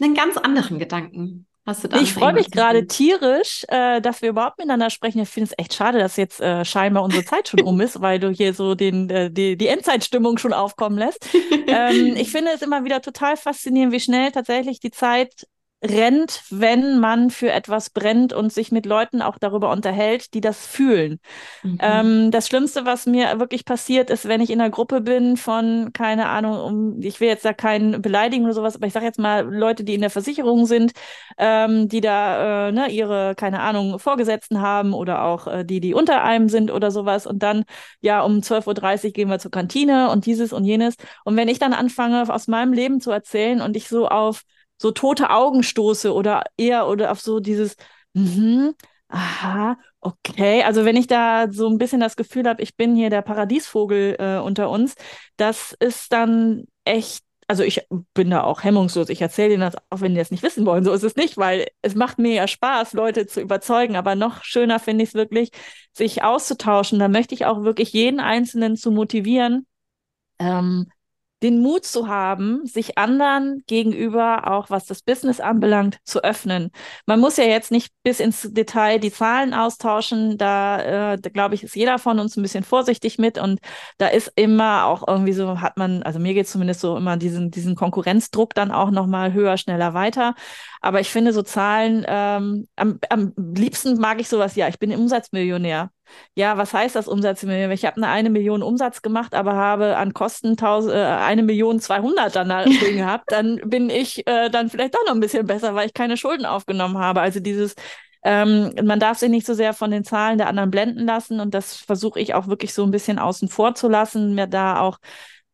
einen 0.02 0.16
ganz 0.16 0.38
anderen 0.38 0.80
Gedanken. 0.80 1.48
Hast 1.66 1.84
du 1.84 1.88
da 1.88 2.02
ich 2.02 2.14
freue 2.14 2.34
mich 2.34 2.50
gerade 2.50 2.88
tierisch, 2.88 3.64
äh, 3.68 4.02
dass 4.02 4.24
wir 4.24 4.30
überhaupt 4.30 4.58
miteinander 4.58 4.90
sprechen. 4.90 5.20
Ich 5.20 5.30
finde 5.30 5.52
es 5.52 5.64
echt 5.64 5.76
schade, 5.76 6.00
dass 6.00 6.18
jetzt 6.18 6.42
äh, 6.42 6.66
scheinbar 6.66 7.04
unsere 7.04 7.24
Zeit 7.24 7.50
schon 7.50 7.62
um 7.62 7.80
ist, 7.82 8.02
weil 8.02 8.20
du 8.20 8.30
hier 8.30 8.56
so 8.56 8.74
den, 8.74 9.10
äh, 9.12 9.30
die, 9.30 9.58
die 9.58 9.68
Endzeitstimmung 9.68 10.40
schon 10.40 10.54
aufkommen 10.54 10.98
lässt. 10.98 11.28
ähm, 11.68 12.16
ich 12.16 12.32
finde 12.32 12.52
es 12.56 12.64
immer 12.64 12.84
wieder 12.84 13.02
total 13.02 13.38
faszinierend, 13.38 13.94
wie 13.94 14.00
schnell 14.00 14.32
tatsächlich 14.32 14.80
die 14.80 14.90
Zeit 14.90 15.46
rennt, 15.84 16.44
wenn 16.52 17.00
man 17.00 17.32
für 17.32 17.52
etwas 17.52 17.90
brennt 17.90 18.34
und 18.34 18.54
sich 18.54 18.72
mit 18.72 18.86
Leuten 18.86 19.22
auch 19.22 19.40
darüber 19.40 19.72
unterhält, 19.72 20.34
die 20.36 20.42
das 20.42 20.66
fühlen. 20.68 21.20
Mhm. 21.64 21.78
Ähm, 21.82 22.32
das 22.32 22.48
Schlimmste, 22.48 22.86
was 22.86 23.08
mir 23.08 23.40
wirklich 23.40 23.66
passiert, 23.66 24.12
ist, 24.12 24.28
wenn 24.28 24.42
ich 24.42 24.52
in 24.52 24.62
einer 24.62 24.70
Gruppe 24.70 25.02
bin 25.02 25.38
von, 25.38 25.92
keine 25.94 26.30
Ahnung, 26.30 26.60
um, 26.60 27.02
ich 27.02 27.20
will 27.20 27.30
jetzt 27.30 27.46
da 27.46 27.54
keinen 27.54 28.02
beleidigen 28.02 28.44
oder 28.46 28.54
sowas, 28.54 28.76
aber 28.76 28.86
ich 28.86 28.94
sage 28.94 29.06
jetzt 29.06 29.20
mal 29.20 29.42
Leute, 29.52 29.84
die 29.84 29.96
in 29.96 30.02
der 30.02 30.12
Versicherung 30.12 30.68
sind, 30.68 30.92
ähm, 31.38 31.90
die 31.90 32.02
da 32.02 32.70
äh, 32.70 32.72
ne, 32.72 32.90
ihre, 32.90 33.34
keine 33.36 33.62
Ahnung, 33.62 33.98
Vorgesetzten 33.98 34.62
haben 34.62 34.94
oder 34.94 35.24
auch 35.24 35.48
äh, 35.48 35.66
die, 35.66 35.80
die 35.80 35.96
unter 35.96 36.24
einem 36.24 36.48
sind 36.48 36.70
oder 36.72 36.92
sowas 36.92 37.26
und 37.26 37.42
dann, 37.42 37.64
ja, 38.02 38.22
um 38.22 38.44
12.30 38.44 39.06
Uhr 39.06 39.12
gehen 39.12 39.30
wir 39.30 39.40
zur 39.40 39.52
Kantine 39.52 40.12
und 40.12 40.28
dieses 40.28 40.54
und 40.54 40.64
jenes. 40.66 40.96
Und 41.26 41.36
wenn 41.38 41.48
ich 41.48 41.58
dann 41.58 41.74
anfange, 41.74 42.22
aus 42.32 42.48
meinem 42.48 42.74
Leben 42.74 43.02
zu 43.02 43.12
erzählen 43.12 43.62
und 43.62 43.76
ich 43.76 43.88
so 43.88 44.08
auf 44.08 44.44
so 44.82 44.92
tote 44.92 45.30
Augen 45.30 45.64
stoße 45.64 46.14
oder 46.14 46.44
eher 46.58 46.88
oder 46.88 47.12
auf 47.12 47.22
so 47.22 47.40
dieses, 47.40 47.76
mhm, 48.14 48.74
aha, 49.10 49.78
okay. 50.00 50.64
Also 50.64 50.86
wenn 50.86 50.96
ich 50.96 51.08
da 51.08 51.52
so 51.52 51.68
ein 51.70 51.78
bisschen 51.78 52.00
das 52.00 52.16
Gefühl 52.16 52.48
habe, 52.48 52.64
ich 52.64 52.76
bin 52.76 52.96
hier 52.96 53.10
der 53.10 53.22
Paradiesvogel 53.22 54.16
äh, 54.20 54.40
unter 54.40 54.70
uns, 54.70 54.96
das 55.38 55.76
ist 55.80 56.12
dann 56.12 56.66
echt 56.86 57.24
also 57.48 57.64
ich 57.64 57.86
bin 58.14 58.30
da 58.30 58.44
auch 58.44 58.64
hemmungslos. 58.64 59.10
Ich 59.10 59.22
erzähle 59.22 59.56
Ihnen 59.56 59.60
das 59.60 59.76
auch, 59.90 60.00
wenn 60.00 60.14
die 60.14 60.20
das 60.20 60.32
nicht 60.32 60.42
wissen 60.42 60.66
wollen. 60.66 60.86
So 60.86 60.94
ist 60.94 61.04
es 61.04 61.18
nicht, 61.18 61.36
weil 61.36 61.68
es 61.82 61.96
macht 61.96 62.18
mir 62.18 62.34
ja 62.34 62.48
Spaß, 62.48 62.94
Leute 62.94 63.28
zu 63.28 63.42
überzeugen. 63.42 63.98
Aber 63.98 64.16
noch 64.16 64.46
schöner 64.46 64.80
finde 64.80 65.04
ich 65.04 65.10
es 65.10 65.16
wirklich, 65.16 65.50
sich 65.92 66.24
auszutauschen. 66.24 66.98
Da 66.98 67.10
möchte 67.10 67.36
ich 67.36 67.46
auch 67.46 67.64
wirklich 67.64 67.92
jeden 67.92 68.22
Einzelnen 68.22 68.78
zu 68.78 68.90
motivieren, 68.90 69.68
ähm, 70.40 70.90
den 71.44 71.60
Mut 71.60 71.86
zu 71.86 72.08
haben, 72.08 72.66
sich 72.66 72.98
anderen 72.98 73.64
gegenüber, 73.68 74.52
auch 74.52 74.70
was 74.70 74.86
das 74.86 75.02
Business 75.02 75.40
anbelangt, 75.40 75.98
zu 76.04 76.24
öffnen. 76.24 76.72
Man 77.06 77.20
muss 77.20 77.38
ja 77.38 77.46
jetzt 77.46 77.72
nicht 77.72 77.92
bis 78.04 78.20
ins 78.20 78.48
Detail 78.52 79.00
die 79.00 79.12
Zahlen 79.12 79.54
austauschen. 79.54 80.38
Da, 80.38 81.14
äh, 81.14 81.18
da 81.20 81.30
glaube 81.30 81.56
ich, 81.56 81.64
ist 81.64 81.76
jeder 81.76 81.98
von 82.00 82.20
uns 82.20 82.38
ein 82.38 82.44
bisschen 82.44 82.64
vorsichtig 82.64 83.18
mit. 83.18 83.38
Und 83.38 83.60
da 83.98 84.08
ist 84.08 84.32
immer 84.36 84.86
auch 84.86 85.08
irgendwie 85.08 85.34
so, 85.34 85.62
hat 85.62 85.78
man, 85.78 86.04
also 86.04 86.20
mir 86.20 86.34
geht 86.34 86.48
zumindest 86.48 86.82
so 86.82 86.96
immer 86.96 87.18
diesen, 87.18 87.52
diesen 87.52 87.76
Konkurrenzdruck 87.76 88.54
dann 88.54 88.72
auch 88.72 88.92
nochmal 88.92 89.34
höher, 89.34 89.58
schneller 89.58 89.94
weiter. 89.94 90.36
Aber 90.82 91.00
ich 91.00 91.10
finde 91.10 91.34
so 91.34 91.42
Zahlen, 91.42 92.06
ähm, 92.08 92.68
am, 92.76 93.00
am 93.10 93.34
liebsten 93.38 93.98
mag 94.00 94.20
ich 94.22 94.30
sowas, 94.30 94.56
ja, 94.56 94.68
ich 94.68 94.80
bin 94.80 94.92
Umsatzmillionär. 94.96 95.92
Ja, 96.36 96.58
was 96.58 96.74
heißt 96.74 96.96
das 96.96 97.08
Umsatzmillionär? 97.08 97.72
Ich 97.72 97.86
habe 97.86 97.98
eine 97.98 98.08
eine 98.08 98.30
Million 98.30 98.64
Umsatz 98.64 99.02
gemacht, 99.02 99.34
aber 99.34 99.54
habe 99.56 99.98
an 99.98 100.14
Kosten 100.14 100.58
tausend, 100.58 100.94
äh, 100.94 100.98
eine 100.98 101.44
Million 101.44 101.80
zweihundert 101.80 102.36
dann 102.36 102.50
da 102.50 102.64
stehen 102.72 102.98
gehabt, 102.98 103.32
dann 103.32 103.60
bin 103.66 103.90
ich 103.90 104.26
äh, 104.28 104.50
dann 104.50 104.70
vielleicht 104.70 104.96
doch 104.96 105.06
noch 105.06 105.14
ein 105.14 105.20
bisschen 105.20 105.46
besser, 105.46 105.76
weil 105.76 105.88
ich 105.88 105.94
keine 105.94 106.18
Schulden 106.18 106.46
aufgenommen 106.46 106.98
habe. 106.98 107.22
Also 107.22 107.40
dieses 107.40 107.76
ähm, 108.24 108.74
man 108.84 109.00
darf 109.00 109.18
sich 109.18 109.30
nicht 109.30 109.48
so 109.48 109.54
sehr 109.54 109.74
von 109.74 109.90
den 109.92 110.04
Zahlen 110.04 110.38
der 110.38 110.48
anderen 110.48 110.70
blenden 110.70 111.06
lassen 111.06 111.40
und 111.40 111.54
das 111.54 111.76
versuche 111.76 112.20
ich 112.20 112.34
auch 112.36 112.48
wirklich 112.48 112.74
so 112.74 112.84
ein 112.84 112.92
bisschen 112.92 113.18
außen 113.18 113.50
vor 113.50 113.74
zu 113.74 113.88
lassen, 113.90 114.36
mir 114.36 114.46
da 114.48 114.80
auch 114.80 115.00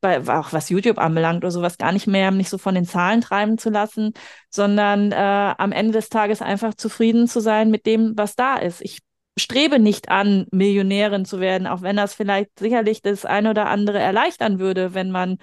bei, 0.02 0.22
auch 0.28 0.54
was 0.54 0.70
YouTube 0.70 1.00
anbelangt 1.00 1.44
oder 1.44 1.52
sowas, 1.52 1.78
gar 1.78 1.92
nicht 1.92 2.08
mehr, 2.08 2.30
nicht 2.32 2.50
so 2.50 2.58
von 2.58 2.76
den 2.76 2.86
Zahlen 2.86 3.22
treiben 3.22 3.58
zu 3.58 3.70
lassen, 3.70 4.14
sondern 4.50 5.12
äh, 5.12 5.16
am 5.58 5.72
Ende 5.72 5.94
des 5.94 6.10
Tages 6.10 6.42
einfach 6.42 6.74
zufrieden 6.76 7.28
zu 7.28 7.40
sein 7.40 7.72
mit 7.72 7.86
dem, 7.86 8.14
was 8.16 8.36
da 8.36 8.58
ist. 8.58 8.82
Ich 8.82 9.00
strebe 9.38 9.80
nicht 9.80 10.10
an, 10.10 10.48
Millionärin 10.52 11.26
zu 11.26 11.40
werden, 11.40 11.68
auch 11.68 11.82
wenn 11.82 11.96
das 11.96 12.14
vielleicht 12.14 12.60
sicherlich 12.60 13.02
das 13.02 13.26
eine 13.26 13.52
oder 13.52 13.68
andere 13.68 14.00
erleichtern 14.00 14.60
würde, 14.60 14.94
wenn 14.94 15.12
man 15.12 15.38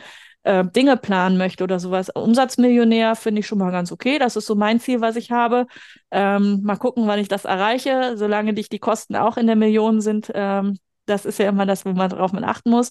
äh, 0.45 0.65
Dinge 0.65 0.97
planen 0.97 1.39
möchte 1.39 1.65
oder 1.65 1.81
sowas. 1.81 2.11
Umsatzmillionär 2.11 3.17
finde 3.17 3.41
ich 3.41 3.47
schon 3.47 3.59
mal 3.59 3.73
ganz 3.73 3.91
okay. 3.93 4.19
Das 4.19 4.37
ist 4.37 4.47
so 4.47 4.55
mein 4.55 4.81
Ziel, 4.81 5.01
was 5.01 5.17
ich 5.17 5.31
habe. 5.31 5.67
Ähm, 6.11 6.61
mal 6.63 6.77
gucken, 6.77 7.07
wann 7.07 7.19
ich 7.19 7.29
das 7.29 7.45
erreiche. 7.45 8.17
Solange 8.17 8.55
dich 8.55 8.69
die 8.69 8.79
Kosten 8.79 9.17
auch 9.17 9.37
in 9.37 9.47
der 9.47 9.57
Million 9.57 10.01
sind, 10.01 10.31
ähm, 10.35 10.79
Das 11.07 11.25
ist 11.25 11.39
ja 11.39 11.49
immer 11.49 11.67
das, 11.67 11.85
worauf 11.85 12.33
man 12.33 12.45
achten 12.45 12.71
muss. 12.71 12.91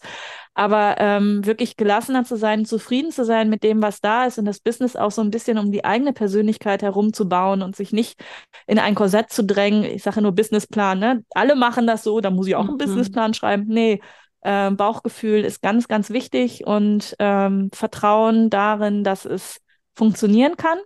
Aber 0.54 0.96
ähm, 1.00 1.46
wirklich 1.46 1.78
gelassener 1.78 2.26
zu 2.26 2.36
sein, 2.38 2.66
zufrieden 2.66 3.12
zu 3.12 3.26
sein 3.26 3.50
mit 3.50 3.64
dem, 3.64 3.82
was 3.82 4.02
da 4.02 4.26
ist 4.26 4.38
und 4.38 4.46
das 4.46 4.60
Business 4.60 4.96
auch 4.96 5.12
so 5.12 5.22
ein 5.22 5.32
bisschen 5.32 5.58
um 5.58 5.72
die 5.72 5.84
eigene 5.84 6.14
Persönlichkeit 6.14 6.84
herumzubauen 6.84 7.62
und 7.62 7.76
sich 7.76 7.92
nicht 7.92 8.24
in 8.68 8.80
ein 8.80 8.96
Korsett 8.96 9.32
zu 9.32 9.44
drängen. 9.44 9.84
Ich 9.84 10.04
sage 10.04 10.22
nur 10.22 10.34
Businessplan, 10.34 11.00
ne? 11.00 11.24
Alle 11.32 11.56
machen 11.56 11.88
das 11.88 12.04
so, 12.04 12.22
da 12.22 12.30
muss 12.30 12.48
ich 12.48 12.56
auch 12.56 12.66
einen 12.66 12.74
mhm. 12.74 12.78
Businessplan 12.80 13.34
schreiben. 13.34 13.66
Nee, 13.68 14.00
äh, 14.42 14.72
Bauchgefühl 14.72 15.44
ist 15.44 15.62
ganz, 15.62 15.88
ganz 15.88 16.10
wichtig 16.10 16.66
und 16.68 17.16
ähm, 17.20 17.70
Vertrauen 17.74 18.50
darin, 18.50 19.04
dass 19.04 19.26
es 19.26 19.60
funktionieren 19.96 20.58
kann. 20.58 20.78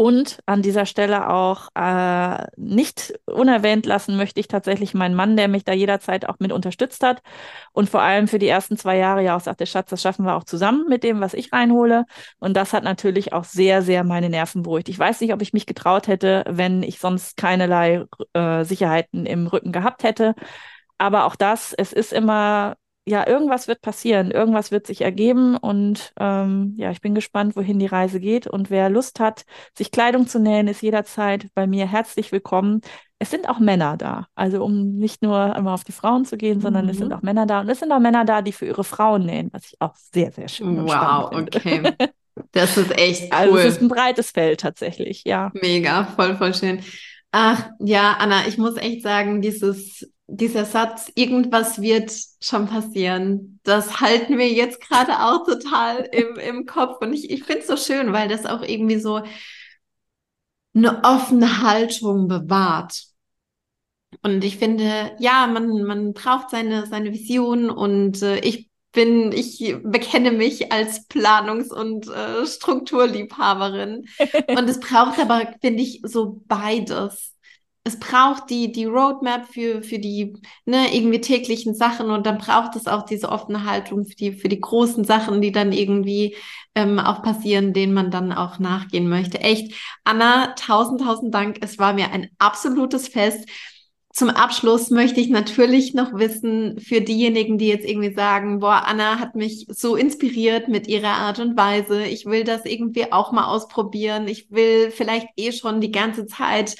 Und 0.00 0.38
an 0.46 0.62
dieser 0.62 0.86
Stelle 0.86 1.28
auch 1.28 1.70
äh, 1.74 2.46
nicht 2.56 3.18
unerwähnt 3.26 3.84
lassen 3.84 4.16
möchte 4.16 4.38
ich 4.38 4.46
tatsächlich 4.46 4.94
meinen 4.94 5.16
Mann, 5.16 5.36
der 5.36 5.48
mich 5.48 5.64
da 5.64 5.72
jederzeit 5.72 6.28
auch 6.28 6.36
mit 6.38 6.52
unterstützt 6.52 7.02
hat 7.02 7.20
und 7.72 7.90
vor 7.90 8.00
allem 8.00 8.28
für 8.28 8.38
die 8.38 8.46
ersten 8.46 8.76
zwei 8.76 8.96
Jahre 8.96 9.24
ja 9.24 9.36
auch 9.36 9.40
sagte, 9.40 9.66
Schatz, 9.66 9.90
das 9.90 10.00
schaffen 10.00 10.24
wir 10.24 10.36
auch 10.36 10.44
zusammen 10.44 10.84
mit 10.88 11.02
dem, 11.02 11.20
was 11.20 11.34
ich 11.34 11.52
reinhole. 11.52 12.04
Und 12.38 12.56
das 12.56 12.72
hat 12.72 12.84
natürlich 12.84 13.32
auch 13.32 13.42
sehr, 13.42 13.82
sehr 13.82 14.04
meine 14.04 14.30
Nerven 14.30 14.62
beruhigt. 14.62 14.88
Ich 14.88 15.00
weiß 15.00 15.20
nicht, 15.20 15.32
ob 15.32 15.42
ich 15.42 15.52
mich 15.52 15.66
getraut 15.66 16.06
hätte, 16.06 16.44
wenn 16.46 16.84
ich 16.84 17.00
sonst 17.00 17.36
keinerlei 17.36 18.04
äh, 18.34 18.62
Sicherheiten 18.62 19.26
im 19.26 19.48
Rücken 19.48 19.72
gehabt 19.72 20.04
hätte. 20.04 20.36
Aber 20.98 21.24
auch 21.24 21.34
das, 21.34 21.72
es 21.72 21.92
ist 21.92 22.12
immer 22.12 22.76
ja, 23.08 23.26
irgendwas 23.26 23.68
wird 23.68 23.80
passieren, 23.80 24.30
irgendwas 24.30 24.70
wird 24.70 24.86
sich 24.86 25.00
ergeben 25.00 25.56
und 25.56 26.12
ähm, 26.20 26.74
ja, 26.76 26.90
ich 26.90 27.00
bin 27.00 27.14
gespannt, 27.14 27.56
wohin 27.56 27.78
die 27.78 27.86
Reise 27.86 28.20
geht. 28.20 28.46
Und 28.46 28.70
wer 28.70 28.90
Lust 28.90 29.18
hat, 29.18 29.44
sich 29.76 29.90
Kleidung 29.90 30.26
zu 30.26 30.38
nähen, 30.38 30.68
ist 30.68 30.82
jederzeit 30.82 31.46
bei 31.54 31.66
mir 31.66 31.86
herzlich 31.86 32.32
willkommen. 32.32 32.82
Es 33.18 33.30
sind 33.30 33.48
auch 33.48 33.58
Männer 33.58 33.96
da, 33.96 34.26
also 34.34 34.62
um 34.62 34.96
nicht 34.96 35.22
nur 35.22 35.56
immer 35.56 35.72
auf 35.72 35.84
die 35.84 35.92
Frauen 35.92 36.24
zu 36.24 36.36
gehen, 36.36 36.60
sondern 36.60 36.84
mhm. 36.84 36.90
es 36.90 36.98
sind 36.98 37.08
mhm. 37.08 37.14
auch 37.14 37.22
Männer 37.22 37.46
da 37.46 37.60
und 37.60 37.68
es 37.68 37.80
sind 37.80 37.90
auch 37.90 37.98
Männer 37.98 38.24
da, 38.24 38.42
die 38.42 38.52
für 38.52 38.66
ihre 38.66 38.84
Frauen 38.84 39.24
nähen, 39.24 39.48
was 39.52 39.64
ich 39.64 39.80
auch 39.80 39.94
sehr, 39.96 40.30
sehr 40.30 40.48
schön 40.48 40.86
Wow, 40.86 41.32
okay. 41.32 41.94
Das 42.52 42.76
ist 42.76 42.96
echt 42.96 43.24
cool. 43.24 43.30
Also 43.32 43.56
es 43.56 43.64
ist 43.66 43.82
ein 43.82 43.88
breites 43.88 44.30
Feld 44.30 44.60
tatsächlich, 44.60 45.24
ja. 45.24 45.50
Mega, 45.54 46.04
voll, 46.04 46.36
voll 46.36 46.54
schön. 46.54 46.80
Ach 47.32 47.70
ja, 47.80 48.16
Anna, 48.18 48.46
ich 48.46 48.58
muss 48.58 48.76
echt 48.76 49.02
sagen, 49.02 49.42
dieses 49.42 50.08
dieser 50.30 50.66
Satz, 50.66 51.10
irgendwas 51.14 51.80
wird 51.80 52.12
schon 52.40 52.68
passieren, 52.68 53.60
das 53.64 54.00
halten 54.00 54.36
wir 54.36 54.48
jetzt 54.48 54.80
gerade 54.80 55.20
auch 55.20 55.44
total 55.44 56.06
im, 56.12 56.36
im 56.36 56.66
Kopf. 56.66 57.00
Und 57.00 57.14
ich, 57.14 57.30
ich 57.30 57.44
finde 57.44 57.62
es 57.62 57.66
so 57.66 57.76
schön, 57.76 58.12
weil 58.12 58.28
das 58.28 58.44
auch 58.44 58.62
irgendwie 58.62 59.00
so 59.00 59.22
eine 60.74 61.02
offene 61.02 61.62
Haltung 61.62 62.28
bewahrt. 62.28 63.04
Und 64.22 64.44
ich 64.44 64.58
finde, 64.58 65.16
ja, 65.18 65.46
man, 65.46 65.82
man 65.82 66.12
braucht 66.12 66.50
seine, 66.50 66.86
seine 66.86 67.12
Vision 67.12 67.70
und 67.70 68.22
äh, 68.22 68.38
ich 68.40 68.68
bin, 68.92 69.32
ich 69.32 69.76
bekenne 69.82 70.30
mich 70.30 70.72
als 70.72 71.08
Planungs- 71.08 71.72
und 71.72 72.06
äh, 72.08 72.46
Strukturliebhaberin. 72.46 74.06
und 74.48 74.68
es 74.68 74.80
braucht 74.80 75.18
aber, 75.18 75.54
finde 75.60 75.82
ich, 75.82 76.02
so 76.04 76.42
beides 76.46 77.34
es 77.84 77.98
braucht 77.98 78.50
die, 78.50 78.70
die 78.70 78.84
Roadmap 78.84 79.46
für, 79.46 79.82
für 79.82 79.98
die 79.98 80.36
ne, 80.66 80.94
irgendwie 80.94 81.20
täglichen 81.20 81.74
Sachen 81.74 82.10
und 82.10 82.26
dann 82.26 82.38
braucht 82.38 82.76
es 82.76 82.86
auch 82.86 83.04
diese 83.04 83.30
offene 83.30 83.64
Haltung 83.64 84.04
für 84.04 84.14
die, 84.14 84.32
für 84.32 84.48
die 84.48 84.60
großen 84.60 85.04
Sachen, 85.04 85.40
die 85.40 85.52
dann 85.52 85.72
irgendwie 85.72 86.36
ähm, 86.74 86.98
auch 86.98 87.22
passieren, 87.22 87.72
denen 87.72 87.94
man 87.94 88.10
dann 88.10 88.32
auch 88.32 88.58
nachgehen 88.58 89.08
möchte. 89.08 89.40
Echt, 89.40 89.74
Anna, 90.04 90.54
tausend, 90.54 91.00
tausend 91.00 91.34
Dank. 91.34 91.58
Es 91.62 91.78
war 91.78 91.94
mir 91.94 92.12
ein 92.12 92.28
absolutes 92.38 93.08
Fest. 93.08 93.48
Zum 94.12 94.30
Abschluss 94.30 94.90
möchte 94.90 95.20
ich 95.20 95.28
natürlich 95.28 95.94
noch 95.94 96.12
wissen, 96.12 96.80
für 96.80 97.00
diejenigen, 97.00 97.56
die 97.56 97.68
jetzt 97.68 97.88
irgendwie 97.88 98.12
sagen, 98.12 98.58
boah, 98.58 98.82
Anna 98.86 99.18
hat 99.18 99.34
mich 99.34 99.66
so 99.68 99.96
inspiriert 99.96 100.68
mit 100.68 100.88
ihrer 100.88 101.12
Art 101.12 101.38
und 101.38 101.56
Weise. 101.56 102.04
Ich 102.04 102.26
will 102.26 102.44
das 102.44 102.64
irgendwie 102.64 103.12
auch 103.12 103.32
mal 103.32 103.46
ausprobieren. 103.46 104.26
Ich 104.26 104.50
will 104.50 104.90
vielleicht 104.90 105.28
eh 105.36 105.52
schon 105.52 105.80
die 105.80 105.92
ganze 105.92 106.26
Zeit 106.26 106.74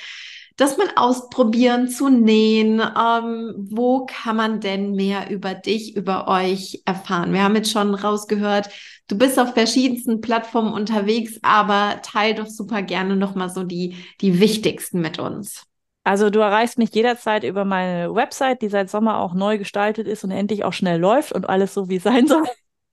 das 0.58 0.76
mal 0.76 0.88
ausprobieren 0.96 1.88
zu 1.88 2.10
nähen. 2.10 2.80
Ähm, 2.80 3.54
wo 3.70 4.04
kann 4.06 4.36
man 4.36 4.60
denn 4.60 4.92
mehr 4.92 5.30
über 5.30 5.54
dich, 5.54 5.96
über 5.96 6.28
euch 6.28 6.82
erfahren? 6.84 7.32
Wir 7.32 7.44
haben 7.44 7.54
jetzt 7.56 7.70
schon 7.70 7.94
rausgehört, 7.94 8.68
du 9.06 9.16
bist 9.16 9.38
auf 9.38 9.54
verschiedensten 9.54 10.20
Plattformen 10.20 10.74
unterwegs, 10.74 11.38
aber 11.42 12.00
teil 12.02 12.34
doch 12.34 12.48
super 12.48 12.82
gerne 12.82 13.16
nochmal 13.16 13.48
so 13.48 13.62
die, 13.62 13.96
die 14.20 14.40
wichtigsten 14.40 15.00
mit 15.00 15.18
uns. 15.18 15.62
Also 16.02 16.28
du 16.28 16.40
erreichst 16.40 16.76
mich 16.76 16.90
jederzeit 16.90 17.44
über 17.44 17.64
meine 17.64 18.14
Website, 18.14 18.60
die 18.62 18.68
seit 18.68 18.90
Sommer 18.90 19.18
auch 19.18 19.34
neu 19.34 19.58
gestaltet 19.58 20.08
ist 20.08 20.24
und 20.24 20.32
endlich 20.32 20.64
auch 20.64 20.72
schnell 20.72 20.98
läuft 20.98 21.32
und 21.32 21.48
alles 21.48 21.72
so 21.72 21.88
wie 21.88 21.98
sein 21.98 22.26
soll. 22.26 22.44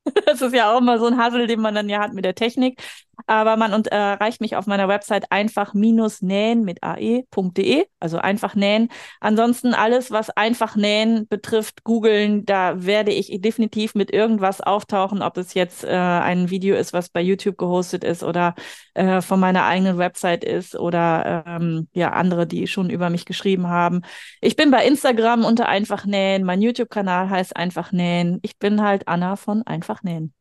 Das 0.26 0.42
ist 0.42 0.54
ja 0.54 0.74
auch 0.74 0.80
immer 0.82 1.00
so 1.00 1.06
ein 1.06 1.18
Hassel, 1.18 1.48
den 1.48 1.62
man 1.62 1.76
dann 1.76 1.90
ja 1.90 2.00
hat 2.00 2.14
mit 2.14 2.26
der 2.26 2.36
Technik. 2.36 2.82
Aber 3.28 3.56
man 3.58 3.74
und, 3.74 3.92
äh, 3.92 3.96
erreicht 3.96 4.42
mich 4.42 4.56
auf 4.56 4.68
meiner 4.68 4.88
Website 4.88 5.32
einfach-nähen 5.32 6.64
mit 6.64 6.84
ae.de, 6.84 7.86
also 8.00 8.18
einfach 8.18 8.56
nähen. 8.56 8.90
Ansonsten 9.20 9.74
alles, 9.74 10.12
was 10.12 10.30
einfach 10.30 10.76
nähen 10.76 11.28
betrifft, 11.28 11.84
googeln, 11.84 12.46
da 12.46 12.84
werde 12.86 13.12
ich 13.12 13.32
definitiv 13.42 13.96
mit 13.96 14.12
irgendwas 14.12 14.62
auftauchen, 14.62 15.22
ob 15.22 15.38
es 15.38 15.54
jetzt 15.54 15.84
äh, 15.84 15.90
ein 15.90 16.50
Video 16.50 16.76
ist, 16.76 16.94
was 16.94 17.10
bei 17.10 17.22
YouTube 17.22 17.58
gehostet 17.58 18.04
ist 18.04 18.24
oder 18.24 18.54
äh, 18.94 19.22
von 19.22 19.40
meiner 19.40 19.66
eigenen 19.66 19.98
Website 19.98 20.44
ist 20.44 20.76
oder 20.76 21.44
ähm, 21.48 21.88
ja 21.94 22.12
andere, 22.12 22.46
die 22.46 22.68
schon 22.68 22.90
über 22.90 23.10
mich 23.10 23.26
geschrieben 23.26 23.68
haben. 23.68 24.02
Ich 24.42 24.56
bin 24.56 24.72
bei 24.72 24.86
Instagram 24.86 25.46
unter 25.46 25.68
einfach 25.68 26.06
nähen, 26.06 26.44
mein 26.44 26.62
YouTube-Kanal 26.62 27.30
heißt 27.30 27.56
einfach 27.56 27.92
nähen. 27.92 28.40
Ich 28.42 28.58
bin 28.60 28.82
halt 28.82 29.08
Anna 29.08 29.36
von 29.36 29.64
einfach 29.64 29.95
nähen. 30.04 30.34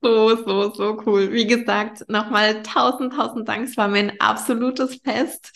So, 0.00 0.36
so, 0.36 0.72
so 0.74 1.02
cool. 1.06 1.32
Wie 1.32 1.46
gesagt, 1.46 2.08
nochmal 2.08 2.62
tausend, 2.64 3.12
tausend 3.12 3.48
Dank. 3.48 3.68
Es 3.68 3.76
war 3.76 3.86
mir 3.86 4.00
ein 4.00 4.20
absolutes 4.20 4.96
Fest. 4.96 5.52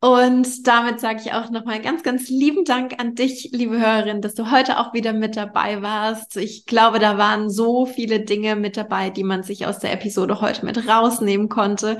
Und 0.00 0.66
damit 0.68 1.00
sage 1.00 1.20
ich 1.24 1.32
auch 1.32 1.50
nochmal 1.50 1.82
ganz, 1.82 2.04
ganz 2.04 2.28
lieben 2.28 2.64
Dank 2.64 3.00
an 3.00 3.16
dich, 3.16 3.50
liebe 3.52 3.80
Hörerin, 3.80 4.20
dass 4.20 4.34
du 4.34 4.50
heute 4.50 4.78
auch 4.78 4.94
wieder 4.94 5.12
mit 5.12 5.36
dabei 5.36 5.82
warst. 5.82 6.36
Ich 6.36 6.66
glaube, 6.66 7.00
da 7.00 7.18
waren 7.18 7.50
so 7.50 7.84
viele 7.84 8.20
Dinge 8.20 8.54
mit 8.54 8.76
dabei, 8.76 9.10
die 9.10 9.24
man 9.24 9.42
sich 9.42 9.66
aus 9.66 9.80
der 9.80 9.92
Episode 9.92 10.40
heute 10.40 10.64
mit 10.64 10.86
rausnehmen 10.88 11.48
konnte. 11.48 11.98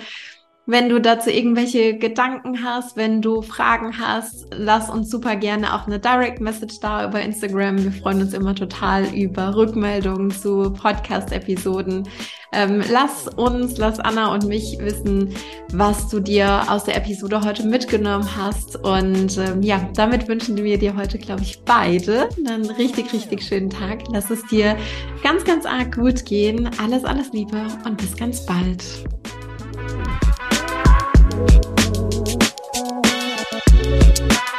Wenn 0.70 0.90
du 0.90 1.00
dazu 1.00 1.30
irgendwelche 1.30 1.96
Gedanken 1.96 2.62
hast, 2.62 2.94
wenn 2.94 3.22
du 3.22 3.40
Fragen 3.40 3.98
hast, 3.98 4.48
lass 4.52 4.90
uns 4.90 5.08
super 5.08 5.34
gerne 5.34 5.74
auch 5.74 5.86
eine 5.86 5.98
Direct 5.98 6.42
Message 6.42 6.78
da 6.80 7.08
über 7.08 7.22
Instagram. 7.22 7.82
Wir 7.82 7.90
freuen 7.90 8.20
uns 8.20 8.34
immer 8.34 8.54
total 8.54 9.06
über 9.14 9.56
Rückmeldungen 9.56 10.30
zu 10.30 10.70
Podcast-Episoden. 10.70 12.06
Ähm, 12.52 12.82
lass 12.90 13.28
uns, 13.28 13.78
lass 13.78 13.98
Anna 13.98 14.34
und 14.34 14.44
mich 14.44 14.76
wissen, 14.78 15.34
was 15.72 16.10
du 16.10 16.20
dir 16.20 16.64
aus 16.68 16.84
der 16.84 16.98
Episode 16.98 17.40
heute 17.46 17.66
mitgenommen 17.66 18.28
hast. 18.36 18.76
Und 18.76 19.38
ähm, 19.38 19.62
ja, 19.62 19.88
damit 19.94 20.28
wünschen 20.28 20.62
wir 20.62 20.76
dir 20.76 20.94
heute, 20.94 21.16
glaube 21.16 21.44
ich, 21.44 21.62
beide 21.64 22.28
einen 22.46 22.68
richtig, 22.72 23.10
richtig 23.14 23.42
schönen 23.42 23.70
Tag. 23.70 24.02
Lass 24.12 24.28
es 24.28 24.44
dir 24.48 24.76
ganz, 25.22 25.44
ganz 25.44 25.64
arg 25.64 25.96
gut 25.96 26.26
gehen. 26.26 26.68
Alles, 26.78 27.06
alles 27.06 27.32
Liebe 27.32 27.68
und 27.86 27.96
bis 27.96 28.14
ganz 28.14 28.44
bald. 28.44 28.84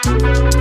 Thank 0.09 0.58